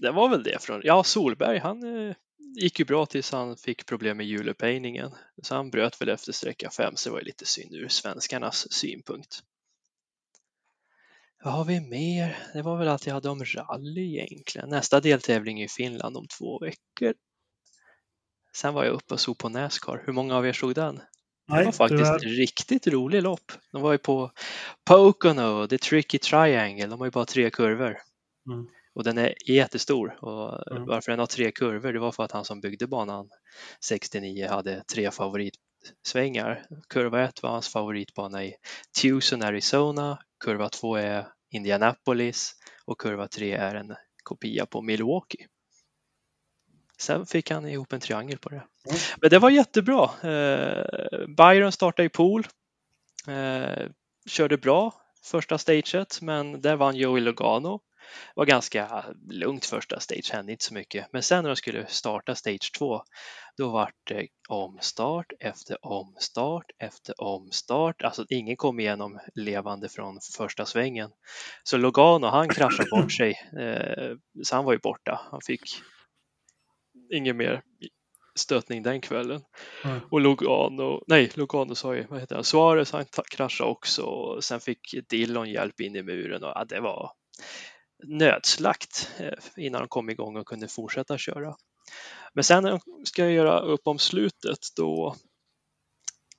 [0.00, 2.14] Det var väl det från, ja Solberg han eh,
[2.56, 5.10] gick ju bra tills han fick problem med hjulupphängningen.
[5.42, 8.72] Så han bröt väl efter sträcka fem så det var ju lite synd ur svenskarnas
[8.72, 9.42] synpunkt.
[11.44, 12.38] Vad har vi mer?
[12.52, 14.68] Det var väl att jag hade om rally egentligen.
[14.68, 17.14] Nästa deltävling är i Finland om två veckor.
[18.52, 20.02] Sen var jag uppe och såg på Nascar.
[20.06, 20.96] Hur många av er såg den?
[20.96, 21.04] Det
[21.48, 22.16] Nej, var faktiskt tyvärr.
[22.16, 23.52] ett riktigt roligt lopp.
[23.72, 24.32] De var ju på
[24.84, 26.86] Pocono, The Tricky Triangle.
[26.86, 27.98] De har ju bara tre kurvor.
[28.46, 28.68] Mm.
[28.94, 30.24] Och den är jättestor.
[30.24, 30.86] Och Mm.
[30.86, 33.30] varför den har tre kurvor, det var för att han som byggde banan
[33.84, 36.66] 69 hade tre favoritsvängar.
[36.88, 38.54] Kurva 1 var hans favoritbana i
[39.00, 40.18] Tucson, Arizona.
[40.44, 42.52] Kurva 2 är Indianapolis
[42.84, 45.46] och kurva 3 är en kopia på Milwaukee.
[46.98, 48.56] Sen fick han ihop en triangel på det.
[48.56, 48.98] Mm.
[49.20, 50.04] Men det var jättebra.
[50.22, 52.46] Eh, Byron startade i pool.
[53.28, 53.86] Eh,
[54.26, 57.80] körde bra första staget, men där vann Joey Logano.
[58.34, 61.06] Var ganska lugnt första stage, hände inte så mycket.
[61.12, 63.02] Men sen när de skulle starta stage 2,
[63.56, 68.02] då var det omstart efter omstart efter omstart.
[68.02, 71.10] Alltså ingen kom igenom levande från första svängen.
[71.62, 73.30] Så Logano, han kraschade bort sig,
[73.60, 75.20] eh, så han var ju borta.
[75.30, 75.62] Han fick
[77.12, 77.62] ingen mer
[78.34, 79.42] stötning den kvällen.
[79.84, 80.00] Mm.
[80.10, 84.60] Och Logano, nej Logano sa ju, vad heter han, Suarez han kraschade också och sen
[84.60, 87.10] fick Dillon hjälp in i muren och ja, det var
[88.02, 91.56] nödslakt eh, innan de kom igång och kunde fortsätta köra.
[92.32, 95.16] Men sen när de ska göra upp om slutet då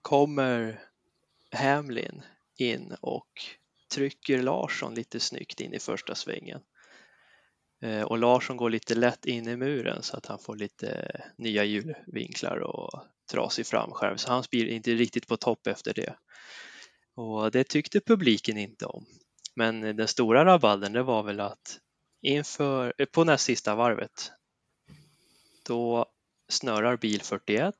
[0.02, 0.84] kommer
[1.52, 2.22] Hamlin
[2.58, 3.28] in och
[3.94, 6.62] trycker Larsson lite snyggt in i första svängen.
[7.82, 11.64] Eh, och Larsson går lite lätt in i muren så att han får lite nya
[11.64, 14.18] hjulvinklar och trasig framskärm.
[14.18, 16.16] Så han blir inte riktigt på topp efter det.
[17.16, 19.06] Och det tyckte publiken inte om.
[19.56, 21.80] Men den stora rabalden det var väl att
[22.22, 24.32] inför, eh, på näst sista varvet
[25.68, 26.06] då
[26.50, 27.76] snörar bil 41.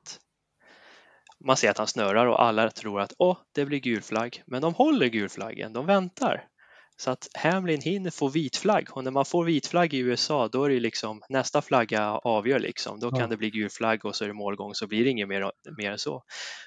[1.44, 4.42] Man ser att han snörar och alla tror att åh, det blir gul flagg.
[4.46, 6.48] Men de håller gulflaggen, de väntar.
[6.96, 10.48] Så att Hamlin hinner få vit flagg och när man får vit flagg i USA
[10.48, 13.00] då är det liksom nästa flagga avgör liksom.
[13.00, 13.26] Då kan Ja.
[13.26, 15.90] det bli gul flagg och så är det målgång så blir det inget mer, mer
[15.90, 16.22] än så.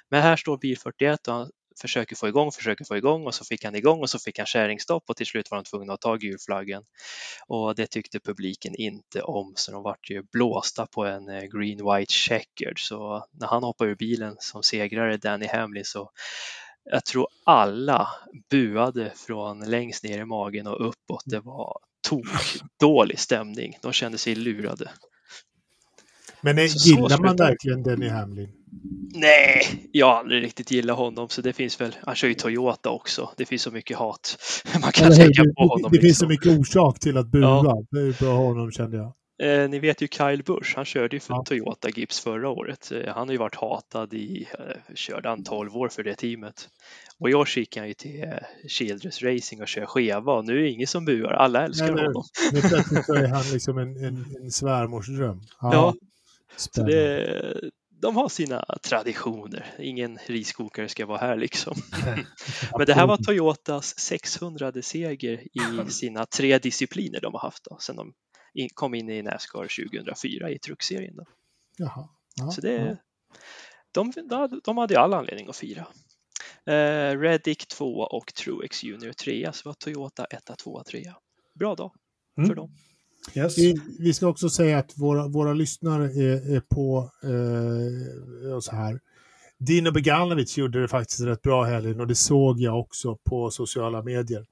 [0.09, 3.45] Men här står bil 41 och han försöker få igång, försöker få igång och så
[3.45, 6.01] fick han igång och så fick han kärringstopp och till slut var de tvungna att
[6.01, 6.83] ta gulflaggen.
[7.47, 11.95] Och det tyckte publiken inte om så de vart ju blåsta på en eh, green
[11.95, 16.11] white checkered så när han hoppade ur bilen som segrare Danny Hamlin så
[16.91, 18.09] jag tror alla
[18.49, 21.23] buade från längst ner i magen och uppåt.
[21.25, 21.77] Det var
[22.09, 22.25] tok
[22.79, 23.77] dålig stämning.
[23.81, 24.91] De kände sig lurade.
[26.45, 27.43] Men är, Så- så gillar man det.
[27.43, 28.49] verkligen Denny Hamlin?
[29.13, 29.61] Nej,
[29.91, 33.29] jag har aldrig riktigt gillat honom så det finns väl, han kör ju Toyota också.
[33.37, 34.37] Det finns så mycket hat
[34.81, 35.91] man kan Eller det, på honom.
[35.91, 36.51] det finns så liksom.
[36.51, 37.83] mycket orsak till att bua Ja.
[38.19, 39.13] på honom kände jag.
[39.43, 41.43] Eh, ni vet ju Kyle Busch, han körde ju för Ja.
[41.45, 42.91] Toyota Gips förra året.
[42.91, 46.69] Eh, han har ju varit hatad i, eh, körde han 12 år för det teamet.
[47.19, 48.29] Och i år gick han ju till eh,
[48.67, 52.05] Childress Racing och kör skeva och nu är det ingen som buar, alla älskar Nej,
[52.05, 52.23] honom.
[52.53, 55.41] Men plötsligt så är han liksom en, en, en svärmorsdröm.
[55.61, 55.93] Ja,
[56.57, 57.71] Så det,
[58.01, 59.75] de har sina traditioner.
[59.79, 61.75] Ingen riskokare ska vara här liksom.
[62.77, 65.41] Men det här var Toyotas 600 seger
[65.87, 68.13] i sina tre discipliner de har haft då, sen de
[68.73, 71.15] kom in i Nascar 2004 i truckserien.
[71.15, 71.25] Då.
[71.77, 72.09] Jaha.
[72.35, 72.97] Ja, Så det,
[73.91, 75.87] de, de, de hade all anledning att fira.
[76.65, 81.13] Eh, Reddick 2 och Truex Junior 3 så var Toyota 1, 2, 3.
[81.59, 81.91] Bra dag
[82.37, 82.47] Mm.
[82.49, 82.71] för dem.
[83.33, 83.57] Yes.
[83.57, 88.99] Vi, vi ska också säga att våra, våra lyssnare är, är på eh, så här.
[89.57, 94.03] Dino Beganovic gjorde det faktiskt rätt bra helgen och det såg jag också på sociala
[94.03, 94.45] medier.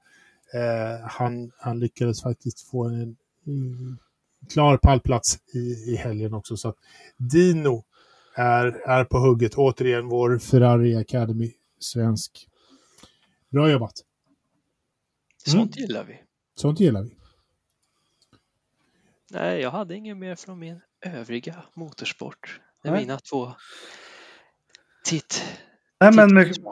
[0.54, 3.98] Eh, han, han lyckades faktiskt få en mm,
[4.52, 6.56] klar pallplats i, i helgen också.
[6.56, 6.76] Så att
[7.16, 7.84] Dino
[8.34, 9.54] är, är på hugget.
[9.54, 12.48] Återigen vår Ferrari Academy svensk.
[13.50, 13.92] Bra jobbat.
[15.46, 16.20] Sånt gillar vi.
[16.54, 17.10] Sånt gillar vi.
[19.34, 22.60] Nej, jag hade inget mer från min övriga motorsport.
[22.82, 23.00] Det är Nej.
[23.00, 23.52] mina två
[25.04, 25.42] titt,
[26.00, 26.62] Nej, men mycket,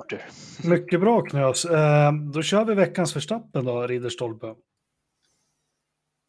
[0.64, 1.64] mycket bra Knös.
[1.64, 4.55] Eh, då kör vi veckans förstappen då, Ridderstolpe.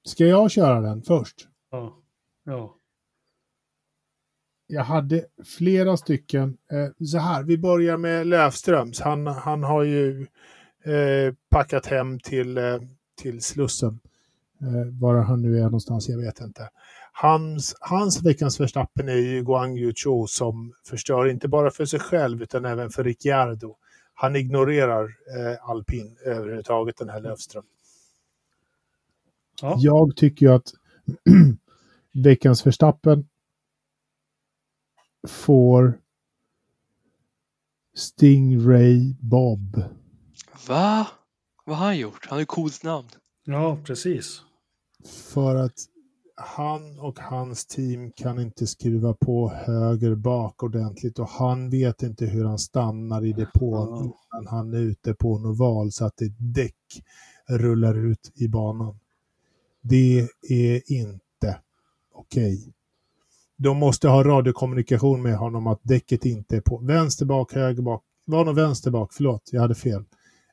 [0.08, 1.48] Ska jag köra den först?
[1.72, 2.04] Ja.
[2.44, 2.78] ja.
[4.68, 5.26] Jag hade
[5.58, 6.58] flera stycken.
[6.72, 9.02] Eh, så här, vi börjar med Löfströms.
[9.02, 10.28] Han, han har ju
[10.86, 12.80] eh, packat hem till, eh,
[13.22, 14.00] till Slussen.
[14.64, 16.70] Eh, var han nu är någonstans, jag vet inte.
[17.12, 22.00] Hans, hans veckans Verstappen är ju Guang Yu Zhou som förstör inte bara för sig
[22.00, 23.76] själv utan även för Ricciardo.
[24.14, 27.64] Han ignorerar eh, alpin överhuvudtaget, den här Löfström.
[29.62, 29.76] Ja.
[29.78, 30.74] Jag tycker ju att
[32.14, 33.28] veckans Verstappen
[35.28, 36.00] får
[37.96, 39.84] Stingray Bob.
[40.68, 41.08] Va?
[41.66, 42.26] Vad har han gjort?
[42.26, 43.08] Han har ju coolt namn.
[43.44, 44.42] ja, precis.
[45.06, 45.74] För att
[46.36, 52.26] han och hans team kan inte skruva på höger bak ordentligt och han vet inte
[52.26, 54.04] hur han stannar i depån Ja.
[54.04, 57.04] innan han är ute på en oval så att ett däck
[57.50, 59.00] rullar ut i banan.
[59.82, 61.60] Det är inte
[62.14, 62.74] okej.
[63.58, 66.78] De måste ha radiokommunikation med honom att däcket inte är på.
[66.78, 68.04] Vänster bak, höger bak.
[68.26, 70.04] Var nog vänster bak, förlåt, jag hade fel.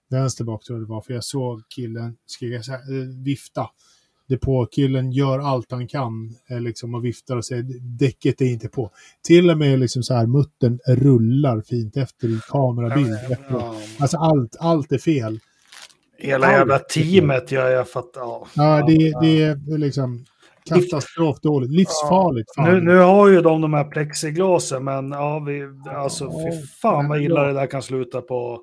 [0.09, 2.17] Vänster bak tror jag det var, för jag såg killen
[2.65, 3.71] säga, eh, vifta.
[4.31, 8.91] Depåkillen gör allt han kan eh, liksom, och viftar och säger däcket är inte på.
[9.27, 13.19] Till och med liksom så här, muttern rullar fint efter i kamerabild.
[13.51, 13.75] Ja.
[13.99, 15.39] Alltså allt, allt är fel.
[16.19, 18.11] Hela jävla teamet gör jag för att...
[18.15, 20.25] Ja, Ja, det, det är liksom
[20.65, 21.73] katastrofdåligt.
[21.73, 22.55] Livsfarligt.
[22.55, 22.75] Fan.
[22.75, 25.63] Nu, nu har ju de de här plexiglasen, men ja, vi,
[25.95, 28.61] alltså fy fan vad illa det där kan sluta på.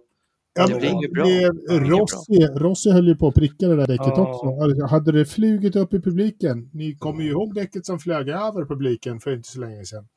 [0.58, 1.28] Ja, Det bra.
[1.30, 4.30] inget Rossi, Rossi höll ju på att pricka det där däcket Ja.
[4.34, 4.64] också.
[4.64, 8.66] Alltså, hade det flugit upp i publiken, ni kommer ju ihåg däcket som flög över
[8.66, 10.08] publiken för inte så länge sedan.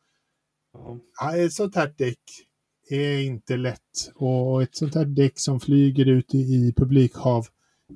[1.20, 2.18] Ja, ett sånt här däck
[2.90, 7.46] är inte lätt och ett sånt här däck som flyger ut i, i publikhav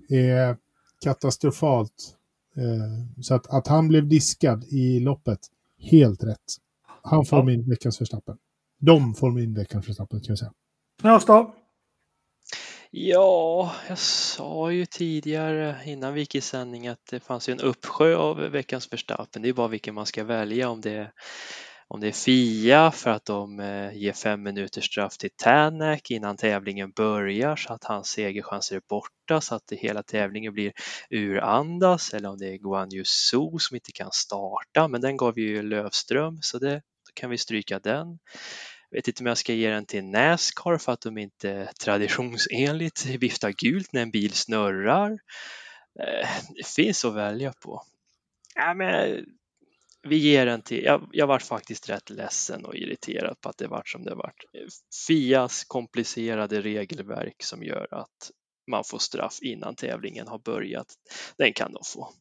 [0.09, 0.57] är
[1.01, 2.17] katastrofalt.
[2.57, 5.39] Eh, så att, att han blev diskad i loppet,
[5.79, 6.39] helt rätt.
[7.03, 7.45] Han får Ja.
[7.45, 8.37] min veckans förstappen.
[8.79, 10.53] De får min veckans förstappen kan jag säga.
[11.03, 11.55] Då?
[12.97, 17.61] Ja, jag sa ju tidigare innan vi gick i sändning att det fanns ju en
[17.61, 19.43] uppsjö av veckans Verstappen.
[19.43, 21.13] Det är bara vilken man ska välja om det är
[21.89, 26.37] om det är Fia för att de eh, ger fem minuters straff till Tänak innan
[26.37, 30.73] tävlingen börjar så att hans segerchanser är borta så att det hela tävlingen blir
[31.11, 35.63] urandas eller om det är Guan Yu som inte kan starta men den gav ju
[35.63, 38.19] Lövström så det, då kan vi stryka den.
[38.95, 43.51] Vet inte om jag ska ge den till Nascar för att de inte traditionsenligt viftar
[43.51, 45.11] gult när en bil snurrar.
[46.01, 47.83] Eh, det finns att välja på.
[48.55, 49.21] Ja, men eh,
[50.03, 53.67] vi ger den till, jag, jag var faktiskt rätt ledsen och irriterad på att det
[53.67, 54.45] vart som det vart.
[54.53, 54.67] Eh,
[55.07, 58.31] Fias komplicerade regelverk som gör att
[58.71, 60.95] man får straff innan tävlingen har börjat,
[61.39, 62.13] den kan de få.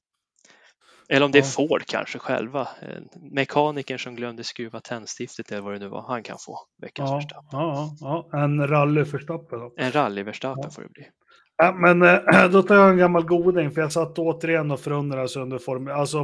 [1.09, 1.43] Eller om det är.
[1.43, 2.61] Ford kanske själva.
[2.61, 3.01] Eh,
[3.31, 7.15] Mekanikern som glömde skruva tändstiftet eller vad det nu var, han kan få veckans Ja,
[7.15, 7.49] Verstappen.
[7.51, 9.73] ja, ja, en rallyförstappen då.
[9.77, 10.69] En rally-Verstappen Ja.
[10.69, 11.09] får det bli.
[11.57, 15.35] Ja, men eh, då tar jag en gammal goding, för jag satt återigen och förundrades
[15.35, 15.93] under Formel...
[15.93, 16.17] Alltså,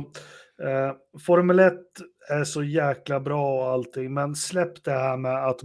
[0.64, 0.92] eh,
[1.26, 1.74] Formel 1
[2.32, 5.60] är så jäkla bra och allting, men släpp det här med att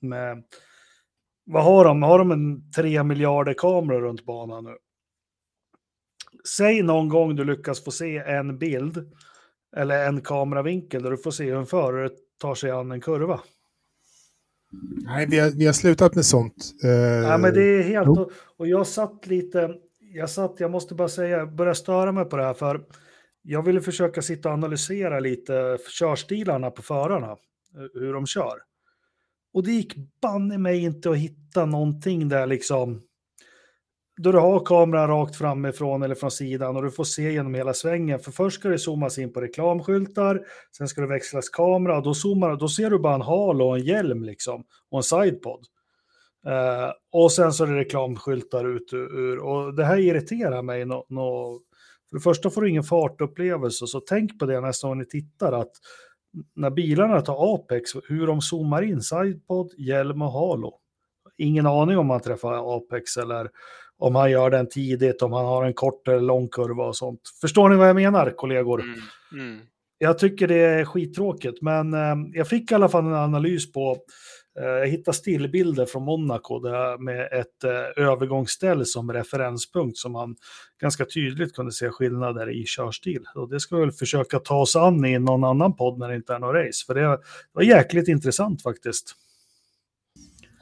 [0.00, 0.44] med,
[1.46, 2.02] vad har de?
[2.02, 4.76] Har de en tre miljarder kameror runt banan nu?
[6.56, 9.12] Säg någon gång du lyckas få se en bild
[9.76, 12.10] eller en kameravinkel där du får se hur en förare
[12.40, 13.40] tar sig an en kurva.
[15.04, 16.72] Nej, vi har, vi har slutat med sånt.
[16.84, 18.08] Uh, ja, men det är helt...
[18.08, 19.74] Och, och jag satt lite...
[20.14, 22.84] Jag satt, jag måste bara säga, börja störa mig på det här för
[23.42, 27.36] jag ville försöka sitta och analysera lite körstilarna på förarna,
[27.94, 28.58] hur de kör.
[29.52, 33.02] Och det gick banne mig inte att hitta någonting där liksom,
[34.16, 37.74] då du har kameran rakt framifrån eller från sidan och du får se genom hela
[37.74, 38.18] svängen.
[38.18, 40.46] För först ska det zoomas in på reklamskyltar,
[40.76, 43.76] sen ska det växlas kamera och då, zoomar, då ser du bara en hal och
[43.76, 45.60] en hjälm liksom och en sidepod.
[46.46, 50.84] Uh, och sen så är det reklamskyltar ut ur, och det här irriterar mig.
[50.84, 51.60] No, no.
[52.08, 55.52] För det första får du ingen fartupplevelse, så tänk på det nästa gång ni tittar
[55.52, 55.72] att
[56.54, 60.80] när bilarna tar Apex, hur de zoomar in, sidepod, hjälm och halo.
[61.36, 63.50] Ingen aning om man träffar Apex eller
[63.98, 67.20] om han gör den tidigt, om han har en kort eller lång kurva och sånt.
[67.40, 68.82] Förstår ni vad jag menar, kollegor?
[68.82, 69.00] Mm,
[69.32, 69.60] mm.
[69.98, 73.96] Jag tycker det är skittråkigt, men eh, jag fick i alla fall en analys på
[74.60, 80.36] eh, jag hittade stillbilder från Monaco där med ett eh, övergångsställ som referenspunkt som man
[80.80, 83.24] ganska tydligt kunde se skillnader i körstil.
[83.34, 86.16] Och det ska vi väl försöka ta oss an i någon annan podd när det
[86.16, 87.18] inte är någon race, för det
[87.52, 89.16] var jäkligt intressant faktiskt.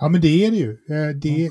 [0.03, 0.71] Ja, men det är det ju.
[0.71, 1.51] Eh, det,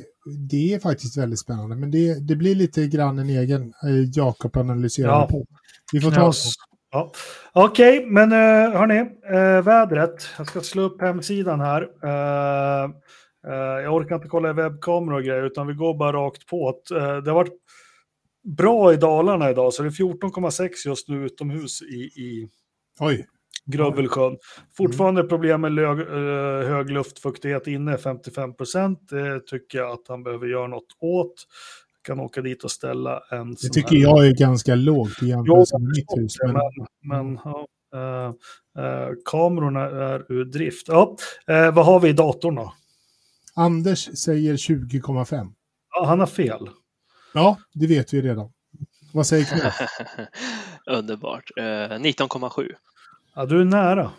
[0.49, 4.57] det är faktiskt väldigt spännande, men det, det blir lite grann en egen eh, Jakob
[4.57, 5.27] analyserar ja.
[5.31, 5.45] på.
[5.93, 6.55] Vi får ta oss.
[6.91, 7.11] Ja.
[7.53, 9.09] Okej, okay, men uh, hörni,
[9.61, 10.27] vädret.
[10.37, 11.89] Jag ska slå upp hemsidan här.
[13.83, 16.81] Jag orkar inte kolla i webbkameror och grejer, utan vi går bara rakt på.
[16.89, 16.95] Det
[17.31, 17.53] har varit
[18.57, 22.49] bra i Dalarna idag, så det är 14,6 just nu utomhus i, i
[22.99, 23.27] Oj.
[23.65, 24.37] Grövelsjön.
[24.77, 28.99] Fortfarande problem med lög, eh, hög luftfuktighet inne, 55 procent.
[29.09, 31.33] Det tycker jag att han behöver göra något åt.
[32.07, 34.01] Kan åka dit och ställa en Det tycker här.
[34.01, 36.35] jag är ganska lågt i jämförelse med mitt hus.
[36.43, 40.87] Men, men, men ja, äh, äh, kamerorna är ur drift.
[40.87, 41.15] Ja,
[41.47, 42.73] äh, vad har vi i datorn då?
[43.55, 45.51] Anders säger 20,5.
[45.93, 46.69] Ja, han har fel.
[47.33, 48.51] Ja, det vet vi redan.
[49.13, 49.73] Vad säger Knut?
[50.97, 51.51] Underbart.
[51.57, 52.71] 19,7.
[53.35, 54.11] Ja, du är nära.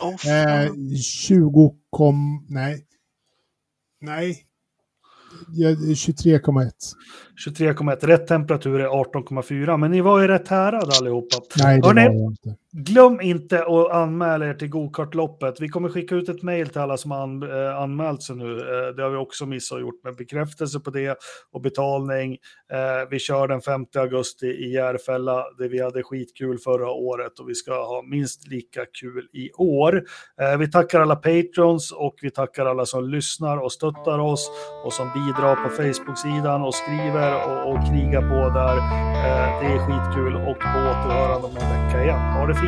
[0.00, 0.72] Oh, eh,
[1.02, 2.46] 20 kom...
[2.48, 2.84] Nej.
[4.00, 4.44] Nej.
[5.48, 6.70] 23,1.
[7.46, 8.06] 23,1.
[8.06, 9.76] Rätt temperatur är 18,4.
[9.76, 11.36] Men ni var ju rätt härad allihopa.
[11.56, 12.56] Nej, det Hörrni, var jag inte.
[12.80, 15.60] Glöm inte att anmäla er till gokartloppet.
[15.60, 18.58] Vi kommer skicka ut ett mejl till alla som har an, eh, anmält sig nu.
[18.58, 21.18] Eh, det har vi också missat och gjort med bekräftelse på det
[21.52, 22.32] och betalning.
[22.72, 27.48] Eh, vi kör den 5 augusti i Järfälla där vi hade skitkul förra året och
[27.48, 30.04] vi ska ha minst lika kul i år.
[30.40, 34.50] Eh, vi tackar alla patrons och vi tackar alla som lyssnar och stöttar oss
[34.84, 38.76] och som bidrar på Facebook-sidan och skriver och, och krigar på där.
[38.76, 42.18] Eh, det är skitkul och på återhörande om en vecka igen.
[42.18, 42.67] Ha det fint!